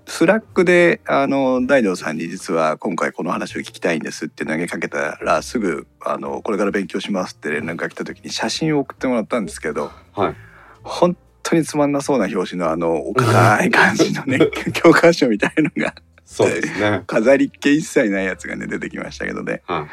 [0.07, 10.35] Slack であの大道さんに実は今回この話を聞きたいんですって投げかけたらすぐあのこれから勉強しますって連絡が来た時に写真を送ってもらったんですけど、はい
[10.83, 14.39] 本当につまんなそうな表紙のあのお堅い感じのね
[14.75, 15.95] 教科書みたいのが。
[16.25, 17.03] そうですね。
[17.07, 19.63] 飾りっ気一切ないやつがね出てきましたけどね。
[19.67, 19.89] は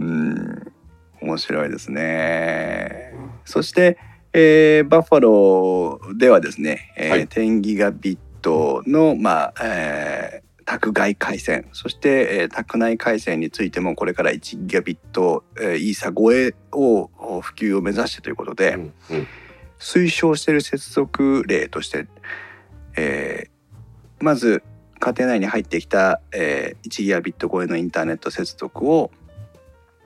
[0.00, 0.02] い。
[0.02, 0.72] うん。
[1.22, 3.14] 面白いですね。
[3.44, 3.98] そして、
[4.34, 7.26] えーバッファローではですね、えーはい。
[7.26, 11.66] 10ギガビットの、まあえー宅外回線。
[11.72, 19.26] そして、えー宅内回線についてもこれから1ギガビット、えーイーサ超えをお普及を目指してということで、うんうん
[19.82, 22.06] 推奨している接続例として、
[22.96, 23.52] えー
[24.20, 24.62] まず
[25.00, 29.10] 家庭内に入ってきた、えー1ギガビット超えのインターネット接続を、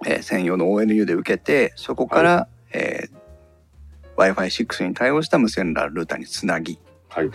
[0.06, 3.16] えー専用の ONU で受けてそこから、えー
[4.16, 6.78] w i f i 6に対応した無線 LAN ルーターにつなぎ。
[7.10, 7.30] はい。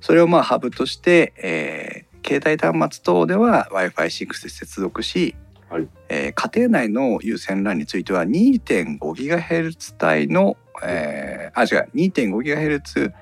[0.00, 5.36] それをまあハブとして、えー携帯端末等では w i f i 6で接続し、
[5.70, 5.88] はい。
[6.08, 13.12] えー家庭内の有線 LAN については 2.5GHz 帯の、えーあ違う 2.5GHz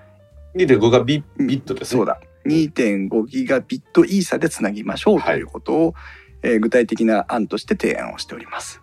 [0.54, 1.98] 2.5がビビットですね。
[1.98, 2.20] そうだ。
[2.46, 5.94] 2.5GBit イーサでつなぎましょうということを、
[6.42, 8.80] えー具体的な案として提案をしております。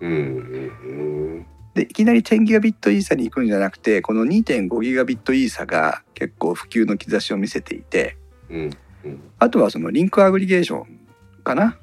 [1.74, 8.18] でいきなり 10GB イーサに行くんじゃなくてこの 2.5GB イーサが結構普及の兆しを見せていて
[8.50, 8.70] うん
[9.04, 9.20] うん。
[9.40, 11.00] あとはそのリンクアグリゲーション
[11.44, 11.78] かな。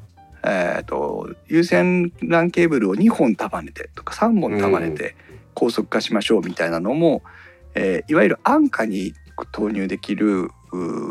[0.44, 5.14] えー、と有線 LAN ケーブルを2本束ねてとか3本束ねて
[5.54, 7.22] 高速化しましょうみたいなのも、
[7.74, 9.14] えーいわゆる安価に
[9.52, 10.50] 投入できる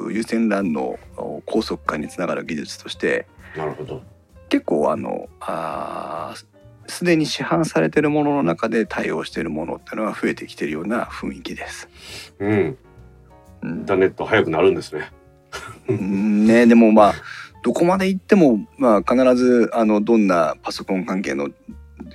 [0.09, 4.01] 有線 LAN のお高速化につながる技術としてなるほど。
[4.49, 6.45] 結構あのあー
[6.87, 11.87] すでに市販されているものの中で対応しているものっていうのは増えてきているような雰囲気です。
[12.39, 12.51] うん。
[12.51, 12.77] うん
[13.63, 15.11] インターネット早くなるんですね。
[15.87, 17.13] うんねでもまあ
[17.63, 21.49] どこまで行っても、まあ、必ずあのどんなパソコン関係の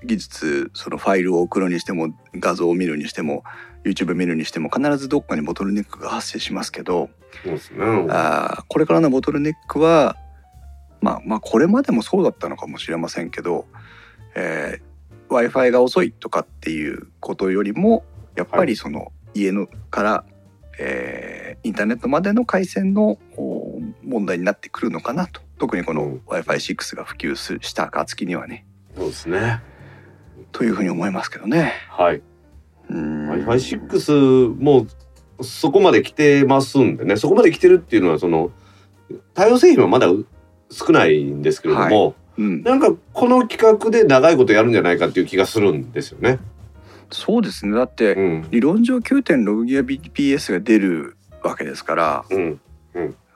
[0.04, 3.44] 技術そのファイルを送るにしても画像を見るにしても
[3.84, 7.08] YouTube 見るにしても必ずどっかにボトルネックが発生しますけど
[7.44, 7.84] そうですね。
[8.10, 10.16] あーこれからのボトルネックは
[11.00, 13.66] まあまあこれまでもそうだったのかもしれませんけど、
[14.34, 14.86] えー
[15.28, 18.04] w i f i が遅いとかっていうことよりも
[18.36, 20.24] やっぱりその家のから、
[20.78, 21.36] えー
[21.66, 23.55] インターネットまでの回線のお
[24.06, 25.40] 問題になってくるのかなと。
[25.58, 26.20] 特にこのうん。
[26.26, 28.64] W i f i 6が普及すした暁にはね。
[28.96, 29.60] そうですね。
[30.52, 31.72] というふうに思いますけどね。
[31.90, 32.22] はい。
[32.88, 33.30] うん。
[33.30, 34.86] Wi-Fi6 も
[35.42, 37.16] そこまで来てますんでね。
[37.16, 38.50] そこまで来てるっていうのはその
[39.34, 40.08] 対応製品はまだ
[40.70, 46.38] 少ないんですけれども、うん、なんかこの企画で長いことやるんじゃないかっていう気がするんですよね。
[47.10, 47.76] そうですね。
[47.76, 48.48] だってうん。
[48.50, 52.60] 理論上 9.6Gbps が出るわけですからうん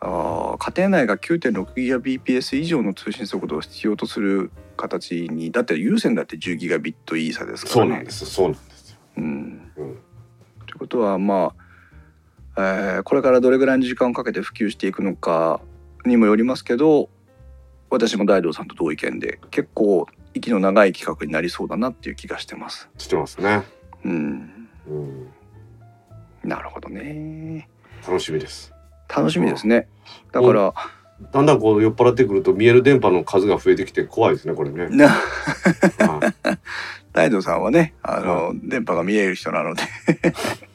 [0.01, 7.87] あー家庭内が 9.6Gbps 以上の通信速度を必要とする形にだって有線だって 10Gbit イーサですからね。
[7.87, 8.97] そうなんですそうなんですよ。
[9.19, 9.25] うん
[9.77, 9.99] うん
[10.67, 11.53] ということはま
[12.57, 15.61] あ、えーこれからどれぐらいの時間をかけて普及していくのか
[16.07, 17.11] にもよりますけど
[17.91, 22.89] 私も大道さんと同意見で結構息の長い企画になりそうだなっていう気がしてます。
[22.97, 23.65] してますね。
[24.05, 25.29] うん、うん、
[26.45, 27.69] なるほどね。
[28.07, 28.73] 楽しみです。
[29.15, 29.89] 楽しみですね。
[30.33, 30.75] だから、
[31.33, 34.89] だんだんこう酔っ払ってくると見える電波の数が増えてきて怖いですねこれね。
[37.13, 39.83] 大道さんはねあの、電波が見える人なので。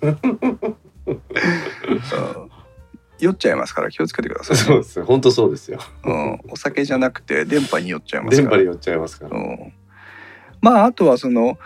[3.18, 5.06] 酔っちゃいますから気をつけてください、そうですね。
[5.06, 5.80] 本当そうですよ。
[6.04, 8.58] うん、お酒じゃなくて電波に酔っちゃいますから。
[8.58, 9.38] 電波に寄っちゃいますから。
[9.38, 9.74] うん、
[10.62, 11.58] まああとはその、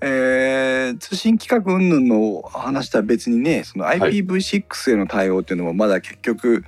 [0.00, 3.98] えー通信規格云々の話とは別にねそのはい。
[3.98, 6.64] IPv6 への対応っていうのもまだ結局、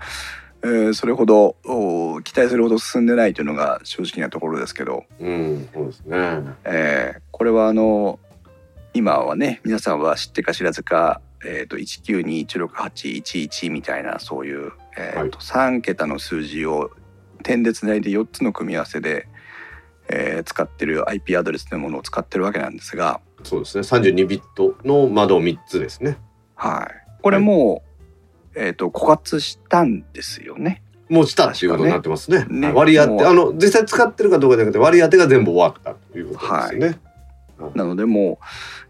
[0.62, 6.16] えーそれほどお期待するほど進んでないというのが正直なところですけど、うんそうですね。
[6.64, 8.18] えーこれはあの
[8.92, 16.90] 今はね皆さんは知ってか知らずか、えー、と192168111みたいなそういう、えーと3桁の数字を
[17.42, 19.26] 点でつないで4つの組み合わせで、
[20.12, 26.18] えー使ってる IP アドレスというものを使ってるわけなんですが、そうですね32ビットの窓3つですね。
[26.54, 27.82] はい、これも
[28.54, 30.82] う、えー、と枯渇したんですよね。
[31.08, 32.44] もうしたっていうことになってますね。
[32.48, 36.98] ねはい割り当てあの実際使ってるかどうかじゃなくて割り当てが全部終わったということですよね。
[37.74, 38.44] なのでもう、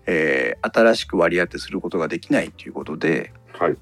[0.06, 3.76] えー新しく割り当てすることができないということではい。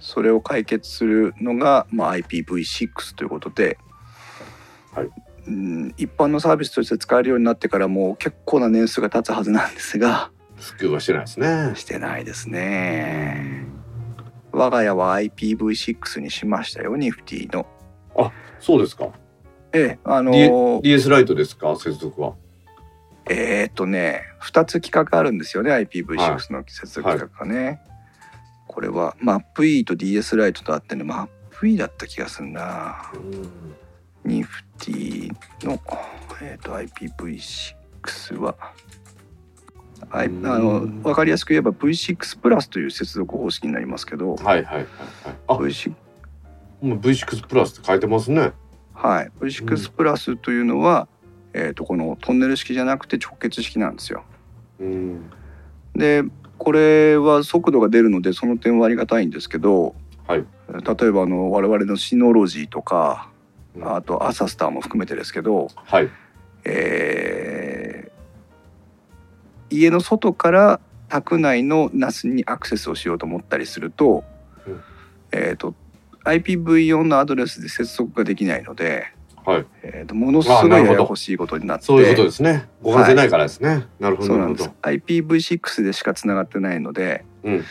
[0.00, 3.78] それを解決するのが、まあ、IPv6 ということで、
[4.92, 5.08] はい
[5.46, 11.72] うん一般のサービスとして使えるようになってからもう結構な年数が経つはずなんですが普及はしてないですね。
[11.74, 13.66] してないですね。
[14.52, 17.66] 我が家は IPv6 にしましたよニフティの。
[18.60, 19.08] そうですか。
[19.72, 22.34] ええあの DS ライトですか接続は。
[23.28, 27.80] えーっとね2つ規格あるんですよね IPv6 の接続規格がね。
[28.68, 33.10] これは MapE と DS ライトとあってね MapE だった気がするな。
[34.24, 35.32] ニフティ
[35.64, 35.80] の、
[36.40, 38.56] えー、と IPv6 は、
[40.10, 44.86] あいあうんの分かりやすく言えば V6 プラスという接続方式になりますけど、はいはいはいはい。
[45.46, 45.94] あ、V6
[46.80, 48.52] もう V6 プラスって書いてますね。
[48.94, 51.08] はい、V6 プラスというのは、
[51.52, 54.24] えー、とこのトンネル式じゃなくて直結式なんですよ。
[54.80, 55.30] うん。
[55.94, 56.24] で
[56.58, 59.94] これは速度が出るのでその点はありがたいんですけど、
[60.26, 63.31] はい例えばあの我々のシノロジーとかうん
[63.80, 66.10] あとアサスターも含めてですけど、はい。
[66.64, 67.92] えー
[69.72, 74.24] 家の外から宅内の NAS にアクセスをしようと思ったりすると,、
[74.66, 74.80] うん
[75.32, 75.74] えー、と
[76.24, 79.12] IPv4 のアドレスで接続ができないので、
[79.44, 79.66] はい。
[79.82, 82.68] えー、とものすごいややこしいことになってそういうことですね。
[82.82, 83.86] 互換性ないからですね。
[83.98, 84.74] なるほどなるほそうなんですど。
[84.82, 87.62] IPv6 でしかつながってないのでうんうん。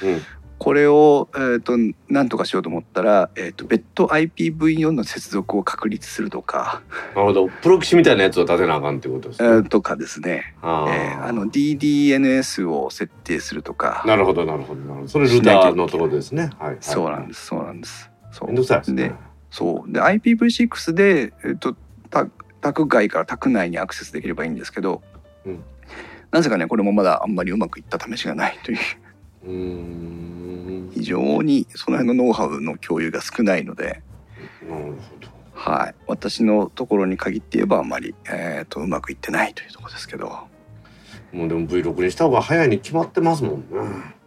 [0.61, 1.73] これを、えー、と
[2.07, 6.83] なんとかしようと思ったら、えー、と別途 IPv4 の接続を確立するとか、
[7.15, 7.47] なるほど。
[7.47, 9.49] プロキシみたいなやつを立てなあかんってことですね。
[9.49, 14.03] えーとかですね、あーえーあの DDNS を設定するとか。
[14.05, 15.07] なるほどなるほどなるほど。
[15.07, 16.51] それルーターのところですね。
[16.59, 16.69] はい。
[16.69, 18.11] はいそうなんです、そうなんです。
[18.31, 19.15] そうですねで。
[19.49, 21.75] そうで IPv6 で、えっと、
[22.11, 22.27] た
[22.61, 25.01] 宅外から宅内にアクセスできればいいんですけど、
[25.43, 25.63] うん
[26.29, 28.77] なぜかねこれもまだあんまりうまくいった試しがないという。
[29.43, 34.01] 非常にその辺のノウハウの共有が少ないので、
[34.67, 35.27] なるほど。
[35.53, 40.47] はい、私のところに限って言えばあんまり、えー、とうまくいってないというところですけど
[41.31, 43.65] もうでも V6 にした方が早いに決まってますもんね。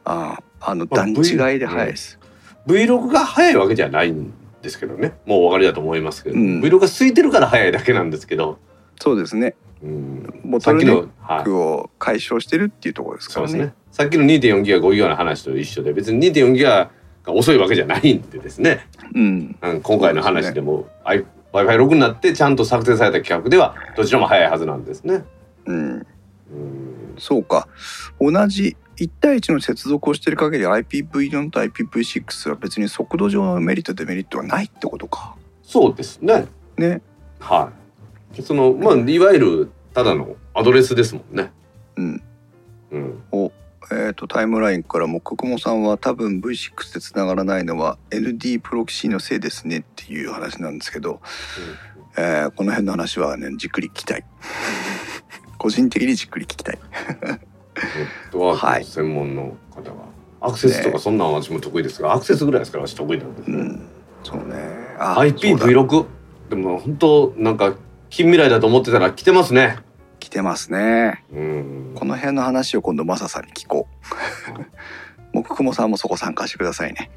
[0.04, 2.18] あーあのまあ段違いで早いです。
[2.66, 4.32] V6 が早いわけじゃないん
[4.62, 5.12] ですけどね。
[5.26, 8.58] もうお分かりだと思いますけど、うん V6 が空いてるから早いだけなんですけど。
[9.00, 10.40] そうですねうん。
[10.44, 11.42] ボトルネッ。
[11.42, 13.74] クを解消してるっていうところですからね。
[13.94, 16.90] さっきの2.4ギガ5ギガの話と一緒で別に2.4ギガ
[17.22, 18.88] が遅いわけじゃないんでですね。
[19.14, 25.22] うん、うん、今回の話でも i Wi-Fi6 になってちゃんと作成された規格ではどちらも早いはずなんですね。
[25.66, 26.06] うん
[26.50, 27.68] うんそうか
[28.20, 36.48] 同じ1対1の接続をしている限り IPv4 と IPv6 は別に速度上のメリットデメリットはないってことかそうですね。
[36.76, 37.00] ね
[37.38, 37.70] は
[38.36, 38.42] い。
[38.42, 41.52] そのまあいわゆるただのアドレスですもんね。
[41.94, 42.22] うん
[42.90, 43.22] うん。
[43.30, 43.52] お
[43.90, 51.20] えー、とタイムラインからもくくもさんは多分 V6 でつながらないのは ND プロキシのせいですねっていう話なんですけど、
[52.16, 54.24] えーこの辺の話はねじっくり聞きたい。
[55.58, 56.78] 個人的にじっくり聞きたい。
[57.26, 57.38] ネッ
[58.30, 59.90] トワークの専門の方が、
[60.40, 63.56] アクセスとかそんなん私も得意ですが、アクセスぐらいですから私得意なんですね。
[63.56, 63.88] うん。
[64.22, 64.54] そうね。
[64.98, 65.34] あそうだ。
[65.34, 66.06] IPv6
[66.50, 67.74] でも本当なんか
[68.10, 69.78] 近未来だと思ってたら来てますね。
[70.24, 71.92] 来てますねうん。
[71.94, 73.86] この辺の話を今度マサさんに聞こ
[75.32, 77.10] うもくくもさんもそこ参加してくださいね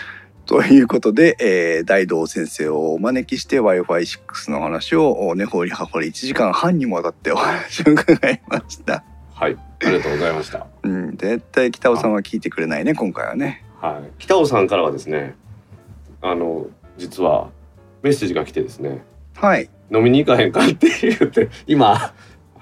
[0.46, 9.04] ということで、えー大道先生をお招きして Wi-Fi6 の話を根掘り葉掘り1時間半にもわたってお話を伺いました。
[9.34, 9.56] はい。
[9.56, 10.66] ありがとうございました。
[10.82, 13.64] うん、絶対北尾さんは聞いてくれないね今回はね。
[13.80, 14.10] はい。
[14.18, 15.34] 北尾さんからはですね、
[16.20, 16.66] あの
[16.98, 17.50] 実は
[18.02, 19.02] メッセージが来てですね、
[19.36, 19.70] はい。
[19.90, 22.12] 飲みに行かへんかって言って今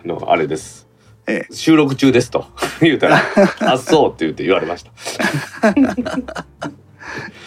[0.05, 0.89] あのあれです。
[1.27, 2.47] え収録中ですと
[2.83, 3.23] 言うたら
[3.61, 4.91] 「あそう」って言って言われました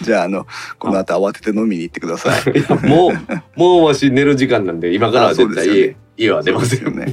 [0.01, 0.47] じゃああの
[0.79, 2.41] この後慌てて飲みに行ってください。
[2.57, 3.13] いやもう
[3.59, 7.11] もうわし寝る時間なんで今からは絶対家,、ね家は出ませんよね。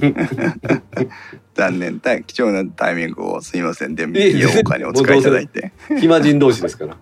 [1.55, 5.73] 残念た貴重なタイミングをすみませんでいえいえいいお金を使いいただいて。
[5.99, 6.97] 暇人同士ですから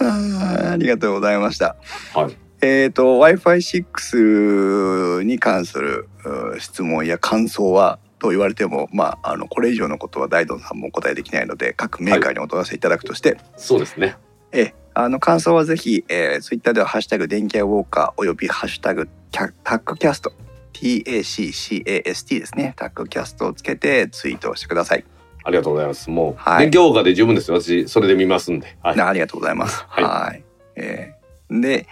[0.00, 1.76] あーありがとうございました。
[2.14, 6.15] はいえっ、と Wi-Fi6 に関するう
[6.58, 14.16] 質問や感想はと言われてもまああのこれ以上のことは大ドンさんもお答えできないので各メーカーにお問い合わせいただくとして、そうですね。
[14.52, 20.32] ええあの感想はぜひ、えー、ツイッターでは「ハッシュタグ電気屋ウォーカー」および「ハッシュタグキャタックキャスト」
[20.72, 22.72] TACCAST ですね。
[22.76, 25.04] タックキャストをつけてツイートをしてください、
[25.44, 26.08] ありがとうございます。
[26.10, 26.64] もう、はい。
[26.64, 27.60] 勉強家で十分ですよ。
[27.60, 29.84] 私それで見ますんで、はい、ありがとうございます。
[29.88, 30.04] はい。
[30.04, 30.44] はい。
[30.76, 31.16] えー
[31.48, 31.86] で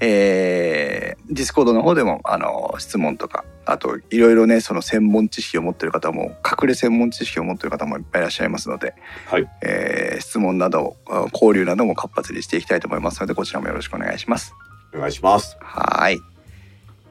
[0.00, 8.94] えー、 Discord の方でもあの質問とかあといろいろねその専門知識を持ってる方も隠れ専門知識を持ってる方もいっぱいいらっしゃいますので、
[9.26, 9.48] はい。
[9.62, 14.54] えー質問などあ交流なども活発にしていきたいと思いますのでこちらもよろしくお願いします。
[14.94, 15.56] お願いします。
[15.60, 16.18] はい。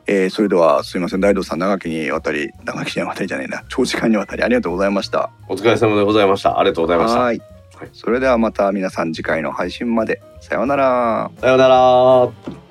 [0.07, 1.19] えー、それではすいません。
[1.19, 3.63] 大道さん長きにわたり長きにわたりじゃないな。
[3.69, 5.31] 長時間にわたりありがとうございました。
[5.47, 6.59] お疲れ様でございました。
[6.59, 7.19] ありがとうございました。
[7.19, 7.41] はい。
[7.75, 7.89] はい。
[7.93, 10.21] それではまた皆さん次回の配信まで。
[10.41, 11.31] さようなら。
[11.39, 12.66] さようなら